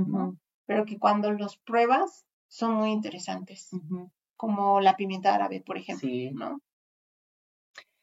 [0.66, 3.70] Pero que cuando los pruebas son muy interesantes,
[4.36, 6.30] como la pimienta árabe, por ejemplo, Sí.
[6.30, 6.60] ¿no?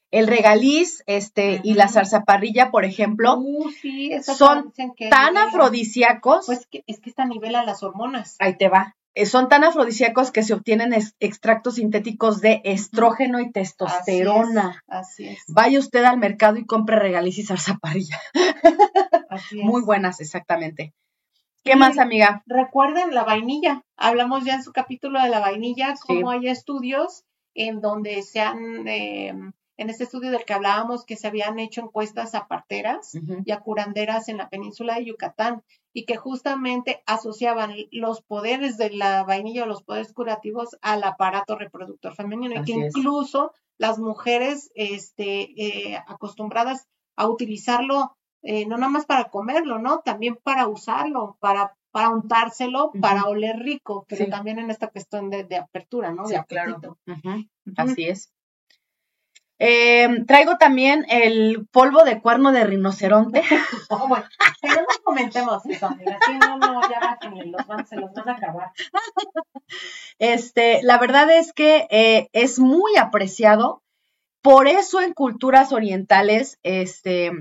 [0.09, 6.45] El regaliz, este, y la zarzaparrilla, por ejemplo, Uh, sí, son que tan afrodisíacos.
[6.45, 8.37] Pues que, es que esta nivela las hormonas.
[8.39, 8.95] ahí te va.
[9.21, 14.83] Eh, Son tan afrodisíacos que se obtienen ex- extractos sintéticos de estrógeno y testosterona.
[14.87, 15.39] Así es.
[15.47, 18.19] Vaya usted al mercado y compre regaliz y zarzaparrilla.
[19.29, 19.65] Así es.
[19.65, 20.93] Muy buenas, exactamente.
[21.63, 22.43] ¿Qué más, amiga?
[22.45, 23.83] Recuerden la vainilla.
[23.97, 26.03] Hablamos ya en su capítulo de la vainilla, Sí.
[26.07, 27.23] cómo hay estudios
[27.55, 29.29] en donde se han, eh,
[29.79, 33.13] en este estudio del que hablábamos, que se habían hecho encuestas a parteras
[33.45, 35.61] y a curanderas en la península de Yucatán
[35.97, 41.57] y que justamente asociaban los poderes de la vainilla o los poderes curativos al aparato
[41.57, 42.95] reproductor femenino y que es.
[42.95, 45.29] incluso las mujeres este,
[45.59, 50.01] eh, acostumbradas a utilizarlo eh, no nada más para comerlo, ¿no?
[50.01, 54.29] También para usarlo, para, para untárselo, para oler rico, pero Sí.
[54.29, 56.27] también en esta cuestión de, de apertura, ¿no?
[56.27, 56.99] Sí, de claro.
[57.75, 58.31] Así es.
[59.59, 63.41] Eh, traigo también el polvo de cuerno de rinoceronte.
[63.89, 64.25] Oh, bueno,
[64.61, 66.17] pero no comentemos eso, amiga.
[66.41, 68.71] No, no, ya bájenle, los van, se los van a acabar.
[70.19, 73.81] Este, la verdad es que eh, es muy apreciado.
[74.41, 77.31] Por eso en culturas orientales, este,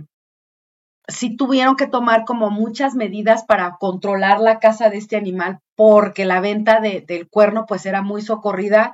[1.09, 6.25] sí tuvieron que tomar como muchas medidas para controlar la caza de este animal, porque
[6.25, 8.93] la venta de- del cuerno pues era muy socorrida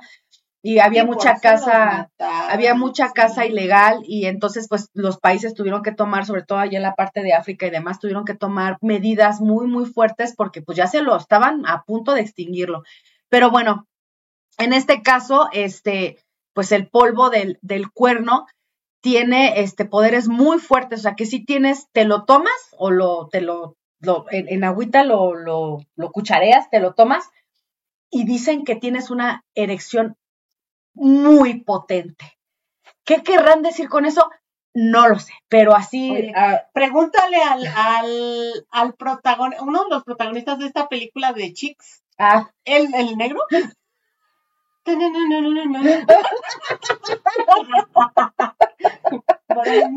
[0.65, 2.07] y había mucha mataron,
[2.49, 3.13] había mucha sí.
[3.13, 6.95] caza ilegal y entonces pues los países tuvieron que tomar, sobre todo allá en la
[6.95, 10.87] parte de África y demás, tuvieron que tomar medidas muy, muy fuertes porque pues ya
[10.87, 12.83] se lo estaban a punto de extinguirlo.
[13.27, 13.89] Pero bueno,
[14.57, 16.17] en este caso, este,
[16.53, 18.47] pues el polvo del, del cuerno
[19.01, 23.27] tiene este poderes muy fuertes, o sea que si tienes, te lo tomas o lo,
[23.27, 23.75] te lo,
[24.31, 27.25] en, en, agüita lo, lo, lo cuchareas, te lo tomas
[28.09, 30.15] y dicen que tienes una erección
[30.93, 32.37] muy potente.
[33.05, 34.29] ¿Qué querrán decir con eso?
[34.73, 36.31] No lo sé, pero así.
[36.35, 42.03] Ah, pregúntale al, al, al protagonista, uno de los protagonistas de esta película de Chicks.
[42.17, 42.49] Ah.
[42.65, 43.41] ¿El, el negro?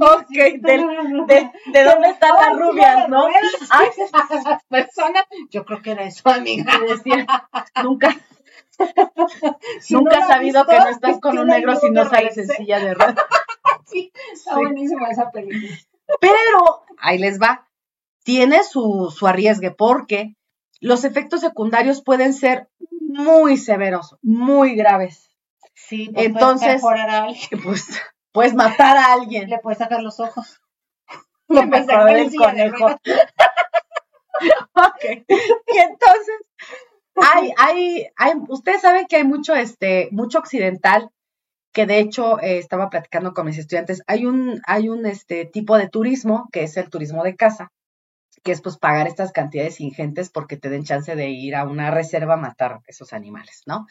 [0.00, 3.26] ok, de, de, dónde están las rubias, ¿no?
[3.70, 3.88] Ay,
[4.68, 6.72] personas, yo creo que era eso, amiga.
[7.82, 8.16] nunca,
[9.90, 12.94] nunca has sabido que no estás con un negro si no sales en silla de
[12.94, 13.16] ruedas.
[13.86, 15.76] sí, está buenísima esa película.
[16.20, 17.68] Pero, ahí les va,
[18.24, 20.34] tiene su, su arriesgue porque
[20.80, 22.68] los efectos secundarios pueden ser
[23.00, 25.30] muy severos, muy graves.
[25.74, 26.82] Sí, pues entonces,
[27.64, 29.48] pues puedes matar a alguien.
[29.48, 30.60] Le puedes sacar los ojos.
[31.48, 32.86] Le puedes sacar el conejo.
[34.74, 35.04] ok.
[35.28, 36.40] Y entonces,
[37.16, 41.10] hay, hay, hay, ustedes saben que hay mucho, este, mucho occidental
[41.72, 44.02] que de hecho eh, estaba platicando con mis estudiantes.
[44.06, 47.70] Hay un, hay un este tipo de turismo que es el turismo de casa,
[48.42, 51.90] que es pues pagar estas cantidades ingentes porque te den chance de ir a una
[51.90, 53.86] reserva a matar esos animales, ¿no?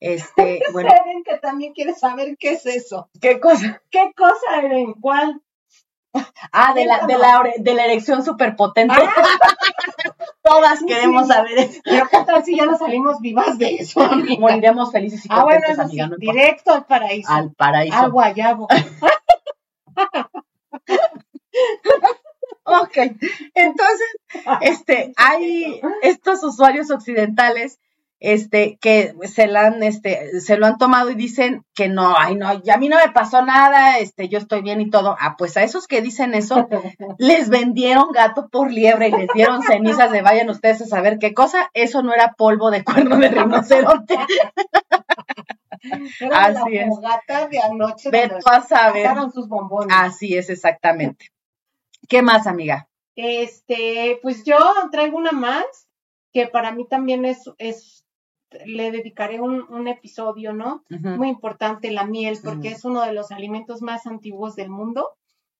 [0.00, 0.88] Este, bueno.
[0.88, 3.10] Eren, que también quiere saber qué es eso.
[3.20, 3.82] ¿Qué cosa?
[3.90, 4.94] ¿Qué cosa, Eren?
[4.94, 5.42] ¿Cuál?
[6.52, 8.94] Ah, de la, de la, de la erección superpotente.
[8.96, 9.12] Ah.
[10.50, 11.80] Todas queremos saber eso.
[11.84, 14.40] Pero qué tal si ya no salimos vivas de eso, amiga?
[14.40, 16.08] Moriremos felices y ah, contentos, bueno, amiga.
[16.08, 17.32] Sí, directo al paraíso.
[17.32, 17.96] Al paraíso.
[17.96, 18.66] Al guayabo.
[22.64, 22.96] ok.
[23.54, 24.08] Entonces,
[24.62, 27.78] este, hay estos usuarios occidentales
[28.20, 32.36] este, que se la han, este, se lo han tomado y dicen que no, ay,
[32.36, 35.16] no, ya a mí no me pasó nada, este, yo estoy bien y todo.
[35.18, 36.68] Ah, pues a esos que dicen eso,
[37.18, 41.32] les vendieron gato por liebre y les dieron cenizas de vayan ustedes a saber qué
[41.32, 41.70] cosa.
[41.72, 44.18] Eso no era polvo de cuerno de rinoceronte.
[46.20, 47.50] Era Así la es.
[47.50, 48.10] de anoche.
[48.10, 49.08] Ve a saber.
[49.32, 49.96] sus bombones.
[49.98, 51.30] Así es, exactamente.
[52.06, 52.88] ¿Qué más, amiga?
[53.16, 54.58] Este, pues yo
[54.90, 55.64] traigo una más
[56.32, 57.99] que para mí también es, es
[58.64, 60.84] le dedicaré un, episodio, ¿no?
[60.88, 65.10] Muy importante, la miel, porque es uno de los alimentos más antiguos del mundo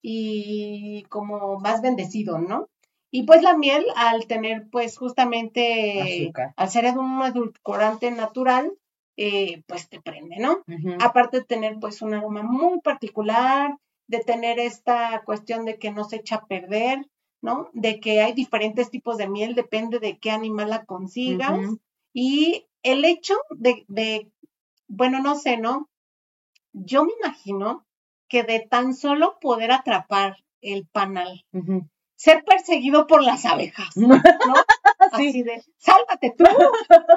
[0.01, 2.69] y como más bendecido, ¿no?
[3.11, 8.71] Y pues la miel, al tener pues justamente, al ser un edulcorante natural,
[9.17, 10.63] eh, pues te prende, ¿no?
[10.99, 13.77] Aparte de tener pues un aroma muy particular,
[14.07, 17.05] de tener esta cuestión de que no se echa a perder,
[17.41, 17.69] ¿no?
[17.73, 21.59] De que hay diferentes tipos de miel, depende de qué animal la consigas.
[22.13, 24.31] Y el hecho de, de,
[24.87, 25.89] bueno, no sé, ¿no?
[26.73, 27.85] Yo me imagino
[28.27, 31.45] que de tan solo poder atrapar el panal,
[32.15, 34.09] ser perseguido por las abejas, ¿no?
[35.11, 36.45] Así de, sálvate tú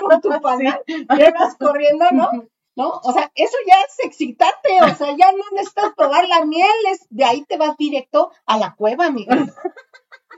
[0.01, 2.31] con tu panal, llegas corriendo, ¿no?
[2.77, 2.89] ¿No?
[3.05, 7.07] O sea, eso ya es excitante, o sea, ya no necesitas probar la miel, es,
[7.09, 9.37] de ahí te vas directo a la cueva, amiga.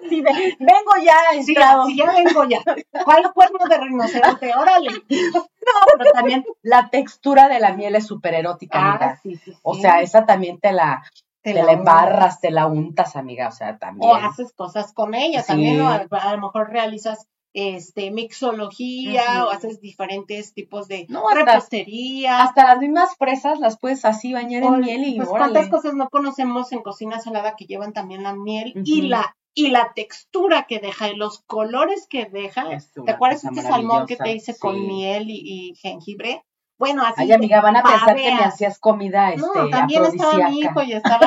[0.09, 2.61] Sí, vengo ya, sí, ya vengo ya.
[3.05, 4.55] ¿Cuál cuerno de rinoceronte?
[4.55, 4.91] Órale.
[5.67, 9.21] No, pero también la textura de la miel es súper erótica, ah, amiga.
[9.21, 11.03] Sí, sí, o sea, esa también te la,
[11.43, 13.49] te, la, embarras, te la untas, amiga.
[13.49, 14.09] O sea, también.
[14.09, 20.53] O haces cosas con ella, también, a, lo mejor realizas este, mixología o haces diferentes
[20.53, 22.43] tipos de no, repostería.
[22.43, 26.11] Hasta las mismas fresas las puedes así bañar en miel y pues, ¿Cuántas cosas no
[26.11, 30.81] conocemos en cocina salada que llevan también la miel y la y la textura que
[30.81, 32.67] deja y los colores que deja.
[33.05, 36.45] ¿Te acuerdas este salmón que te hice con miel y, jengibre?
[36.79, 37.23] Bueno, así.
[37.23, 40.83] Ay, amiga, van a pensar que me hacías comida este, No, también estaba mi hijo
[40.83, 41.27] y estaba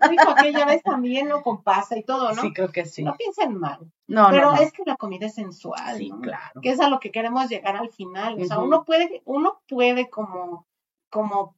[0.00, 1.42] tu hijo aquella vez también, ¿no?
[1.42, 2.40] Con pasa y todo, ¿no?
[2.40, 3.02] Sí, creo que sí.
[3.02, 3.92] No piensen mal.
[4.06, 6.62] No, Pero es que la comida es sensual, sí, claro.
[6.62, 8.40] Que es a lo que queremos llegar al final.
[8.40, 10.66] O sea, uno puede, uno puede como,
[11.10, 11.54] como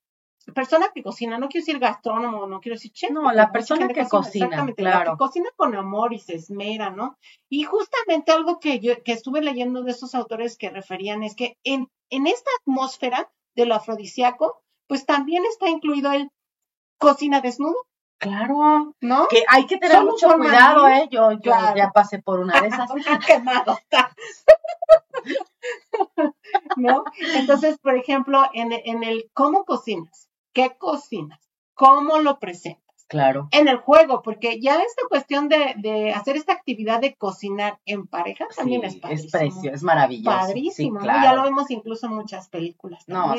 [0.52, 3.10] persona que cocina, no quiero decir gastrónomo, no quiero decir chef.
[3.10, 5.04] No, la persona que cocina, exactamente, claro.
[5.04, 7.16] La que cocina con amor y se esmera, ¿no?
[7.48, 11.56] Y justamente algo que yo que estuve leyendo de esos autores que referían es que
[11.64, 16.30] en, en esta atmósfera de lo afrodisíaco, pues también está incluido el
[16.98, 17.86] cocina desnudo.
[18.18, 19.28] Claro, ¿no?
[19.28, 21.08] Que hay que tener mucho cuidado, ¿eh?
[21.10, 22.90] Yo, yo ya pasé por una de esas.
[23.24, 23.78] quemado
[26.76, 27.04] ¿No?
[27.34, 30.27] Entonces, por ejemplo, en, en el cómo cocinas,
[30.59, 31.39] qué cocinas,
[31.74, 33.48] cómo lo presentas, Claro.
[33.52, 38.06] en el juego, porque ya esta cuestión de, de hacer esta actividad de cocinar en
[38.06, 39.26] pareja también Sí, es padrísimo.
[39.26, 40.36] es precio, es maravilloso.
[40.36, 41.12] Padrísimo, sí, ¿no?
[41.22, 43.35] Ya lo vemos incluso en muchas películas No.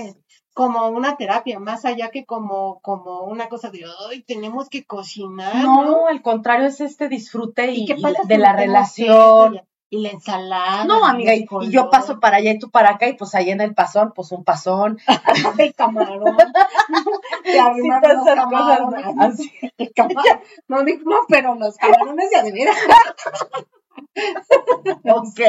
[0.54, 5.56] Como una terapia, más allá que como, como una cosa de, ay, tenemos que cocinar,
[5.64, 5.86] ¿no?
[5.86, 9.62] no, al contrario, es este disfrute y, ¿Y qué y pasa de si la relación.
[9.92, 10.86] Y la ensalada.
[10.86, 13.60] No, amiga, y, yo paso para allá y tú para acá, y pues ahí en
[13.60, 15.00] el pasón, pues un pasón.
[15.58, 16.38] el camarón.
[17.46, 19.16] y Sí, arrimar todas los esas cosas, camarones.
[19.16, 19.24] ¿no?
[19.24, 19.52] Así.
[19.78, 20.42] El camarón.
[20.68, 22.78] No, no, pero los camarones ya de veras.
[25.12, 25.40] Ok.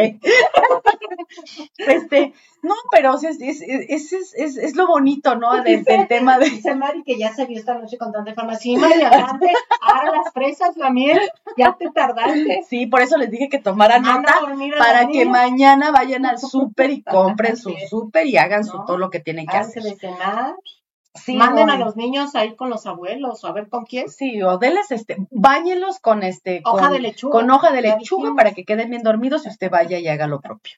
[1.79, 5.63] este, no, pero es, es, es, es, lo bonito, ¿no?
[5.63, 6.51] Del, del tema de.
[6.51, 8.61] Dice Mari que ya se vio esta noche con tanta información.
[8.61, 9.53] Sí, Mari, adelante.
[9.81, 11.21] Ahora las fresas, la miel,
[11.57, 12.65] ya te tardaste.
[12.69, 14.35] Sí, por eso les dije que tomaran nota
[14.79, 19.11] para que mañana vayan al súper y compren su súper y hagan su todo lo
[19.11, 19.83] que tienen que hacer.
[19.83, 20.55] de cenar,
[21.15, 24.09] Sí, manden a los niños a ir con los abuelos o a ver con quién.
[24.09, 27.33] Sí, o denles este, báñenlos con este, Hoja con, de lechuga.
[27.33, 30.41] con hoja de lechuga para que queden bien dormidos y usted vaya y haga lo
[30.41, 30.75] propio.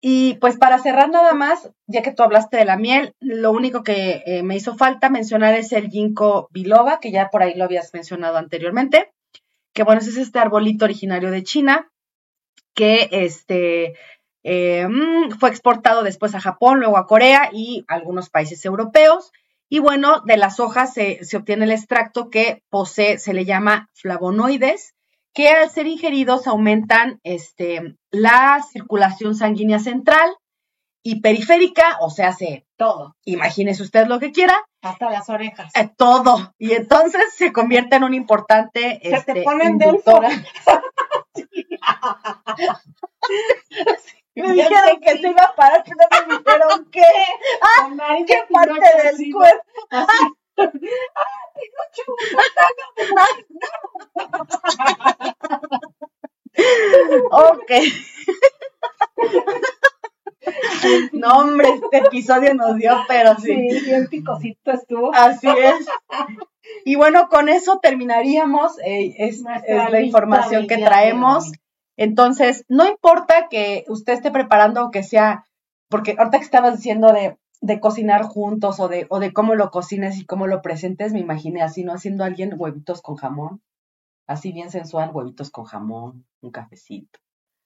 [0.00, 3.82] Y pues para cerrar nada más, ya que tú hablaste de la miel, lo único
[3.82, 7.64] que eh, me hizo falta mencionar es el ginkgo biloba, que ya por ahí lo
[7.64, 9.10] habías mencionado anteriormente,
[9.74, 11.90] que bueno, ese es este arbolito originario de China,
[12.74, 13.94] que este
[14.42, 19.32] eh, mm, fue exportado después a Japón, luego a Corea y algunos países europeos.
[19.68, 23.90] Y bueno, de las hojas se, se obtiene el extracto que posee, se le llama
[23.92, 24.94] flavonoides,
[25.34, 30.30] que al ser ingeridos aumentan este, la circulación sanguínea central
[31.02, 35.70] y periférica, o sea, se, Todo, imagínese usted lo que quiera, hasta las orejas.
[35.74, 36.54] eh, todo.
[36.58, 40.30] Y entonces se convierte en un importante Se te este, ponen inductora.
[44.42, 47.02] Me dijeron que se iba a parar, pero me dijeron qué,
[48.26, 49.62] de parte del cuerpo.
[49.90, 50.26] así.
[57.30, 57.70] Ok.
[61.12, 63.54] No, hombre, este episodio nos dio, pero sí.
[63.70, 65.14] Sí, bien picosito estuvo.
[65.14, 65.86] Así es.
[66.84, 68.78] Y bueno, con eso terminaríamos.
[68.80, 71.52] eh, es, es la información que traemos.
[71.98, 75.44] Entonces, no importa que usted esté preparando o que sea,
[75.90, 79.70] porque ahorita que estabas diciendo de, de cocinar juntos o de, o de cómo lo
[79.70, 81.92] cocines y cómo lo presentes, me imaginé así, ¿no?
[81.92, 83.60] Haciendo alguien huevitos con jamón.
[84.28, 87.18] Así bien sensual, huevitos con jamón, un cafecito.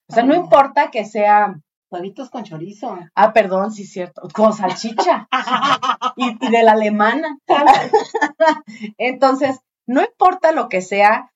[0.09, 1.61] O sea, no importa que sea,
[1.91, 2.97] Huevitos con chorizo.
[3.13, 5.27] ah, perdón, sí cierto, con salchicha
[6.17, 7.37] y, y de la alemana.
[8.97, 11.31] Entonces, no importa lo que sea,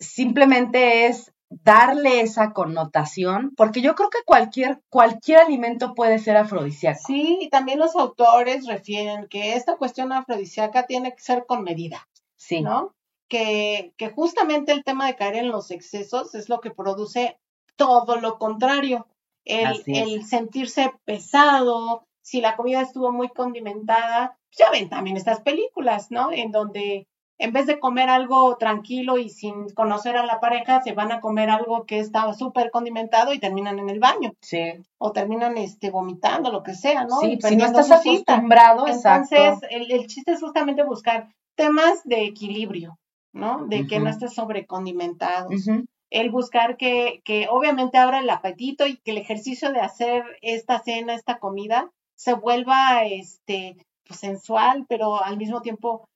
[0.00, 1.31] simplemente es
[1.62, 7.00] darle esa connotación, porque yo creo que cualquier, cualquier alimento puede ser afrodisíaco.
[7.06, 12.08] Sí, y también los autores refieren que esta cuestión afrodisíaca tiene que ser con medida,
[12.36, 12.94] Sí, ¿no?
[13.28, 17.38] Que, que justamente el tema de caer en los excesos es lo que produce
[17.76, 19.06] todo lo contrario.
[19.44, 25.40] El, el sentirse pesado, si la comida estuvo muy condimentada, pues ya ven también estas
[25.40, 26.30] películas, ¿no?
[26.32, 27.08] En donde
[27.38, 31.20] en vez de comer algo tranquilo y sin conocer a la pareja, se van a
[31.20, 35.90] comer algo que estaba súper condimentado y terminan en el baño sí, o terminan este
[35.90, 37.16] vomitando, lo que sea, ¿no?
[37.20, 39.34] sí, Y si no estás acostumbrado, exacto.
[39.34, 42.98] Entonces, el, el chiste es justamente buscar temas de equilibrio,
[43.32, 43.66] ¿no?
[43.66, 45.52] De que no estés sobrecondimentados.
[45.68, 50.22] Ujú, El buscar que, que obviamente abra el apetito y que el ejercicio de hacer
[50.42, 53.76] esta cena, esta comida, se vuelva este
[54.06, 56.08] pues, sensual, pero al mismo tiempo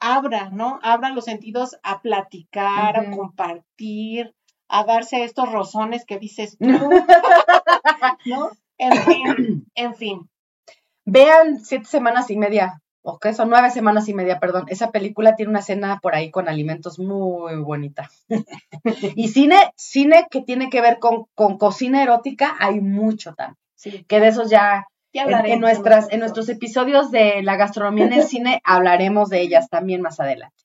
[0.00, 0.78] abra, ¿no?
[0.82, 4.34] Abra los sentidos a platicar, a compartir,
[4.68, 6.90] a darse estos rozones que dices tú,
[8.26, 8.50] ¿no?
[8.78, 10.28] En fin, en fin.
[11.04, 14.64] Vean siete semanas y media, o qué son nueve semanas y media, perdón.
[14.68, 18.10] Esa película tiene una escena por ahí con alimentos muy bonita.
[19.14, 23.56] y cine, cine que tiene que ver con, con cocina erótica, hay mucho también.
[23.76, 27.10] Sí, Que de esos ya en, nuestras, en nuestros episodios.
[27.10, 30.56] de la gastronomía en el cine hablaremos de ellas también más adelante.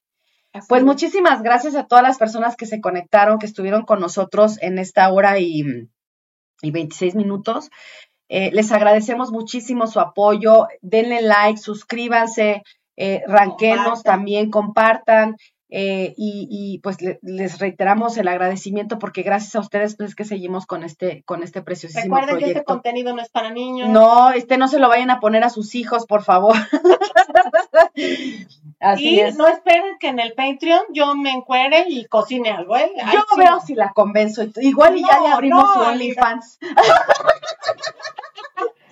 [0.54, 0.86] Así Pues es.
[0.86, 5.12] muchísimas gracias a todas las personas que se conectaron, que estuvieron con nosotros en esta
[5.12, 5.64] hora y,
[6.62, 7.70] y 26 minutos.
[8.30, 10.68] Eh, les agradecemos muchísimo su apoyo.
[10.82, 12.64] Denle like, suscríbanse,
[12.98, 15.36] eh, ranquenos también, compartan.
[15.74, 20.16] Eh, y, y, pues le- les reiteramos el agradecimiento porque gracias a ustedes pues es
[20.16, 23.88] que seguimos con este, con este preciosísimo Recuerden que este contenido no es para niños.
[23.90, 26.56] No, este no se lo vayan a poner a sus hijos, por favor.
[28.80, 29.36] Así y es.
[29.38, 32.92] no esperen que en el Patreon yo me encuere y cocine algo, ¿eh?
[33.04, 33.40] Ay, Yo sí.
[33.40, 34.44] veo si la convenzo.
[34.60, 35.80] Igual y ya le abrimos no, su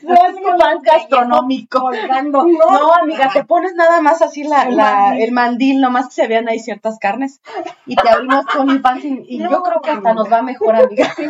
[0.02, 0.24] amiga.
[0.24, 0.46] OnlyFans.
[0.54, 1.80] OnlyFans gastronómico.
[1.82, 2.44] Colgando.
[2.60, 5.24] No, amiga, te pones nada más así la, el, la, mandil.
[5.24, 7.42] el mandil, nomás que se vean ahí ciertas carnes.
[7.86, 10.76] Y te abrimos tu OnlyFans y, y No, yo creo que hasta nos va mejor,
[10.76, 11.14] amiga.
[11.16, 11.26] Sí.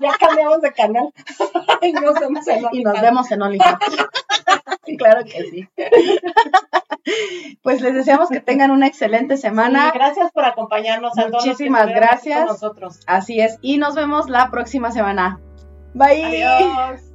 [0.00, 1.12] Ya cambiamos de canal.
[1.82, 3.00] y nos vemos en Y nos OnlyFans.
[3.02, 3.78] vemos en OnlyFans.
[4.98, 5.68] claro que sí.
[7.62, 9.86] Pues les deseamos que tengan una excelente semana.
[9.86, 12.46] Sí, gracias por acompañarnos a Muchísimas con gracias.
[12.46, 13.00] nosotros.
[13.06, 13.58] Así es.
[13.62, 15.40] Y nos vemos la próxima semana.
[15.94, 16.44] Bye.
[16.44, 17.11] Adiós.